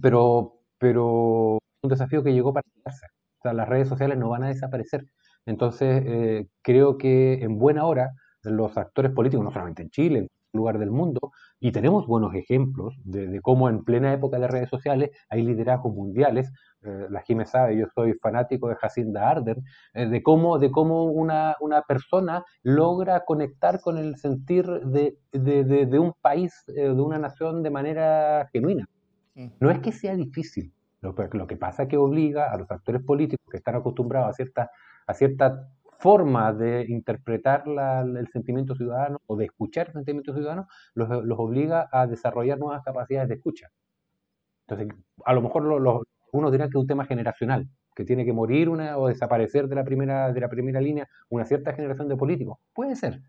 pero, 0.01 0.63
pero 0.79 1.59
un 1.83 1.91
desafío 1.91 2.23
que 2.23 2.33
llegó 2.33 2.53
para 2.53 2.65
quedarse. 2.75 3.07
O 3.39 3.43
sea, 3.43 3.53
las 3.53 3.69
redes 3.69 3.89
sociales 3.89 4.19
no 4.19 4.29
van 4.29 4.45
a 4.45 4.49
desaparecer. 4.49 5.07
Entonces, 5.47 6.03
eh, 6.07 6.49
creo 6.63 6.99
que 6.99 7.43
en 7.43 7.59
buena 7.59 7.85
hora 7.87 8.13
los 8.43 8.77
actores 8.77 9.13
políticos, 9.13 9.45
no 9.45 9.51
solamente 9.51 9.83
en 9.83 9.91
Chile, 9.91 10.29
lugar 10.53 10.79
del 10.79 10.91
mundo, 10.91 11.33
y 11.59 11.73
tenemos 11.73 12.07
buenos 12.07 12.35
ejemplos 12.35 12.97
de, 13.05 13.41
cómo 13.41 13.69
en 13.69 13.85
plena 13.85 14.13
época 14.13 14.39
de 14.39 14.49
redes 14.49 14.69
sociales 14.69 15.11
hay 15.29 15.43
liderazgos 15.43 15.95
mundiales. 15.95 16.53
Eh, 16.83 17.07
la 17.11 17.21
Jimé 17.23 17.47
sabe, 17.47 17.77
yo 17.77 17.87
soy 17.95 18.15
fanático 18.15 18.69
de 18.69 18.77
Jacinda 18.77 19.29
Arden, 19.29 19.65
eh, 19.95 20.07
de 20.07 20.23
cómo, 20.23 20.59
de 20.59 20.71
cómo 20.71 21.05
una, 21.05 21.57
una, 21.61 21.83
persona 21.83 22.45
logra 22.63 23.25
conectar 23.25 23.81
con 23.81 23.99
el 23.99 24.17
sentir 24.17 24.67
de, 24.67 25.19
de, 25.33 25.65
de 25.65 25.99
un 25.99 26.15
país, 26.21 26.65
de 26.67 26.91
una 26.91 27.19
nación 27.19 27.63
de 27.63 27.71
manera 27.71 28.49
genuina. 28.53 28.89
No 29.61 29.71
es 29.71 29.79
que 29.81 29.93
sea 29.93 30.15
difícil, 30.17 30.73
lo, 31.03 31.15
que 31.47 31.57
pasa 31.57 31.85
es 31.85 31.89
que 31.89 31.97
obliga 31.97 32.53
a 32.53 32.59
los 32.59 32.71
actores 32.71 33.03
políticos 33.03 33.47
que 33.51 33.57
están 33.57 33.75
acostumbrados 33.75 34.29
a 34.29 34.33
cierta, 34.35 34.71
a 35.07 35.15
cierta 35.15 35.69
forma 36.01 36.53
de 36.53 36.87
interpretar 36.89 37.65
el 37.67 38.29
sentimiento 38.33 38.75
ciudadano 38.75 39.19
o 39.27 39.37
de 39.37 39.47
escuchar 39.47 39.89
el 39.89 39.93
sentimiento 39.93 40.35
ciudadano, 40.35 40.67
los, 40.95 41.09
los, 41.25 41.39
obliga 41.39 41.89
a 41.93 42.07
desarrollar 42.07 42.59
nuevas 42.59 42.83
capacidades 42.83 43.29
de 43.29 43.35
escucha. 43.37 43.69
Entonces, 44.67 44.97
a 45.25 45.33
lo 45.33 45.43
mejor 45.43 45.65
lo, 45.65 46.03
uno 46.33 46.51
dirá 46.51 46.67
que 46.67 46.71
es 46.71 46.83
un 46.83 46.87
tema 46.87 47.05
generacional, 47.05 47.69
que 47.95 48.05
tiene 48.05 48.25
que 48.25 48.33
morir 48.33 48.69
una 48.69 48.97
o 48.99 49.09
desaparecer 49.09 49.69
de 49.69 49.75
la 49.75 49.85
primera, 49.85 50.33
de 50.33 50.41
la 50.41 50.49
primera 50.49 50.81
línea 50.81 51.07
una 51.29 51.45
cierta 51.45 51.73
generación 51.73 52.09
de 52.09 52.17
políticos. 52.17 52.59
Puede 52.73 52.97
ser, 52.97 53.21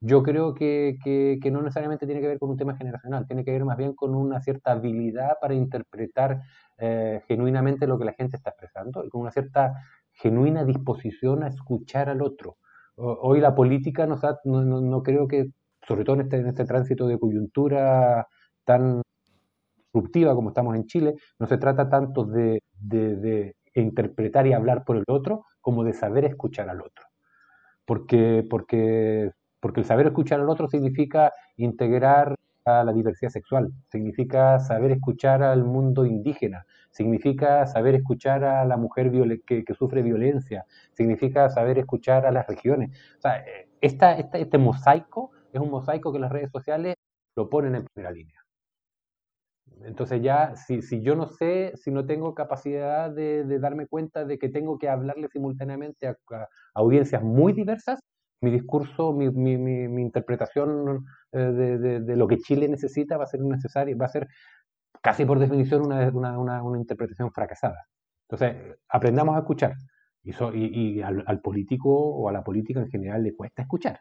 yo 0.00 0.22
creo 0.22 0.54
que, 0.54 0.98
que, 1.02 1.50
no 1.50 1.60
necesariamente 1.62 2.06
tiene 2.06 2.20
que 2.20 2.28
ver 2.28 2.38
con 2.38 2.50
un 2.50 2.56
tema 2.56 2.76
generacional, 2.76 3.26
tiene 3.26 3.44
que 3.44 3.52
ver 3.52 3.64
más 3.64 3.76
bien 3.76 3.94
con 3.94 4.14
una 4.14 4.40
cierta 4.40 4.72
habilidad 4.72 5.36
para 5.40 5.54
interpretar 5.54 6.40
eh, 6.78 7.22
genuinamente 7.28 7.86
lo 7.86 7.98
que 7.98 8.06
la 8.06 8.14
gente 8.14 8.36
está 8.36 8.50
expresando 8.50 9.04
y 9.04 9.10
con 9.10 9.20
una 9.20 9.30
cierta 9.30 9.74
genuina 10.20 10.64
disposición 10.64 11.42
a 11.42 11.48
escuchar 11.48 12.08
al 12.08 12.22
otro. 12.22 12.56
Hoy 12.96 13.40
la 13.40 13.54
política 13.54 14.06
no, 14.06 14.18
no, 14.44 15.02
creo 15.02 15.26
que, 15.26 15.46
sobre 15.86 16.04
todo 16.04 16.16
en 16.16 16.22
este, 16.22 16.36
en 16.36 16.48
este 16.48 16.64
tránsito 16.64 17.06
de 17.06 17.18
coyuntura 17.18 18.26
tan 18.64 19.02
disruptiva 19.76 20.34
como 20.34 20.50
estamos 20.50 20.76
en 20.76 20.86
Chile, 20.86 21.14
no 21.38 21.46
se 21.46 21.56
trata 21.56 21.88
tanto 21.88 22.24
de, 22.24 22.62
interpretar 23.74 24.46
y 24.46 24.52
hablar 24.52 24.84
por 24.84 24.96
el 24.96 25.04
otro 25.08 25.44
como 25.60 25.84
de 25.84 25.94
saber 25.94 26.24
escuchar 26.24 26.68
al 26.68 26.82
otro. 26.82 27.06
Porque 27.86 28.40
el 29.76 29.84
saber 29.84 30.08
escuchar 30.08 30.40
al 30.40 30.50
otro 30.50 30.68
significa 30.68 31.32
integrar 31.56 32.36
la 32.66 32.92
diversidad 32.92 33.30
sexual, 33.30 33.72
significa 33.88 34.58
saber 34.60 34.92
escuchar 34.92 35.42
al 35.42 35.64
mundo 35.64 36.04
indígena, 36.04 36.66
significa 36.90 37.66
saber 37.66 37.94
escuchar 37.94 38.44
a 38.44 38.64
la 38.64 38.76
mujer 38.76 39.10
que, 39.46 39.74
sufre 39.74 40.02
violencia, 40.02 40.66
significa 40.92 41.48
saber 41.50 41.78
escuchar 41.78 42.26
a 42.26 42.30
las 42.30 42.46
regiones. 42.46 42.90
O 43.18 43.20
sea, 43.20 43.44
esta, 43.80 44.12
este 44.18 44.58
mosaico 44.58 45.32
es 45.52 45.60
un 45.60 45.70
mosaico 45.70 46.12
que 46.12 46.18
las 46.18 46.32
redes 46.32 46.50
sociales 46.50 46.96
lo 47.36 47.48
ponen 47.48 47.74
en 47.74 47.84
primera 47.84 48.12
línea. 48.12 48.40
Entonces 49.82 50.20
ya, 50.22 50.56
si, 50.56 50.82
si 50.82 51.00
yo 51.00 51.14
no 51.16 51.26
sé, 51.26 51.72
si 51.76 51.90
no 51.90 52.04
tengo 52.04 52.34
capacidad 52.34 53.10
de, 53.10 53.44
darme 53.58 53.86
cuenta 53.86 54.24
de 54.24 54.38
que 54.38 54.48
tengo 54.48 54.78
que 54.78 54.88
hablarle 54.88 55.28
simultáneamente 55.28 56.08
a, 56.08 56.16
audiencias 56.74 57.22
muy 57.22 57.52
diversas, 57.52 58.00
mi 58.40 58.50
discurso, 58.50 59.12
mi, 59.12 59.28
mi, 59.30 59.56
mi, 59.58 60.02
interpretación 60.02 61.04
eh, 61.32 61.38
de, 61.38 62.00
de, 62.00 62.16
lo 62.16 62.26
que 62.26 62.38
Chile 62.38 62.68
necesita 62.68 63.16
va 63.16 63.24
a 63.24 63.26
ser 63.26 63.40
necesaria, 63.40 63.94
va 63.96 64.06
a 64.06 64.10
ser 64.10 64.28
casi 65.02 65.24
por 65.24 65.38
definición 65.38 65.86
una, 65.86 66.08
una, 66.08 66.62
una, 66.62 66.78
interpretación 66.78 67.30
fracasada. 67.32 67.86
Entonces, 68.28 68.78
aprendamos 68.88 69.36
a 69.36 69.40
escuchar. 69.40 69.74
Y, 70.22 70.32
y, 70.52 71.02
al, 71.02 71.24
al, 71.26 71.40
político 71.40 71.90
o 71.90 72.28
a 72.28 72.32
la 72.32 72.44
política 72.44 72.80
en 72.80 72.90
general 72.90 73.22
le 73.22 73.34
cuesta 73.34 73.62
escuchar. 73.62 74.00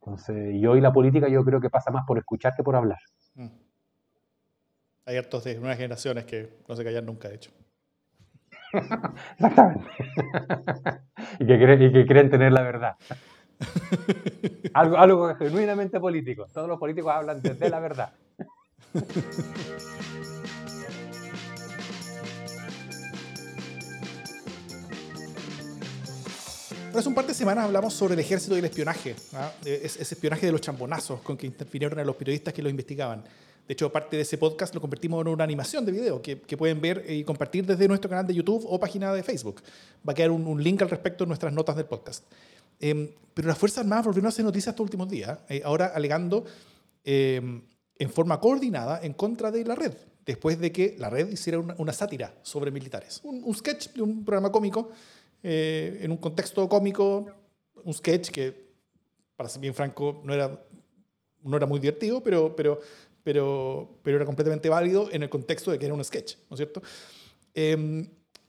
Entonces, 0.00 0.54
y 0.54 0.66
hoy 0.66 0.80
la 0.80 0.92
política 0.92 1.28
yo 1.28 1.44
creo 1.44 1.60
que 1.60 1.70
pasa 1.70 1.90
más 1.90 2.04
por 2.06 2.18
escuchar 2.18 2.54
que 2.56 2.62
por 2.62 2.76
hablar. 2.76 2.98
Mm. 3.34 3.48
Hay 5.06 5.16
hartos 5.16 5.44
de 5.44 5.58
nuevas 5.58 5.76
generaciones 5.76 6.24
que 6.24 6.60
no 6.66 6.76
se 6.76 6.84
callan 6.84 7.04
nunca, 7.04 7.28
de 7.28 7.34
hecho. 7.34 7.50
Exactamente. 9.32 9.86
y, 11.38 11.46
que 11.46 12.06
creen, 12.06 12.30
tener 12.30 12.52
la 12.52 12.62
verdad. 12.62 12.96
algo, 14.74 14.96
algo 14.96 15.34
genuinamente 15.36 16.00
político. 16.00 16.46
Todos 16.52 16.68
los 16.68 16.78
políticos 16.78 17.12
hablan 17.14 17.40
desde 17.42 17.68
la 17.70 17.80
verdad. 17.80 18.12
hace 26.98 27.08
un 27.08 27.14
par 27.14 27.26
de 27.26 27.34
semanas 27.34 27.64
hablamos 27.64 27.92
sobre 27.92 28.14
el 28.14 28.20
ejército 28.20 28.54
y 28.54 28.60
el 28.60 28.64
espionaje, 28.64 29.16
¿ah? 29.34 29.52
ese 29.64 30.00
espionaje 30.00 30.46
de 30.46 30.52
los 30.52 30.60
chambonazos 30.60 31.20
con 31.22 31.36
que 31.36 31.46
intervinieron 31.46 31.98
a 31.98 32.04
los 32.04 32.16
periodistas 32.16 32.54
que 32.54 32.62
lo 32.62 32.68
investigaban. 32.68 33.24
De 33.66 33.72
hecho, 33.72 33.90
parte 33.90 34.16
de 34.16 34.22
ese 34.22 34.36
podcast 34.36 34.74
lo 34.74 34.80
convertimos 34.80 35.22
en 35.22 35.28
una 35.28 35.42
animación 35.42 35.86
de 35.86 35.92
video 35.92 36.20
que, 36.20 36.36
pueden 36.36 36.80
ver 36.82 37.04
y 37.08 37.24
compartir 37.24 37.64
desde 37.64 37.88
nuestro 37.88 38.10
canal 38.10 38.26
de 38.26 38.34
YouTube 38.34 38.64
o 38.68 38.78
página 38.78 39.12
de 39.14 39.22
Facebook. 39.22 39.62
Va 40.06 40.12
a 40.12 40.14
quedar 40.14 40.30
un, 40.30 40.62
link 40.62 40.82
al 40.82 40.90
respecto 40.90 41.24
en 41.24 41.28
nuestras 41.28 41.52
notas 41.52 41.74
del 41.74 41.86
podcast. 41.86 42.24
Em, 42.80 43.10
pero 43.32 43.48
las 43.48 43.58
Fuerzas 43.58 43.78
Armadas 43.78 44.04
volvieron 44.06 44.26
a 44.26 44.28
hacer 44.28 44.44
noticias 44.44 44.72
estos 44.72 44.84
últimos 44.84 45.08
días, 45.08 45.38
eh, 45.48 45.62
ahora 45.64 45.86
alegando 45.94 46.44
em, 47.04 47.62
en 47.98 48.10
forma 48.10 48.40
coordinada 48.40 49.00
en 49.02 49.12
contra 49.12 49.50
de 49.50 49.64
la 49.64 49.74
red, 49.74 49.94
después 50.24 50.58
de 50.58 50.72
que 50.72 50.96
la 50.98 51.10
red 51.10 51.30
hiciera 51.30 51.58
una, 51.58 51.92
sátira 51.92 52.34
sobre 52.42 52.70
militares. 52.70 53.20
Un, 53.24 53.54
sketch 53.54 53.92
de 53.92 54.02
un 54.02 54.24
programa 54.24 54.50
cómico, 54.50 54.90
eh, 55.42 56.00
en 56.02 56.10
un 56.10 56.18
contexto 56.18 56.68
cómico, 56.68 57.26
un 57.84 57.94
sketch 57.94 58.30
que, 58.30 58.72
para 59.36 59.48
ser 59.48 59.60
bien 59.60 59.74
franco, 59.74 60.22
no 60.24 60.32
era, 60.32 60.60
no 61.42 61.56
era 61.56 61.66
muy 61.66 61.80
divertido, 61.80 62.22
pero, 62.22 62.54
pero 62.54 62.80
pero, 63.24 63.98
pero 64.02 64.18
era 64.18 64.26
completamente 64.26 64.68
válido 64.68 65.08
en 65.10 65.22
el 65.24 65.30
contexto 65.30 65.72
de 65.72 65.78
que 65.78 65.86
era 65.86 65.94
un 65.94 66.04
sketch, 66.04 66.36
¿no 66.50 66.54
es 66.54 66.58
cierto? 66.58 66.82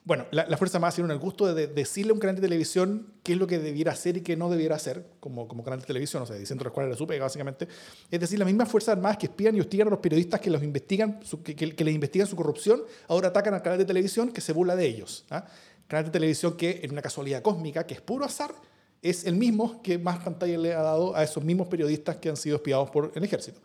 Bueno, 0.05 0.27
la, 0.29 0.45
la 0.47 0.55
Fuerza 0.55 0.77
Armada 0.77 0.93
tiene 0.93 1.11
el 1.11 1.19
gusto 1.19 1.51
de, 1.51 1.65
decirle 1.65 2.11
a 2.11 2.13
un 2.13 2.19
canal 2.19 2.35
de 2.35 2.41
televisión 2.43 3.11
qué 3.23 3.33
es 3.33 3.39
lo 3.39 3.47
que 3.47 3.57
debiera 3.57 3.91
hacer 3.91 4.17
y 4.17 4.21
qué 4.21 4.37
no 4.37 4.51
debiera 4.51 4.75
hacer, 4.75 5.03
como, 5.19 5.47
como 5.47 5.63
canal 5.63 5.79
de 5.79 5.87
televisión, 5.87 6.21
o 6.21 6.27
sea, 6.27 6.35
diciendo 6.35 6.71
cuál 6.71 6.85
era 6.85 6.95
su 6.95 7.07
básicamente. 7.07 7.67
Es 8.11 8.19
decir, 8.19 8.37
las 8.37 8.45
mismas 8.45 8.69
Fuerzas 8.69 8.97
Armadas 8.97 9.17
que 9.17 9.25
espían 9.25 9.57
y 9.57 9.61
hostigan 9.61 9.87
a 9.87 9.89
los 9.89 9.99
periodistas 9.99 10.39
que, 10.39 10.51
los 10.51 10.61
investigan, 10.61 11.19
que, 11.43 11.55
que, 11.55 11.83
les 11.83 11.95
investigan 11.95 12.27
su 12.27 12.35
corrupción, 12.35 12.83
ahora 13.07 13.29
atacan 13.29 13.55
al 13.55 13.63
canal 13.63 13.79
de 13.79 13.85
televisión 13.85 14.31
que 14.31 14.41
se 14.41 14.53
burla 14.53 14.75
de 14.75 14.85
ellos. 14.85 15.25
¿ah? 15.31 15.43
Canal 15.87 16.05
de 16.05 16.11
televisión 16.11 16.55
que, 16.55 16.81
en 16.83 16.91
una 16.91 17.01
casualidad 17.01 17.41
cósmica, 17.41 17.87
que 17.87 17.95
es 17.95 18.01
puro 18.01 18.25
azar, 18.25 18.53
es 19.01 19.25
el 19.25 19.35
mismo 19.35 19.81
que 19.81 19.97
más 19.97 20.19
pantalla 20.19 20.57
le 20.59 20.75
ha 20.75 20.83
dado 20.83 21.15
a 21.15 21.23
esos 21.23 21.43
mismos 21.43 21.67
periodistas 21.67 22.17
que 22.17 22.29
han 22.29 22.37
sido 22.37 22.57
espiados 22.57 22.91
por 22.91 23.11
el 23.15 23.23
ejército. 23.23 23.59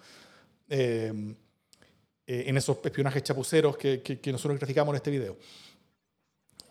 Em, 0.71 1.35
eh, 2.27 2.45
en 2.47 2.57
esos 2.57 2.79
espionajes 2.83 3.23
chapuceros 3.25 3.77
que, 3.77 4.01
que, 4.03 4.33
nosotros 4.33 4.59
graficamos 4.59 4.93
en 4.93 4.97
este 4.97 5.11
video. 5.11 5.37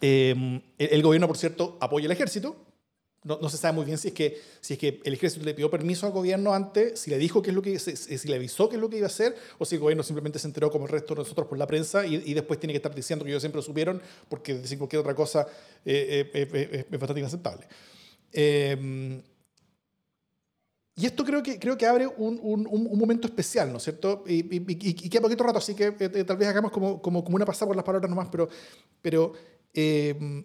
Em, 0.02 0.62
el, 0.78 1.02
gobierno, 1.02 1.28
por 1.28 1.38
cierto, 1.38 1.78
apoya 1.80 2.06
el 2.06 2.12
ejército. 2.12 2.66
No, 3.24 3.38
no, 3.42 3.50
se 3.50 3.58
sabe 3.58 3.74
muy 3.76 3.84
bien 3.84 3.98
si 3.98 4.08
es, 4.08 4.14
que, 4.14 4.42
si 4.62 4.76
es 4.76 4.80
que 4.80 5.02
el 5.04 5.14
ejército 5.14 5.44
le 5.44 5.54
pidió 5.54 5.70
permiso 5.70 6.06
al 6.06 6.14
gobierno 6.14 6.54
antes, 6.54 7.02
si 7.02 7.10
le 7.10 7.18
dijo 7.18 7.42
qué 7.42 7.50
es 7.50 7.56
lo 7.56 7.62
que, 7.62 7.78
si 7.78 8.28
le 8.30 8.36
avisó 8.36 8.70
qué 8.70 8.78
es 8.78 8.82
lo 8.82 8.90
que 8.90 8.96
iba 8.96 9.08
a 9.08 9.10
hacer, 9.10 9.36
o 9.58 9.66
si 9.66 9.76
el 9.76 9.82
gobierno 9.82 10.04
simplemente 10.04 10.40
se 10.40 10.48
enteró 10.48 10.72
como 10.72 10.86
el 10.86 10.92
resto 10.92 11.16
de 11.16 11.20
nosotros 11.20 11.46
por 11.46 11.58
la 11.58 11.68
prensa 11.68 12.06
y, 12.06 12.34
después 12.34 12.62
tiene 12.62 12.72
que 12.72 12.78
estar 12.78 12.96
diciendo 12.96 13.26
que 13.26 13.32
ellos 13.32 13.42
siempre 13.42 13.58
lo 13.58 13.64
supieron, 13.64 14.02
porque 14.30 14.54
decir 14.54 14.78
cualquier 14.78 15.02
otra 15.02 15.14
cosa 15.16 15.46
eh, 15.84 16.32
eh, 16.34 16.86
es 16.90 17.00
bastante 17.00 17.20
inaceptable. 17.20 17.68
Eh, 18.32 19.22
y 21.00 21.06
esto 21.06 21.24
creo 21.24 21.42
que, 21.42 21.58
creo 21.58 21.78
que 21.78 21.86
abre 21.86 22.08
un, 22.08 22.38
un, 22.44 22.68
un 22.68 23.00
momento 23.00 23.26
especial, 23.26 23.72
¿no 23.72 23.78
es 23.78 23.84
cierto? 23.84 24.26
Y, 24.28 24.54
y, 24.54 24.66
y, 24.68 25.10
queda 25.10 25.22
poquito 25.22 25.46
rato, 25.46 25.60
así 25.60 25.74
que 25.74 25.86
eh, 25.86 25.96
eh, 25.98 26.24
tal 26.26 26.36
vez 26.36 26.50
hagamos 26.50 26.72
como, 26.72 27.02
como, 27.02 27.24
como, 27.24 27.38
una 27.38 27.46
pasada 27.46 27.68
por 27.68 27.76
las 27.78 27.86
palabras 27.86 28.10
nomás, 28.10 28.28
pero, 28.30 28.50
pero, 29.02 29.32
eh, 29.74 30.44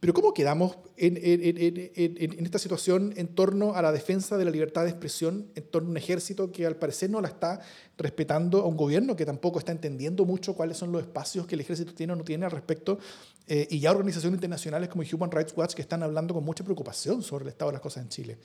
pero 0.00 0.12
¿cómo 0.12 0.34
quedamos 0.34 0.76
en, 0.98 1.16
en, 1.16 1.56
en, 1.56 2.44
esta 2.44 2.58
situación 2.58 3.14
en 3.16 3.34
torno 3.34 3.74
a 3.74 3.80
la 3.80 3.90
defensa 3.90 4.36
de 4.36 4.44
la 4.44 4.50
libertad 4.50 4.82
de 4.82 4.90
expresión, 4.90 5.50
en 5.54 5.70
torno 5.70 5.88
a 5.88 5.90
un 5.92 5.96
ejército 5.96 6.52
que 6.52 6.66
al 6.66 6.76
parecer 6.76 7.08
no 7.08 7.22
la 7.22 7.28
está 7.28 7.60
respetando, 7.96 8.60
a 8.60 8.66
un 8.66 8.76
gobierno 8.76 9.16
que 9.16 9.24
tampoco 9.24 9.58
está 9.58 9.72
entendiendo 9.72 10.26
mucho 10.26 10.54
cuáles 10.54 10.76
son 10.76 10.92
los 10.92 11.00
espacios 11.00 11.46
que 11.46 11.54
el 11.54 11.62
ejército 11.62 11.94
tiene 11.94 12.12
o 12.12 12.16
no 12.16 12.24
tiene 12.24 12.44
al 12.44 12.50
respecto, 12.50 12.98
y 13.46 13.80
ya 13.80 13.92
organizaciones 13.92 14.36
internacionales 14.36 14.90
como 14.90 15.04
Human 15.10 15.30
Rights 15.30 15.54
Watch 15.56 15.74
que 15.74 15.80
están 15.80 16.02
hablando 16.02 16.34
con 16.34 16.44
mucha 16.44 16.64
preocupación 16.64 17.22
sobre 17.22 17.44
el 17.44 17.48
estado 17.48 17.70
de 17.70 17.74
las 17.74 17.82
cosas 17.82 18.02
en 18.02 18.10
Chile? 18.10 18.38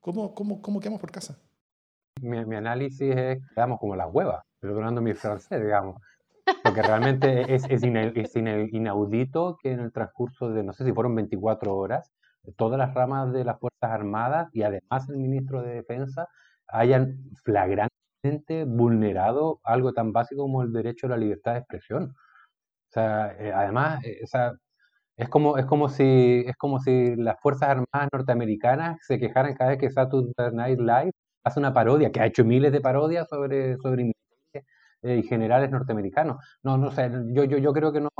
¿Cómo, 0.00 0.34
cómo, 0.34 0.62
cómo 0.62 0.80
quedamos 0.80 1.00
por 1.00 1.12
casa? 1.12 1.38
Mi, 2.20 2.44
mi 2.44 2.56
análisis 2.56 3.14
es, 3.14 3.38
quedamos 3.54 3.78
como 3.78 3.94
las 3.94 4.12
huevas, 4.12 4.42
perdonando 4.60 5.00
mi 5.00 5.14
francés, 5.14 5.60
digamos. 5.60 6.00
Porque 6.62 6.82
realmente 6.82 7.54
es, 7.54 7.64
es, 7.68 7.82
inaudito 7.84 9.56
que 9.62 9.72
en 9.72 9.80
el 9.80 9.92
transcurso 9.92 10.50
de, 10.50 10.62
no 10.62 10.72
sé 10.72 10.84
si 10.84 10.92
fueron 10.92 11.14
24 11.14 11.74
horas, 11.74 12.10
todas 12.56 12.78
las 12.78 12.94
ramas 12.94 13.32
de 13.32 13.44
las 13.44 13.58
Fuerzas 13.58 13.90
Armadas 13.90 14.48
y 14.52 14.62
además 14.62 15.08
el 15.08 15.18
ministro 15.18 15.62
de 15.62 15.74
Defensa 15.74 16.28
hayan 16.68 17.18
flagrantemente 17.44 18.64
vulnerado 18.66 19.60
algo 19.64 19.92
tan 19.92 20.12
básico 20.12 20.42
como 20.42 20.62
el 20.62 20.72
derecho 20.72 21.06
a 21.06 21.10
la 21.10 21.16
libertad 21.16 21.52
de 21.52 21.58
expresión. 21.58 22.04
O 22.10 22.92
sea, 22.92 23.34
eh, 23.38 23.52
además, 23.52 24.04
eh, 24.04 24.20
o 24.24 24.26
sea, 24.26 24.52
es 25.16 25.28
como, 25.28 25.58
es 25.58 25.66
como 25.66 25.88
si, 25.88 26.44
es 26.46 26.56
como 26.56 26.78
si 26.80 27.16
las 27.16 27.40
Fuerzas 27.40 27.70
Armadas 27.70 28.08
norteamericanas 28.12 28.98
se 29.02 29.18
quejaran 29.18 29.54
cada 29.54 29.70
vez 29.70 29.80
que 29.80 29.90
Saturday 29.90 30.52
Night 30.52 30.78
Live 30.80 31.12
hace 31.44 31.60
una 31.60 31.72
parodia, 31.74 32.12
que 32.12 32.20
ha 32.20 32.26
hecho 32.26 32.44
miles 32.44 32.72
de 32.72 32.80
parodias 32.80 33.28
sobre, 33.28 33.76
sobre 33.78 34.12
y 35.02 35.22
generales 35.22 35.70
norteamericanos. 35.70 36.44
No, 36.62 36.76
no 36.78 36.90
sé, 36.90 37.10
yo, 37.32 37.44
yo, 37.44 37.58
yo 37.58 37.72
creo 37.72 37.92
que 37.92 38.00
no, 38.00 38.10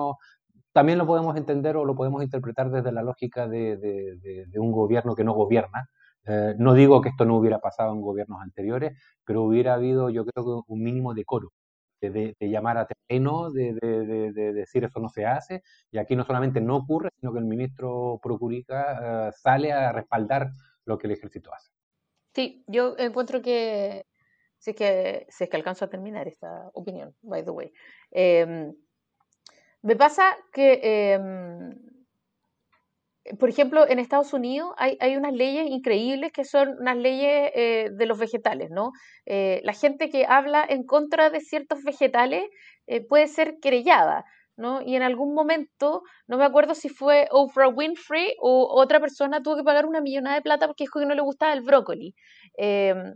también 0.73 0.99
lo 0.99 1.07
podemos 1.07 1.37
entender 1.37 1.77
o 1.77 1.85
lo 1.85 1.97
podemos 1.97 2.23
interpretar 2.23 2.71
desde 2.71 2.93
la 2.93 3.03
lógica 3.03 3.49
de, 3.49 3.77
de, 3.77 4.61
un 4.61 4.73
gobierno 4.73 5.15
que 5.15 5.25
no 5.25 5.33
gobierna. 5.33 5.89
Eh, 6.25 6.55
no 6.59 6.75
digo 6.75 7.01
que 7.01 7.09
esto 7.09 7.25
no 7.25 7.37
hubiera 7.37 7.59
pasado 7.59 7.93
en 7.93 8.01
gobiernos 8.01 8.41
anteriores, 8.43 8.97
pero 9.25 9.43
hubiera 9.43 9.75
habido, 9.75 10.11
yo 10.11 10.25
creo 10.25 10.65
un 10.69 10.83
mínimo 10.83 11.15
decoro 11.15 11.53
de, 12.01 12.37
llamar 12.41 12.79
a 12.79 12.87
terreno, 12.87 13.51
de, 13.51 13.75
de, 13.75 14.53
decir 14.53 14.85
eso 14.85 15.01
no 15.01 15.09
se 15.09 15.27
hace, 15.27 15.63
y 15.91 15.99
aquí 15.99 16.15
no 16.15 16.25
solamente 16.25 16.61
no 16.61 16.77
ocurre, 16.77 17.11
sino 17.19 17.33
que 17.33 17.39
el 17.39 17.45
ministro 17.45 18.21
Procurica 18.23 19.29
eh, 19.29 19.33
sale 19.33 19.73
a 19.73 19.91
respaldar 19.93 20.51
lo 20.85 20.99
que 20.99 21.07
el 21.07 21.15
ejército 21.15 21.53
hace. 21.53 21.71
Sí, 22.35 22.65
yo 22.69 22.95
encuentro 22.99 23.43
que 23.43 24.07
si 24.59 24.71
es 24.71 24.77
que, 24.77 25.27
es 25.29 25.49
que 25.49 25.57
alcanzo 25.57 25.85
a 25.85 25.91
terminar 25.91 26.29
esta 26.29 26.71
opinión, 26.75 27.15
by 27.23 27.45
the 27.45 27.51
way. 27.51 27.73
Em, 28.11 28.75
me 29.83 29.97
pasa 29.97 30.37
que 30.53 30.81
em, 30.83 31.73
por 33.37 33.49
ejemplo, 33.49 33.87
en 33.89 33.99
Estados 33.99 34.33
Unidos 34.33 34.73
hay, 34.79 35.17
unas 35.17 35.33
leyes 35.33 35.69
increíbles 35.71 36.33
que 36.33 36.45
son 36.45 36.77
unas 36.81 36.97
leyes 36.97 37.51
eh, 37.55 37.91
de 37.93 38.07
los 38.07 38.19
vegetales, 38.19 38.71
¿no? 38.71 38.93
Eh, 39.27 39.61
la 39.65 39.73
gente 39.73 40.09
que 40.09 40.25
habla 40.27 40.65
en 40.67 40.85
contra 40.85 41.31
de 41.31 41.41
ciertos 41.41 41.83
vegetales 41.83 42.45
eh, 42.87 43.07
puede 43.07 43.27
ser 43.27 43.59
querellada, 43.61 44.25
¿no? 44.57 44.81
Y 44.83 44.97
en 44.97 45.03
algún 45.03 45.35
momento, 45.35 46.03
no 46.27 46.39
me 46.39 46.45
acuerdo 46.45 46.75
si 46.75 46.89
fue 46.89 47.29
Oprah 47.31 47.69
Winfrey 47.69 48.35
o 48.41 48.67
otra 48.71 49.01
persona 49.01 49.43
tuvo 49.43 49.57
que 49.57 49.65
pagar 49.65 49.87
una 49.87 50.01
millonada 50.01 50.37
de 50.37 50.43
plata 50.43 50.67
porque 50.67 50.85
dijo 50.85 51.01
que 51.01 51.07
no 51.07 51.15
le 51.15 51.23
gustaba 51.23 51.53
el 51.53 51.63
brócoli. 51.63 52.15
Em, 52.57 53.15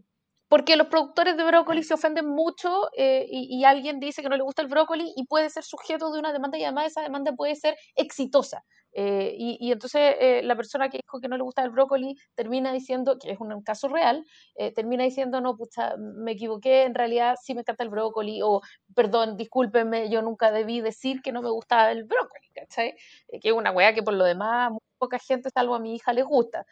porque 0.53 0.77
los 0.77 0.89
productores 0.89 1.35
de 1.39 1.45
brócoli 1.45 1.83
se 1.83 1.95
ofenden 1.95 2.27
mucho 2.27 2.91
y, 2.95 3.59
y, 3.59 3.65
alguien 3.65 4.01
dice 4.01 4.21
que 4.21 4.29
no 4.29 4.37
le 4.37 4.43
gusta 4.43 4.61
el 4.61 4.69
brócoli 4.69 5.11
y 5.17 5.25
puede 5.25 5.49
ser 5.49 5.65
sujeto 5.65 6.13
de 6.13 6.19
una 6.19 6.31
demanda 6.31 6.59
y 6.59 6.65
además 6.65 6.89
esa 6.89 7.01
demanda 7.01 7.33
puede 7.33 7.55
ser 7.55 7.75
exitosa. 7.95 8.63
Eh, 8.95 9.35
y, 9.39 9.73
entonces 9.73 10.17
eh, 10.21 10.43
la 10.45 10.55
persona 10.55 10.91
que 10.91 10.99
dijo 10.99 11.21
que 11.21 11.29
no 11.29 11.39
le 11.39 11.43
gusta 11.43 11.63
el 11.63 11.71
brócoli 11.71 12.17
termina 12.35 12.71
diciendo, 12.71 13.19
que 13.19 13.31
es 13.33 13.41
un, 13.41 13.63
caso 13.63 13.89
real, 13.89 14.25
eh, 14.57 14.73
termina 14.75 15.05
diciendo, 15.05 15.41
no, 15.41 15.57
pucha, 15.57 15.95
me 15.97 16.33
equivoqué, 16.33 16.83
en 16.83 16.95
realidad 16.95 17.37
sí 17.43 17.55
me 17.55 17.61
encanta 17.61 17.85
el 17.85 17.91
brócoli, 17.91 18.41
o 18.43 18.61
perdón, 18.95 19.39
discúlpenme, 19.39 20.11
yo 20.11 20.21
nunca 20.21 20.51
debí 20.51 20.83
decir 20.83 21.23
que 21.23 21.33
no 21.33 21.41
me 21.41 21.51
gustaba 21.51 21.91
el 21.93 22.05
brócoli, 22.05 22.49
¿cachai? 22.55 22.95
que 23.41 23.49
es 23.49 23.55
una 23.55 23.71
weá 23.71 23.95
que 23.95 24.03
por 24.03 24.13
lo 24.15 24.25
demás 24.25 24.73
poca 24.99 25.19
gente, 25.19 25.51
salvo 25.51 25.75
a 25.75 25.81
mi 25.81 25.95
hija, 25.95 26.13
le 26.13 26.23
gusta. 26.23 26.67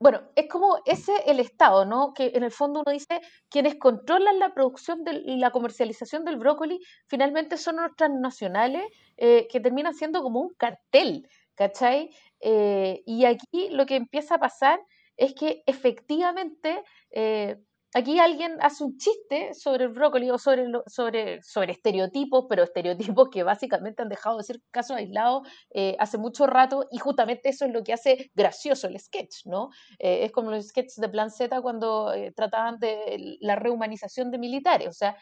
Bueno, 0.00 0.22
es 0.34 0.48
como 0.48 0.78
ese 0.84 1.12
el 1.26 1.40
Estado, 1.40 1.84
¿no? 1.84 2.12
Que 2.14 2.32
en 2.34 2.42
el 2.42 2.50
fondo 2.50 2.80
uno 2.80 2.92
dice, 2.92 3.20
quienes 3.48 3.76
controlan 3.76 4.38
la 4.38 4.52
producción 4.52 5.04
y 5.24 5.36
la 5.36 5.50
comercialización 5.50 6.24
del 6.24 6.36
brócoli 6.36 6.80
finalmente 7.06 7.56
son 7.56 7.76
los 7.76 7.94
transnacionales 7.96 8.84
eh, 9.16 9.46
que 9.50 9.60
terminan 9.60 9.94
siendo 9.94 10.22
como 10.22 10.40
un 10.40 10.54
cartel, 10.54 11.28
¿cachai? 11.54 12.10
Eh, 12.40 13.02
y 13.06 13.24
aquí 13.24 13.68
lo 13.70 13.86
que 13.86 13.96
empieza 13.96 14.34
a 14.34 14.40
pasar 14.40 14.80
es 15.16 15.34
que 15.34 15.62
efectivamente 15.66 16.82
eh, 17.10 17.56
aquí 17.94 18.18
alguien 18.18 18.56
hace 18.60 18.84
un 18.84 18.98
chiste 18.98 19.54
sobre 19.54 19.84
el 19.84 19.90
brócoli 19.90 20.30
o 20.30 20.38
sobre, 20.38 20.66
sobre, 20.86 21.42
sobre 21.42 21.72
estereotipos, 21.72 22.46
pero 22.48 22.64
estereotipos 22.64 23.28
que 23.30 23.42
básicamente 23.42 24.02
han 24.02 24.08
dejado 24.08 24.38
de 24.38 24.44
ser 24.44 24.60
casos 24.70 24.96
aislados 24.96 25.48
eh, 25.70 25.96
hace 25.98 26.18
mucho 26.18 26.46
rato 26.46 26.86
y 26.90 26.98
justamente 26.98 27.48
eso 27.48 27.64
es 27.64 27.72
lo 27.72 27.82
que 27.82 27.92
hace 27.92 28.30
gracioso 28.34 28.88
el 28.88 28.98
sketch, 28.98 29.46
¿no? 29.46 29.70
Eh, 29.98 30.24
es 30.24 30.32
como 30.32 30.50
los 30.50 30.66
sketches 30.66 30.96
de 30.96 31.08
Plan 31.08 31.30
Z 31.30 31.60
cuando 31.62 32.12
eh, 32.12 32.32
trataban 32.32 32.78
de 32.78 33.38
la 33.40 33.56
rehumanización 33.56 34.30
de 34.30 34.38
militares, 34.38 34.88
o 34.88 34.92
sea, 34.92 35.16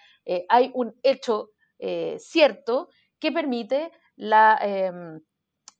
hay 0.49 0.71
un 0.75 0.95
hecho 1.03 1.51
cierto 2.19 2.89
que 3.19 3.33
permite 3.33 3.91
la 4.15 5.21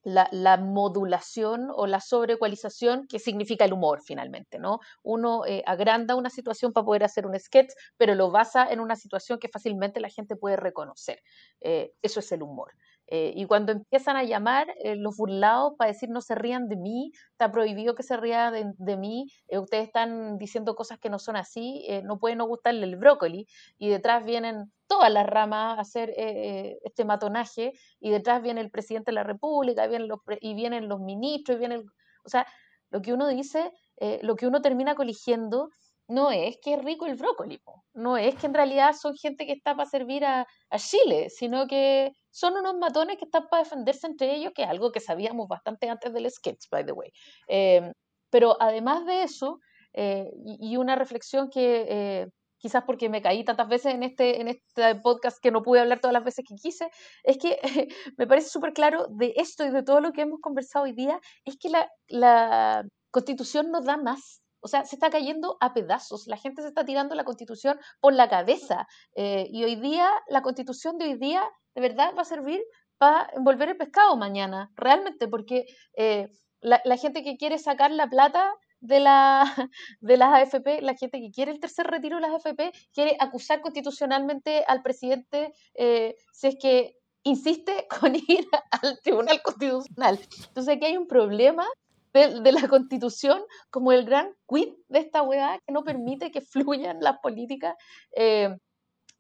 la, 0.03 0.57
modulación 0.57 1.69
o 1.75 1.87
la 1.87 2.01
sobreecualización 2.01 3.07
que 3.07 3.19
significa 3.19 3.65
el 3.65 3.73
humor 3.73 4.01
finalmente, 4.05 4.59
¿no? 4.59 4.81
Uno 5.03 5.47
eh, 5.47 5.63
agranda 5.67 6.17
una 6.17 6.31
situación 6.31 6.73
para 6.73 6.85
poder 6.85 7.05
hacer 7.05 7.27
un 7.27 7.39
sketch, 7.39 7.73
pero 7.97 8.15
lo 8.15 8.31
basa 8.31 8.67
en 8.71 8.81
una 8.81 8.97
situación 8.97 9.39
que 9.39 9.49
fácilmente 9.49 10.01
la 10.01 10.09
gente 10.09 10.37
puede 10.37 10.57
reconocer. 10.57 11.21
Eh, 11.61 11.93
eso 12.03 12.21
es 12.21 12.33
el 12.33 12.43
humor. 12.43 12.73
Eh, 13.09 13.33
y 13.37 13.45
cuando 13.47 13.73
empiezan 13.73 14.17
a 14.17 14.25
llamar 14.25 14.69
los 14.97 15.17
burlados 15.17 15.75
para 15.77 15.91
decir 15.93 16.09
no 16.09 16.23
se 16.23 16.35
rían 16.35 16.69
de 16.69 16.77
mí, 16.77 17.13
está 17.33 17.51
prohibido 17.51 17.95
que 17.95 18.03
se 18.03 18.17
rían 18.17 18.53
de, 18.55 18.73
de, 18.79 18.97
mí, 18.97 19.27
ustedes 19.51 19.85
están 19.85 20.39
diciendo 20.39 20.75
cosas 20.75 20.99
que 20.99 21.11
no 21.11 21.19
son 21.19 21.37
así, 21.37 21.87
no 22.05 22.19
puede 22.19 22.37
no 22.37 22.47
gustarle 22.47 22.87
el 22.87 22.97
brócoli, 22.97 23.47
y 23.77 23.91
detrás 23.91 24.25
vienen 24.25 24.73
todas 24.93 25.11
las 25.11 25.27
ramas 25.27 25.79
hacer 25.79 26.11
eh, 26.11 26.15
eh, 26.19 26.79
este 26.85 27.07
matonaje 27.07 27.73
y 27.99 28.11
detrás 28.11 28.43
viene 28.43 28.61
el 28.61 28.71
presidente 28.71 29.11
de 29.11 29.15
la 29.15 29.23
República 29.23 29.87
vienen 29.87 30.07
los 30.07 30.19
y 30.43 30.53
vienen 30.53 30.87
los 30.87 31.01
ministros, 31.01 31.57
y 31.57 31.61
viene 31.61 31.79
o 31.79 32.29
sea, 32.29 32.47
lo 32.91 33.01
que 33.01 33.15
uno 33.15 33.27
dice, 33.29 33.73
eh, 33.97 34.21
lo 34.23 34.37
que 34.37 34.47
uno 34.47 34.61
termina 34.61 34.95
coligiendo 34.95 35.71
no 36.09 36.31
es 36.31 36.59
que 36.63 36.75
es 36.75 36.85
rico 36.85 37.07
el 37.07 37.15
brócoli, 37.15 37.59
no 37.95 38.19
es 38.19 38.35
que 38.35 38.47
en 38.47 38.53
realidad 38.53 38.93
son 38.93 39.15
gente 39.17 39.47
que 39.47 39.53
está 39.53 39.75
para 39.75 39.89
servir 39.89 40.27
a, 40.27 40.47
Chile, 40.77 41.31
sino 41.31 41.67
que 41.67 42.13
son 42.31 42.55
unos 42.59 42.75
matones 42.75 43.17
que 43.17 43.25
están 43.25 43.47
para 43.49 43.63
defenderse 43.63 44.07
entre 44.07 44.35
ellos, 44.35 44.53
que 44.55 44.65
es 44.65 44.69
algo 44.69 44.93
que 44.93 45.01
sabíamos 45.01 45.49
bastante 45.49 45.89
antes 45.89 46.13
del 46.13 46.31
sketch, 46.31 46.69
by 46.71 46.85
the 46.85 46.93
way. 46.93 47.11
Em, 47.49 47.93
pero 48.29 48.59
además 48.61 49.07
de 49.07 49.23
eso, 49.23 49.59
y, 49.95 50.77
una 50.77 50.97
reflexión 50.97 51.49
que 51.49 52.29
quizás 52.63 52.85
porque 52.85 53.09
me 53.09 53.21
caí 53.21 53.45
tantas 53.45 53.69
veces 53.69 53.95
en 53.95 54.05
este, 54.05 54.41
en 54.41 54.47
este 54.47 54.95
podcast 55.03 55.39
que 55.43 55.51
no 55.51 55.63
pude 55.63 55.81
hablar 55.81 55.99
todas 55.99 56.15
las 56.15 56.25
veces 56.25 56.45
que 56.49 56.55
quise, 56.55 56.89
es 57.25 57.37
que 57.37 57.59
me 58.17 58.27
parece 58.29 58.49
súper 58.49 58.73
claro 58.73 59.09
de 59.11 59.35
esto 59.37 59.65
y 59.65 59.71
de 59.71 59.83
todo 59.83 60.01
lo 60.01 60.13
que 60.13 60.23
hemos 60.23 60.41
conversado 60.41 60.85
hoy 60.85 60.93
día, 60.93 61.21
es 61.45 61.59
que 61.59 61.69
la, 61.69 61.91
la 62.07 62.85
constitución 63.11 63.71
no 63.73 63.83
da 63.83 63.97
más. 63.97 64.41
O 64.65 64.69
sea, 64.69 64.85
se 64.85 64.95
está 64.95 65.11
cayendo 65.11 65.57
a 65.61 65.75
pedazos. 65.75 66.29
La 66.29 66.37
gente 66.37 66.63
se 66.63 66.69
está 66.69 66.85
tirando 66.85 67.17
la 67.17 67.25
constitución 67.25 67.81
por 68.01 68.13
la 68.13 68.29
cabeza. 68.29 68.87
Eh, 69.17 69.49
y 69.51 69.65
hoy 69.65 69.75
día, 69.75 70.09
la 70.29 70.43
constitución 70.43 70.99
de 70.99 71.07
hoy 71.07 71.19
día, 71.19 71.43
de 71.75 71.81
verdad 71.81 72.15
va 72.17 72.23
a 72.23 72.25
servir 72.25 72.63
para 72.97 73.29
envolver 73.35 73.71
el 73.71 73.77
pescado 73.77 74.17
mañana, 74.17 74.71
realmente, 74.77 75.27
porque 75.27 75.65
eh, 75.97 76.29
la, 76.61 76.81
la, 76.85 76.97
gente 76.97 77.25
que 77.25 77.37
quiere 77.37 77.59
sacar 77.59 77.91
la 77.91 78.07
plata 78.07 78.55
de, 78.83 79.01
la, 79.01 79.45
de 80.01 80.17
las 80.19 80.55
AFP, 80.55 80.83
la 80.83 80.95
gente 80.95 81.21
que 81.21 81.31
quiere 81.31 81.53
el 81.53 81.61
tercer 81.61 81.87
retiro 81.87 82.17
de 82.17 82.23
las 82.23 82.33
AFP, 82.35 82.73
quiere 82.93 83.17
acusar 83.19 83.63
constitucionalmente 83.63 84.65
al 84.67 84.83
presidente 84.83 85.55
eh, 85.75 86.17
si 86.33 86.49
es 86.49 86.57
que 86.61 86.99
insiste 87.23 87.87
con 88.01 88.15
ir 88.15 88.47
al 88.71 89.01
Tribunal 89.03 89.41
Constitucional. 89.43 90.19
Entonces 90.49 90.77
aquí 90.77 90.85
hay 90.85 90.97
un 90.97 91.07
problema 91.07 91.67
de, 92.13 92.53
la 92.53 92.69
constitución 92.69 93.41
como 93.71 93.91
el 93.93 94.05
gran 94.05 94.35
quid 94.47 94.75
de 94.89 94.99
esta 94.99 95.23
weá 95.23 95.59
que 95.67 95.73
no 95.73 95.83
permite 95.83 96.31
que 96.31 96.43
fluyan 96.43 96.99
las 97.01 97.19
políticas 97.21 97.75
eh, 98.15 98.55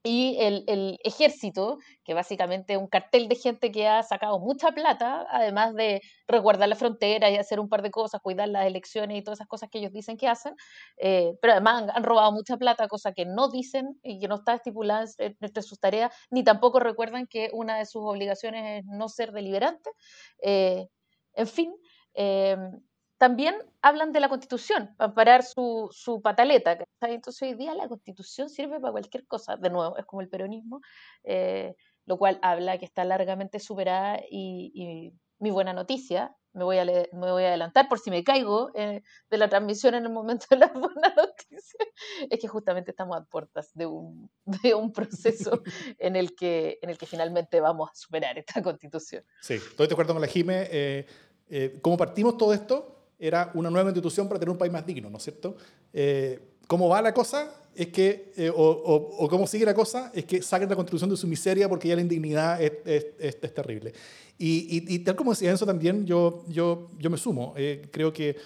y 0.02 0.36
el, 0.40 0.64
el, 0.66 0.98
ejército, 1.04 1.78
que 2.04 2.14
básicamente 2.14 2.72
es 2.72 2.78
un 2.78 2.88
cartel 2.88 3.28
de 3.28 3.36
gente 3.36 3.70
que 3.70 3.86
ha 3.86 4.02
sacado 4.02 4.40
mucha 4.40 4.72
plata, 4.72 5.26
además 5.30 5.74
de 5.74 6.02
resguardar 6.26 6.68
la 6.68 6.74
frontera 6.74 7.30
y 7.30 7.36
hacer 7.36 7.60
un 7.60 7.68
par 7.68 7.82
de 7.82 7.90
cosas, 7.90 8.20
cuidar 8.20 8.48
las 8.48 8.66
elecciones 8.66 9.16
y 9.18 9.22
todas 9.22 9.38
esas 9.38 9.48
cosas 9.48 9.70
que 9.70 9.78
ellos 9.78 9.92
dicen 9.92 10.16
que 10.16 10.28
hacen, 10.28 10.54
eh, 10.96 11.34
pero 11.40 11.52
además 11.52 11.84
han, 11.94 12.02
robado 12.02 12.32
mucha 12.32 12.56
plata, 12.56 12.88
cosa 12.88 13.12
que 13.12 13.26
no 13.26 13.48
dicen 13.48 13.98
y 14.02 14.18
que 14.18 14.28
no 14.28 14.36
está 14.36 14.54
estipulada 14.54 15.04
entre 15.18 15.62
sus 15.62 15.78
tareas, 15.78 16.12
ni 16.30 16.42
tampoco 16.42 16.80
recuerdan 16.80 17.26
que 17.26 17.50
una 17.52 17.78
de 17.78 17.86
sus 17.86 18.02
obligaciones 18.04 18.80
es 18.80 18.84
no 18.86 19.08
ser 19.08 19.32
deliberante. 19.32 19.90
Eh, 20.42 20.88
en 21.34 21.46
fin, 21.46 21.72
eh, 22.14 22.56
también 23.22 23.54
hablan 23.82 24.10
de 24.10 24.18
la 24.18 24.28
constitución, 24.28 24.96
para 24.96 25.14
parar 25.14 25.44
su, 25.44 25.88
su 25.92 26.20
pataleta. 26.20 26.76
Entonces 27.02 27.40
hoy 27.42 27.54
día 27.54 27.72
la 27.72 27.86
constitución 27.86 28.50
sirve 28.50 28.80
para 28.80 28.90
cualquier 28.90 29.28
cosa, 29.28 29.56
de 29.56 29.70
nuevo, 29.70 29.96
es 29.96 30.04
como 30.06 30.22
el 30.22 30.28
peronismo, 30.28 30.80
eh, 31.22 31.76
lo 32.04 32.18
cual 32.18 32.40
habla 32.42 32.78
que 32.78 32.84
está 32.84 33.04
largamente 33.04 33.60
superada 33.60 34.18
y, 34.28 35.12
mi 35.38 35.52
buena 35.52 35.72
noticia, 35.72 36.34
me 36.52 36.64
voy, 36.64 36.78
a 36.78 36.84
me 36.84 37.06
voy 37.12 37.44
a 37.44 37.48
adelantar 37.48 37.88
por 37.88 38.00
si 38.00 38.10
me 38.10 38.24
caigo 38.24 38.70
eh, 38.74 39.02
de 39.30 39.38
la 39.38 39.48
transmisión 39.48 39.94
en 39.94 40.04
el 40.04 40.12
momento 40.12 40.46
de 40.50 40.56
la 40.56 40.66
buena 40.72 41.14
noticia, 41.16 41.86
es 42.28 42.40
que 42.40 42.48
justamente 42.48 42.90
estamos 42.90 43.16
a 43.16 43.24
puertas 43.24 43.70
de 43.74 43.86
un, 43.86 44.30
de 44.64 44.74
un 44.74 44.92
proceso 44.92 45.62
en 45.98 46.16
el, 46.16 46.34
que, 46.34 46.80
en 46.82 46.90
el 46.90 46.98
que 46.98 47.06
finalmente 47.06 47.60
vamos 47.60 47.88
a 47.88 47.94
superar 47.94 48.36
esta 48.36 48.60
constitución. 48.62 49.24
Sí, 49.40 49.54
estoy 49.54 49.86
de 49.86 49.94
acuerdo 49.94 50.12
con 50.12 50.22
la 50.22 50.28
Jime. 50.28 50.66
Eh, 50.72 51.06
eh, 51.48 51.78
¿Cómo 51.82 51.96
partimos 51.96 52.36
todo 52.36 52.52
esto? 52.54 53.01
Era 53.22 53.52
una 53.54 53.70
nueva 53.70 53.84
constitución 53.84 54.26
para 54.26 54.40
tener 54.40 54.50
un 54.50 54.58
país 54.58 54.72
más 54.72 54.84
digno, 54.84 55.08
¿no 55.08 55.16
es 55.16 55.22
cierto? 55.22 55.56
Eh, 55.92 56.40
¿Cómo 56.66 56.88
va 56.88 57.00
la 57.00 57.14
cosa? 57.14 57.54
Es 57.72 57.86
que, 57.86 58.32
eh, 58.36 58.50
o, 58.52 59.28
cómo 59.30 59.46
sigue 59.46 59.64
la 59.64 59.74
cosa, 59.74 60.10
es 60.12 60.24
que 60.24 60.42
saquen 60.42 60.68
la 60.68 60.74
constitución 60.74 61.08
de 61.08 61.16
su 61.16 61.28
miseria 61.28 61.68
porque 61.68 61.86
ya 61.86 61.94
la 61.94 62.00
indignidad 62.00 62.60
es, 62.60 62.72
es, 62.84 63.06
es, 63.40 63.54
terrible. 63.54 63.92
Y, 64.38 64.92
y, 64.92 64.98
tal 64.98 65.14
como 65.14 65.30
decía 65.30 65.52
eso 65.52 65.64
también, 65.64 66.04
yo, 66.04 66.44
yo, 66.48 66.90
yo 66.98 67.10
me 67.10 67.16
sumo. 67.16 67.54
Eh, 67.56 67.86
creo, 67.92 68.12
que, 68.12 68.36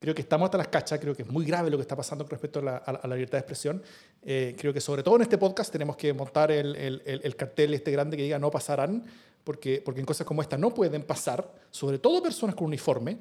creo 0.00 0.12
que 0.12 0.22
estamos 0.22 0.46
hasta 0.46 0.58
las 0.58 0.68
cachas, 0.68 0.98
creo 0.98 1.14
que 1.14 1.22
es 1.22 1.28
muy 1.28 1.44
grave 1.44 1.70
lo 1.70 1.76
que 1.76 1.82
está 1.82 1.94
pasando 1.94 2.24
con 2.24 2.32
respecto 2.32 2.58
a 2.58 2.62
la, 2.62 2.76
a 2.78 3.06
la 3.06 3.14
libertad 3.14 3.38
de 3.38 3.42
expresión. 3.42 3.80
creo 4.22 4.72
que 4.72 4.80
sobre 4.80 5.04
todo 5.04 5.14
en 5.16 5.22
este 5.22 5.38
podcast 5.38 5.70
tenemos 5.70 5.96
que 5.96 6.12
montar 6.12 6.50
el, 6.50 6.74
el, 6.74 7.02
el, 7.22 7.36
cartel 7.36 7.74
este 7.74 7.92
grande 7.92 8.16
que 8.16 8.24
diga 8.24 8.40
no 8.40 8.50
pasarán, 8.50 9.04
porque, 9.44 9.80
porque 9.84 10.00
en 10.00 10.06
cosas 10.06 10.26
como 10.26 10.42
esta 10.42 10.58
no 10.58 10.74
pueden 10.74 11.04
pasar, 11.04 11.48
sobre 11.70 12.00
todo 12.00 12.20
personas 12.20 12.56
con 12.56 12.66
uniforme 12.66 13.18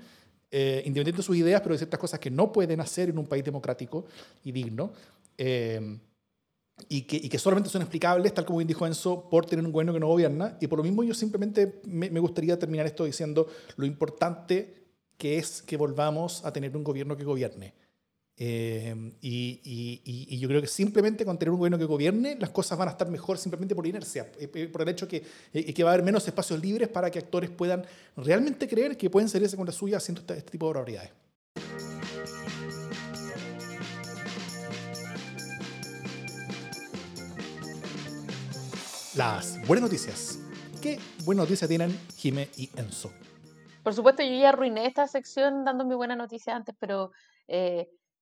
eh, 0.51 0.83
independientemente 0.85 1.17
de 1.17 1.23
sus 1.23 1.37
ideas, 1.37 1.61
pero 1.61 1.73
hay 1.73 1.79
ciertas 1.79 1.99
cosas 1.99 2.19
que 2.19 2.31
no 2.31 2.51
pueden 2.51 2.79
hacer 2.79 3.09
en 3.09 3.17
un 3.17 3.25
país 3.25 3.43
democrático 3.43 4.05
y 4.43 4.51
digno. 4.51 4.91
Eh, 5.37 5.99
y 6.89 7.03
que, 7.03 7.15
y 7.15 7.29
que, 7.29 7.39
solamente 7.39 7.69
son 7.69 7.81
explicables, 7.81 8.33
tal 8.33 8.45
como 8.45 8.59
bien 8.59 8.67
dijo 8.67 8.85
Enzo, 8.85 9.29
por 9.29 9.45
tener 9.45 9.65
un 9.65 9.71
gobierno 9.71 9.93
que 9.93 9.99
no 9.99 10.07
gobierna. 10.07 10.57
Y 10.59 10.67
por 10.67 10.77
lo 10.77 10.83
mismo 10.83 11.03
yo 11.03 11.13
simplemente 11.13 11.81
me, 11.85 12.09
me 12.09 12.19
gustaría 12.19 12.59
terminar 12.59 12.85
esto 12.85 13.05
diciendo 13.05 13.47
lo 13.77 13.85
importante 13.85 14.85
que 15.17 15.37
es 15.37 15.61
que 15.61 15.77
volvamos 15.77 16.43
a 16.43 16.51
tener 16.51 16.75
un 16.75 16.83
gobierno 16.83 17.15
que 17.15 17.23
gobierne. 17.23 17.73
Eh, 18.37 19.13
y, 19.21 20.37
yo 20.37 20.49
creo 20.49 20.61
que 20.61 20.67
simplemente 20.67 21.23
con 21.23 21.39
tener 21.39 21.51
un 21.51 21.57
gobierno 21.57 21.77
que 21.77 21.85
gobierne, 21.85 22.35
las 22.37 22.49
cosas 22.49 22.77
van 22.77 22.89
a 22.89 22.91
estar 22.91 23.09
mejor 23.09 23.37
simplemente 23.37 23.73
por 23.75 23.87
inercia, 23.87 24.29
eh, 24.37 24.49
eh, 24.53 24.67
por 24.67 24.81
el 24.81 24.89
hecho 24.89 25.07
que, 25.07 25.21
que 25.53 25.83
va 25.83 25.91
a 25.91 25.93
haber 25.93 26.05
menos 26.05 26.27
espacios 26.27 26.59
libres 26.61 26.89
para 26.89 27.09
que 27.09 27.19
actores 27.19 27.49
puedan 27.49 27.85
realmente 28.17 28.67
creer 28.67 28.97
que 28.97 29.09
pueden 29.09 29.29
salirse 29.29 29.55
con 29.55 29.65
la 29.65 29.71
suya 29.71 29.97
haciendo 29.97 30.21
este, 30.21 30.37
este 30.37 30.51
tipo 30.51 30.67
de 30.67 30.73
barbaridades. 30.73 31.11
Las 39.15 39.65
buenas 39.65 39.83
noticias. 39.83 40.39
¿Qué 40.81 40.99
buenas 41.23 41.45
noticias 41.45 41.69
tienen 41.69 41.97
Jime 42.17 42.49
y 42.57 42.69
Enzo? 42.75 43.13
Por 43.81 43.93
supuesto, 43.93 44.23
yo 44.23 44.37
ya 44.37 44.49
arruiné 44.49 44.87
esta 44.87 45.07
sección 45.07 45.63
dando 45.63 45.85
mi 45.85 45.95
buena 45.95 46.17
noticia 46.17 46.53
antes, 46.53 46.75
pero 46.77 47.11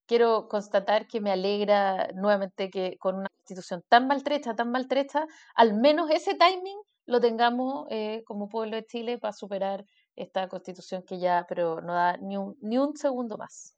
quiero 0.07 0.47
constatar 0.47 1.07
que 1.07 1.21
me 1.21 1.31
alegra 1.31 2.09
nuevamente 2.15 2.69
que 2.69 2.97
con 2.99 3.15
una 3.15 3.27
institución 3.41 3.83
tan 3.89 4.07
maltrecha, 4.07 4.55
tan 4.55 4.71
maltrecha, 4.71 5.25
al 5.55 5.73
menos 5.73 6.09
ese 6.09 6.35
timing 6.35 6.77
lo 7.05 7.19
tengamos 7.19 7.87
eh, 7.89 8.23
como 8.25 8.47
pueblo 8.49 8.75
de 8.75 8.85
Chile 8.85 9.17
para 9.17 9.33
superar 9.33 9.85
esta 10.15 10.47
constitución 10.47 11.03
que 11.05 11.19
ya, 11.19 11.45
pero 11.47 11.81
no 11.81 11.93
da 11.93 12.17
ni 12.17 12.37
un, 12.37 12.55
ni 12.61 12.77
un 12.77 12.95
segundo 12.95 13.37
más. 13.37 13.75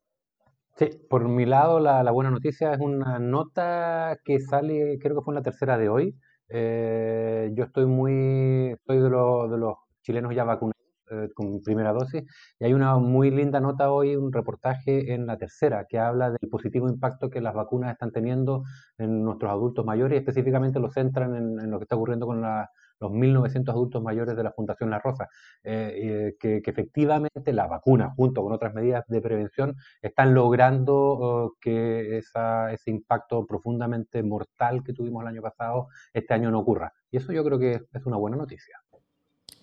Sí, 0.77 0.89
por 1.09 1.27
mi 1.27 1.45
lado 1.45 1.79
la, 1.79 2.11
buena 2.11 2.31
noticia 2.31 2.73
es 2.73 2.79
una 2.79 3.17
nota 3.17 4.17
que 4.25 4.39
sale, 4.39 4.97
creo 4.99 5.15
que 5.15 5.21
fue 5.21 5.31
en 5.31 5.35
la 5.35 5.41
tercera 5.41 5.77
de 5.77 5.89
hoy. 5.89 6.15
Eh, 6.49 7.49
yo 7.53 7.63
estoy 7.63 7.85
muy, 7.85 8.75
soy 8.85 8.97
de, 8.99 9.09
los 9.09 9.49
de 9.49 9.57
los 9.57 9.75
chilenos 10.03 10.35
ya 10.35 10.43
vacunados 10.43 10.75
eh, 11.11 11.29
con 11.33 11.61
primera 11.61 11.93
dosis 11.93 12.23
y 12.59 12.65
hay 12.65 12.73
una 12.73 12.97
muy 12.97 13.29
linda 13.29 13.59
nota 13.59 13.91
hoy, 13.91 14.15
un 14.15 14.33
reportaje 14.33 15.13
en 15.13 15.27
la 15.27 15.37
tercera 15.37 15.85
que 15.87 15.99
habla 15.99 16.31
del 16.31 16.49
positivo 16.49 16.89
impacto 16.89 17.29
que 17.29 17.41
las 17.41 17.53
vacunas 17.53 17.91
están 17.91 18.11
teniendo 18.11 18.63
en 18.97 19.23
nuestros 19.23 19.51
adultos 19.51 19.85
mayores 19.85 20.15
y 20.15 20.19
específicamente 20.19 20.79
lo 20.79 20.89
centran 20.89 21.35
en, 21.35 21.69
lo 21.69 21.77
que 21.77 21.83
está 21.83 21.95
ocurriendo 21.95 22.25
con 22.25 22.41
los 22.41 23.11
1.900 23.11 23.69
adultos 23.69 24.01
mayores 24.01 24.35
de 24.35 24.43
la 24.43 24.51
Fundación 24.51 24.89
La 24.89 24.99
Rosa, 24.99 25.27
eh, 25.63 26.35
que, 26.39 26.61
efectivamente 26.65 27.53
la 27.53 27.67
vacuna, 27.67 28.13
junto 28.15 28.41
con 28.41 28.53
otras 28.53 28.73
medidas 28.73 29.03
de 29.07 29.21
prevención, 29.21 29.75
están 30.01 30.33
logrando 30.33 30.95
oh, 30.95 31.53
que 31.61 32.17
ese 32.17 32.91
impacto 32.91 33.45
profundamente 33.45 34.23
mortal 34.23 34.83
que 34.83 34.93
tuvimos 34.93 35.21
el 35.21 35.27
año 35.27 35.41
pasado, 35.41 35.87
este 36.13 36.33
año 36.33 36.51
no 36.51 36.59
ocurra. 36.59 36.93
Y 37.11 37.17
eso 37.17 37.31
yo 37.31 37.43
creo 37.43 37.59
que 37.59 37.81
es 37.93 38.05
una 38.05 38.17
buena 38.17 38.37
noticia. 38.37 38.79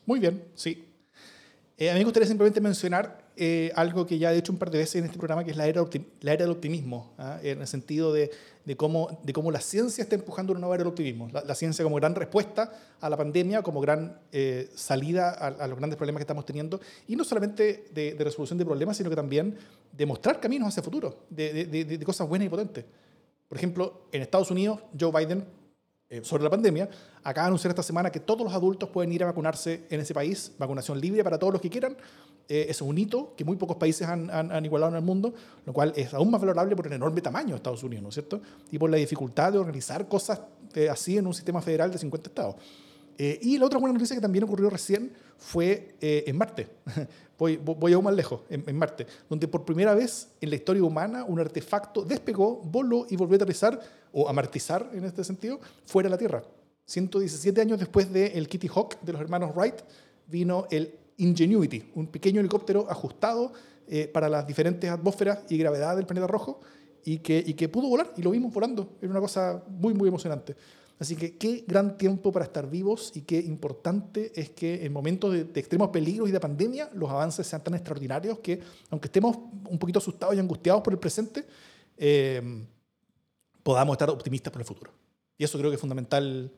Muy 0.06 0.20
bien, 0.20 0.44
sí. 0.54 0.91
Eh, 1.82 1.90
a 1.90 1.94
mí 1.94 1.98
me 1.98 2.04
gustaría 2.04 2.28
simplemente 2.28 2.60
mencionar 2.60 3.18
eh, 3.36 3.72
algo 3.74 4.06
que 4.06 4.16
ya 4.16 4.30
he 4.30 4.36
dicho 4.36 4.52
un 4.52 4.58
par 4.58 4.70
de 4.70 4.78
veces 4.78 4.94
en 4.94 5.04
este 5.06 5.18
programa, 5.18 5.42
que 5.42 5.50
es 5.50 5.56
la 5.56 5.66
era, 5.66 5.82
la 6.20 6.32
era 6.32 6.44
del 6.44 6.52
optimismo, 6.52 7.12
¿ah? 7.18 7.40
en 7.42 7.60
el 7.60 7.66
sentido 7.66 8.12
de, 8.12 8.30
de, 8.64 8.76
cómo, 8.76 9.18
de 9.24 9.32
cómo 9.32 9.50
la 9.50 9.60
ciencia 9.60 10.02
está 10.02 10.14
empujando 10.14 10.52
una 10.52 10.60
nueva 10.60 10.76
era 10.76 10.84
del 10.84 10.90
optimismo. 10.92 11.28
La, 11.32 11.54
ciencia 11.56 11.82
como 11.82 11.96
gran 11.96 12.14
respuesta 12.14 12.72
a 13.00 13.10
la 13.10 13.16
pandemia, 13.16 13.62
como 13.62 13.80
gran 13.80 14.16
eh, 14.30 14.70
salida 14.76 15.30
a, 15.30 15.66
los 15.66 15.76
grandes 15.76 15.96
problemas 15.96 16.20
que 16.20 16.22
estamos 16.22 16.46
teniendo, 16.46 16.80
y 17.08 17.16
no 17.16 17.24
solamente 17.24 17.86
de, 17.92 18.14
de, 18.14 18.22
resolución 18.22 18.60
de 18.60 18.64
problemas, 18.64 18.96
sino 18.96 19.10
que 19.10 19.16
también 19.16 19.58
de 19.90 20.06
mostrar 20.06 20.38
caminos 20.38 20.68
hacia 20.68 20.82
el 20.82 20.84
futuro, 20.84 21.24
de, 21.30 21.64
de 21.66 22.04
cosas 22.04 22.28
buenas 22.28 22.46
y 22.46 22.48
potentes. 22.48 22.84
Por 23.48 23.58
ejemplo, 23.58 24.06
en 24.12 24.22
Estados 24.22 24.52
Unidos, 24.52 24.78
Joe 24.96 25.10
Biden 25.10 25.44
eh, 26.12 26.20
sobre 26.22 26.44
la 26.44 26.50
pandemia, 26.50 26.90
acaba 27.24 27.46
de 27.46 27.48
anunciar 27.48 27.70
esta 27.70 27.82
semana 27.82 28.12
que 28.12 28.20
todos 28.20 28.44
los 28.44 28.52
adultos 28.52 28.86
pueden 28.90 29.10
ir 29.12 29.22
a 29.22 29.26
vacunarse 29.26 29.86
en 29.88 29.98
ese 29.98 30.12
país, 30.12 30.52
vacunación 30.58 31.00
libre 31.00 31.24
para 31.24 31.38
todos 31.38 31.54
los 31.54 31.62
que 31.62 31.70
quieran. 31.70 31.96
Eh, 32.50 32.66
es 32.68 32.82
un 32.82 32.98
hito 32.98 33.32
que 33.34 33.46
muy 33.46 33.56
pocos 33.56 33.78
países 33.78 34.06
han, 34.06 34.62
igualado 34.62 34.92
en 34.92 34.98
el 34.98 35.02
mundo, 35.02 35.32
lo 35.64 35.72
cual 35.72 35.94
es 35.96 36.12
aún 36.12 36.30
más 36.30 36.38
valorable 36.38 36.76
por 36.76 36.86
el 36.86 36.92
enorme 36.92 37.22
tamaño 37.22 37.52
de 37.52 37.56
Estados 37.56 37.82
Unidos, 37.82 38.02
¿no 38.02 38.08
es 38.10 38.14
cierto? 38.14 38.42
Y 38.70 38.76
por 38.76 38.90
la 38.90 38.98
dificultad 38.98 39.52
de 39.52 39.58
organizar 39.58 40.06
cosas 40.06 40.42
eh, 40.74 40.90
así 40.90 41.16
en 41.16 41.26
un 41.26 41.32
sistema 41.32 41.62
federal 41.62 41.90
de 41.90 41.96
50 41.96 42.28
estados. 42.28 42.56
y 43.16 43.56
la 43.56 43.64
otra 43.64 43.78
buena 43.78 43.94
noticia 43.94 44.14
que 44.14 44.20
también 44.20 44.44
ocurrió 44.44 44.68
recién 44.68 45.14
fue 45.38 45.94
en 46.00 46.36
Marte. 46.36 46.68
voy, 47.42 47.56
voy 47.56 47.92
aún 47.92 48.04
más 48.04 48.14
lejos, 48.14 48.42
en, 48.48 48.76
Marte, 48.76 49.04
donde 49.28 49.48
por 49.48 49.64
primera 49.64 49.94
vez 49.94 50.28
en 50.40 50.50
la 50.50 50.56
historia 50.56 50.84
humana 50.84 51.24
un 51.24 51.40
artefacto 51.40 52.04
despegó, 52.04 52.60
voló 52.64 53.04
y 53.10 53.16
volvió 53.16 53.34
a 53.34 53.36
aterrizar 53.36 53.80
o 54.12 54.28
amartizar 54.28 54.90
en 54.92 55.04
este 55.04 55.24
sentido, 55.24 55.58
fuera 55.84 56.08
de 56.08 56.10
la 56.10 56.18
Tierra. 56.18 56.44
117 56.84 57.60
años 57.60 57.80
después 57.80 58.12
del 58.12 58.48
Kitty 58.48 58.68
Hawk 58.68 59.00
de 59.00 59.12
los 59.12 59.20
hermanos 59.20 59.54
Wright, 59.56 59.74
vino 60.28 60.66
el 60.70 60.94
Ingenuity, 61.16 61.90
un 61.96 62.06
pequeño 62.06 62.40
helicóptero 62.40 62.86
ajustado 62.88 63.52
eh, 63.88 64.06
para 64.06 64.28
las 64.28 64.46
diferentes 64.46 64.88
atmósferas 64.88 65.40
y 65.48 65.58
gravedad 65.58 65.96
del 65.96 66.06
planeta 66.06 66.28
rojo 66.28 66.60
y 67.04 67.18
que, 67.18 67.42
y 67.44 67.54
que 67.54 67.68
pudo 67.68 67.88
volar 67.88 68.12
y 68.16 68.22
lo 68.22 68.30
vimos 68.30 68.52
volando. 68.52 68.88
Era 69.00 69.10
una 69.10 69.20
cosa 69.20 69.64
muy, 69.68 69.94
muy 69.94 70.08
emocionante. 70.08 70.54
Así 70.98 71.16
que 71.16 71.36
qué 71.36 71.64
gran 71.66 71.96
tiempo 71.98 72.30
para 72.30 72.44
estar 72.44 72.70
vivos 72.70 73.12
y 73.14 73.22
qué 73.22 73.38
importante 73.40 74.32
es 74.34 74.50
que 74.50 74.84
en 74.84 74.92
momentos 74.92 75.32
de, 75.32 75.40
extremos 75.58 75.88
peligros 75.88 76.28
y 76.28 76.32
de 76.32 76.38
pandemia 76.38 76.90
los 76.94 77.10
avances 77.10 77.46
sean 77.46 77.62
tan 77.64 77.74
extraordinarios 77.74 78.38
que, 78.38 78.60
aunque 78.90 79.08
estemos 79.08 79.36
un 79.68 79.78
poquito 79.78 79.98
asustados 79.98 80.34
y 80.36 80.38
angustiados 80.38 80.82
por 80.82 80.92
el 80.92 80.98
presente, 80.98 81.44
eh, 81.96 82.64
podamos 83.62 83.94
estar 83.94 84.10
optimistas 84.10 84.52
por 84.52 84.62
el 84.62 84.66
futuro. 84.66 84.92
Y 85.36 85.44
eso 85.44 85.58
creo 85.58 85.70
que 85.70 85.74
es 85.74 85.80
fundamental. 85.80 86.52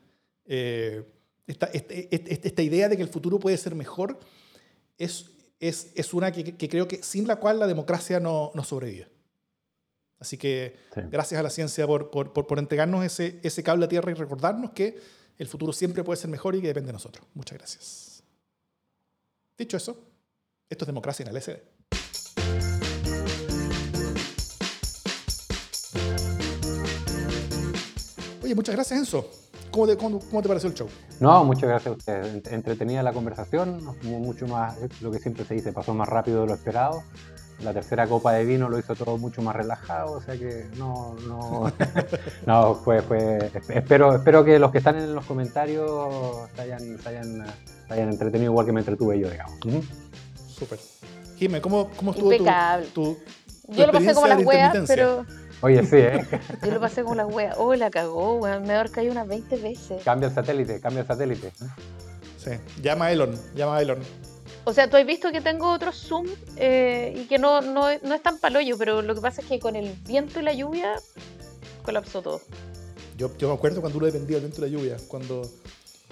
Eh, 0.47 1.03
esta, 1.47 1.67
este, 1.67 2.15
este, 2.15 2.33
este, 2.33 2.49
esta, 2.49 2.63
idea 2.63 2.89
de 2.89 2.97
que 2.97 3.03
el 3.03 3.09
futuro 3.09 3.39
puede 3.39 3.57
ser 3.57 3.75
mejor 3.75 4.19
es, 4.99 5.31
es, 5.61 5.91
es 5.95 6.15
una 6.15 6.33
que, 6.33 6.57
que, 6.57 6.69
creo 6.69 6.89
que 6.89 7.03
sin 7.03 7.27
la 7.27 7.37
cual 7.37 7.59
la 7.59 7.67
democracia 7.67 8.21
no, 8.21 8.51
no 8.55 8.65
sobrevive. 8.65 9.14
Así 10.19 10.39
que 10.39 10.77
gracias 11.11 11.39
a 11.39 11.43
la 11.43 11.51
ciencia 11.51 11.87
por, 11.87 12.11
por, 12.11 12.33
por, 12.33 12.59
entregarnos 12.59 13.05
ese, 13.05 13.41
ese 13.43 13.63
cable 13.63 13.85
a 13.85 13.89
tierra 13.89 14.11
y 14.11 14.15
recordarnos 14.15 14.71
que 14.71 14.99
el 15.39 15.49
futuro 15.49 15.73
siempre 15.73 16.05
puede 16.05 16.17
ser 16.17 16.31
mejor 16.31 16.55
y 16.55 16.61
que 16.61 16.69
depende 16.69 16.89
de 16.89 16.95
nosotros. 16.95 17.27
Muchas 17.35 17.59
gracias. 17.59 18.23
Dicho 19.59 19.77
eso, 19.77 19.99
esto 20.69 20.85
es 20.85 20.87
democracia 20.87 21.25
en 21.25 21.35
el 21.35 21.43
SD. 21.43 21.63
Oye, 28.43 28.55
muchas 28.55 28.75
gracias, 28.75 28.99
Enzo. 28.99 29.31
¿Cómo 29.71 29.87
te, 29.87 29.97
cómo, 29.97 30.43
te, 30.43 30.49
pareció 30.49 30.69
el 30.69 30.75
show? 30.75 30.89
No, 31.19 31.45
muchas 31.45 31.69
gracias 31.69 31.95
a 31.95 31.97
ustedes. 31.97 32.47
Entretenida 32.53 33.03
la 33.03 33.13
conversación, 33.13 33.83
mucho 34.03 34.47
más, 34.47 34.77
lo 35.01 35.11
que 35.11 35.19
siempre 35.19 35.45
se 35.45 35.55
dice, 35.55 35.73
pasó 35.73 35.95
más 35.95 36.09
rápido 36.09 36.43
de 36.43 36.47
lo 36.49 36.55
esperado. 36.55 37.03
La 37.63 37.73
tercera 37.73 38.07
copa 38.07 38.33
de 38.33 38.45
vino 38.45 38.69
lo 38.69 38.79
hizo 38.79 38.95
todo 38.95 39.17
mucho 39.17 39.41
más 39.41 39.55
relajado, 39.55 40.13
o 40.13 40.21
sea 40.21 40.37
que 40.37 40.67
no, 40.77 41.17
no, 41.27 41.73
no 42.47 42.75
fue, 42.75 43.01
fue, 43.01 43.51
espero, 43.69 44.17
espero 44.17 44.45
que 44.45 44.59
los 44.59 44.71
que 44.71 44.79
están 44.79 44.97
en 44.97 45.15
los 45.15 45.25
comentarios 45.25 46.51
se 46.55 46.63
hayan, 46.63 46.99
hayan, 47.07 47.47
hayan 47.89 48.09
entretenido 48.11 48.51
igual 48.51 48.67
que 48.67 48.73
me 48.73 48.81
entretuve 48.81 49.19
yo, 49.19 49.31
digamos. 49.31 49.55
Súper. 50.49 50.79
Jimé, 51.37 51.61
¿cómo, 51.61 51.91
¿cómo 51.97 52.11
estuvo 52.11 52.31
tu, 52.31 52.45
tu, 52.95 53.19
Yo 53.69 53.87
lo 53.87 53.93
pasé 53.93 54.15
como 54.15 54.27
las 54.27 54.45
weas, 54.45 54.77
pero 54.87 55.25
Oye, 55.65 55.83
sí, 55.87 55.97
¿eh? 55.97 56.27
Yo 56.63 56.73
lo 56.73 56.81
pasé 56.81 57.03
con 57.05 57.17
la 57.17 57.27
wea. 57.27 57.55
Oh, 57.57 57.75
la 57.75 57.91
cagó, 57.91 58.35
weón. 58.35 58.65
Me 58.67 58.75
caído 58.91 59.13
unas 59.13 59.27
20 59.27 59.57
veces. 59.57 60.03
Cambia 60.05 60.29
el 60.29 60.35
satélite, 60.35 60.79
cambia 60.79 61.01
el 61.01 61.07
satélite. 61.07 61.53
Sí, 62.37 62.51
llama 62.83 63.07
a 63.07 63.13
Elon, 63.13 63.35
llama 63.55 63.79
a 63.79 63.81
Elon. 63.81 63.99
O 64.65 64.73
sea, 64.73 64.89
tú 64.89 64.97
has 64.97 65.07
visto 65.07 65.31
que 65.31 65.41
tengo 65.41 65.71
otro 65.71 65.93
zoom 65.93 66.27
eh, 66.57 67.15
y 67.17 67.25
que 67.27 67.39
no, 67.39 67.61
no, 67.61 67.87
no 68.03 68.15
es 68.15 68.23
tan 68.23 68.39
paloyo, 68.39 68.79
pero 68.79 69.03
lo 69.03 69.15
que 69.15 69.21
pasa 69.21 69.43
es 69.43 69.47
que 69.47 69.59
con 69.59 69.77
el 69.77 69.95
viento 70.07 70.41
y 70.41 70.43
la 70.43 70.55
lluvia 70.55 70.95
colapsó 71.83 72.23
todo. 72.23 72.41
Yo, 73.19 73.37
yo 73.37 73.49
me 73.49 73.55
acuerdo 73.55 73.81
cuando 73.81 73.99
uno 73.99 74.07
dependía 74.07 74.37
del 74.41 74.47
viento 74.47 74.65
y 74.65 74.71
la 74.71 74.77
lluvia, 74.77 74.97
cuando, 75.07 75.43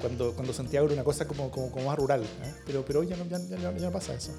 cuando, 0.01 0.35
cuando 0.35 0.53
Santiago 0.53 0.87
era 0.87 0.95
una 0.95 1.05
cosa 1.05 1.27
como, 1.27 1.51
como, 1.51 1.71
como 1.71 1.87
más 1.87 1.99
rural. 1.99 2.23
¿eh? 2.23 2.55
Pero, 2.67 2.85
pero 2.85 3.01
hoy 3.01 3.09
ya 3.09 3.17
no, 3.17 3.27
ya, 3.27 3.39
ya, 3.39 3.59
ya 3.59 3.87
no 3.87 3.91
pasa 3.91 4.15
eso. 4.15 4.33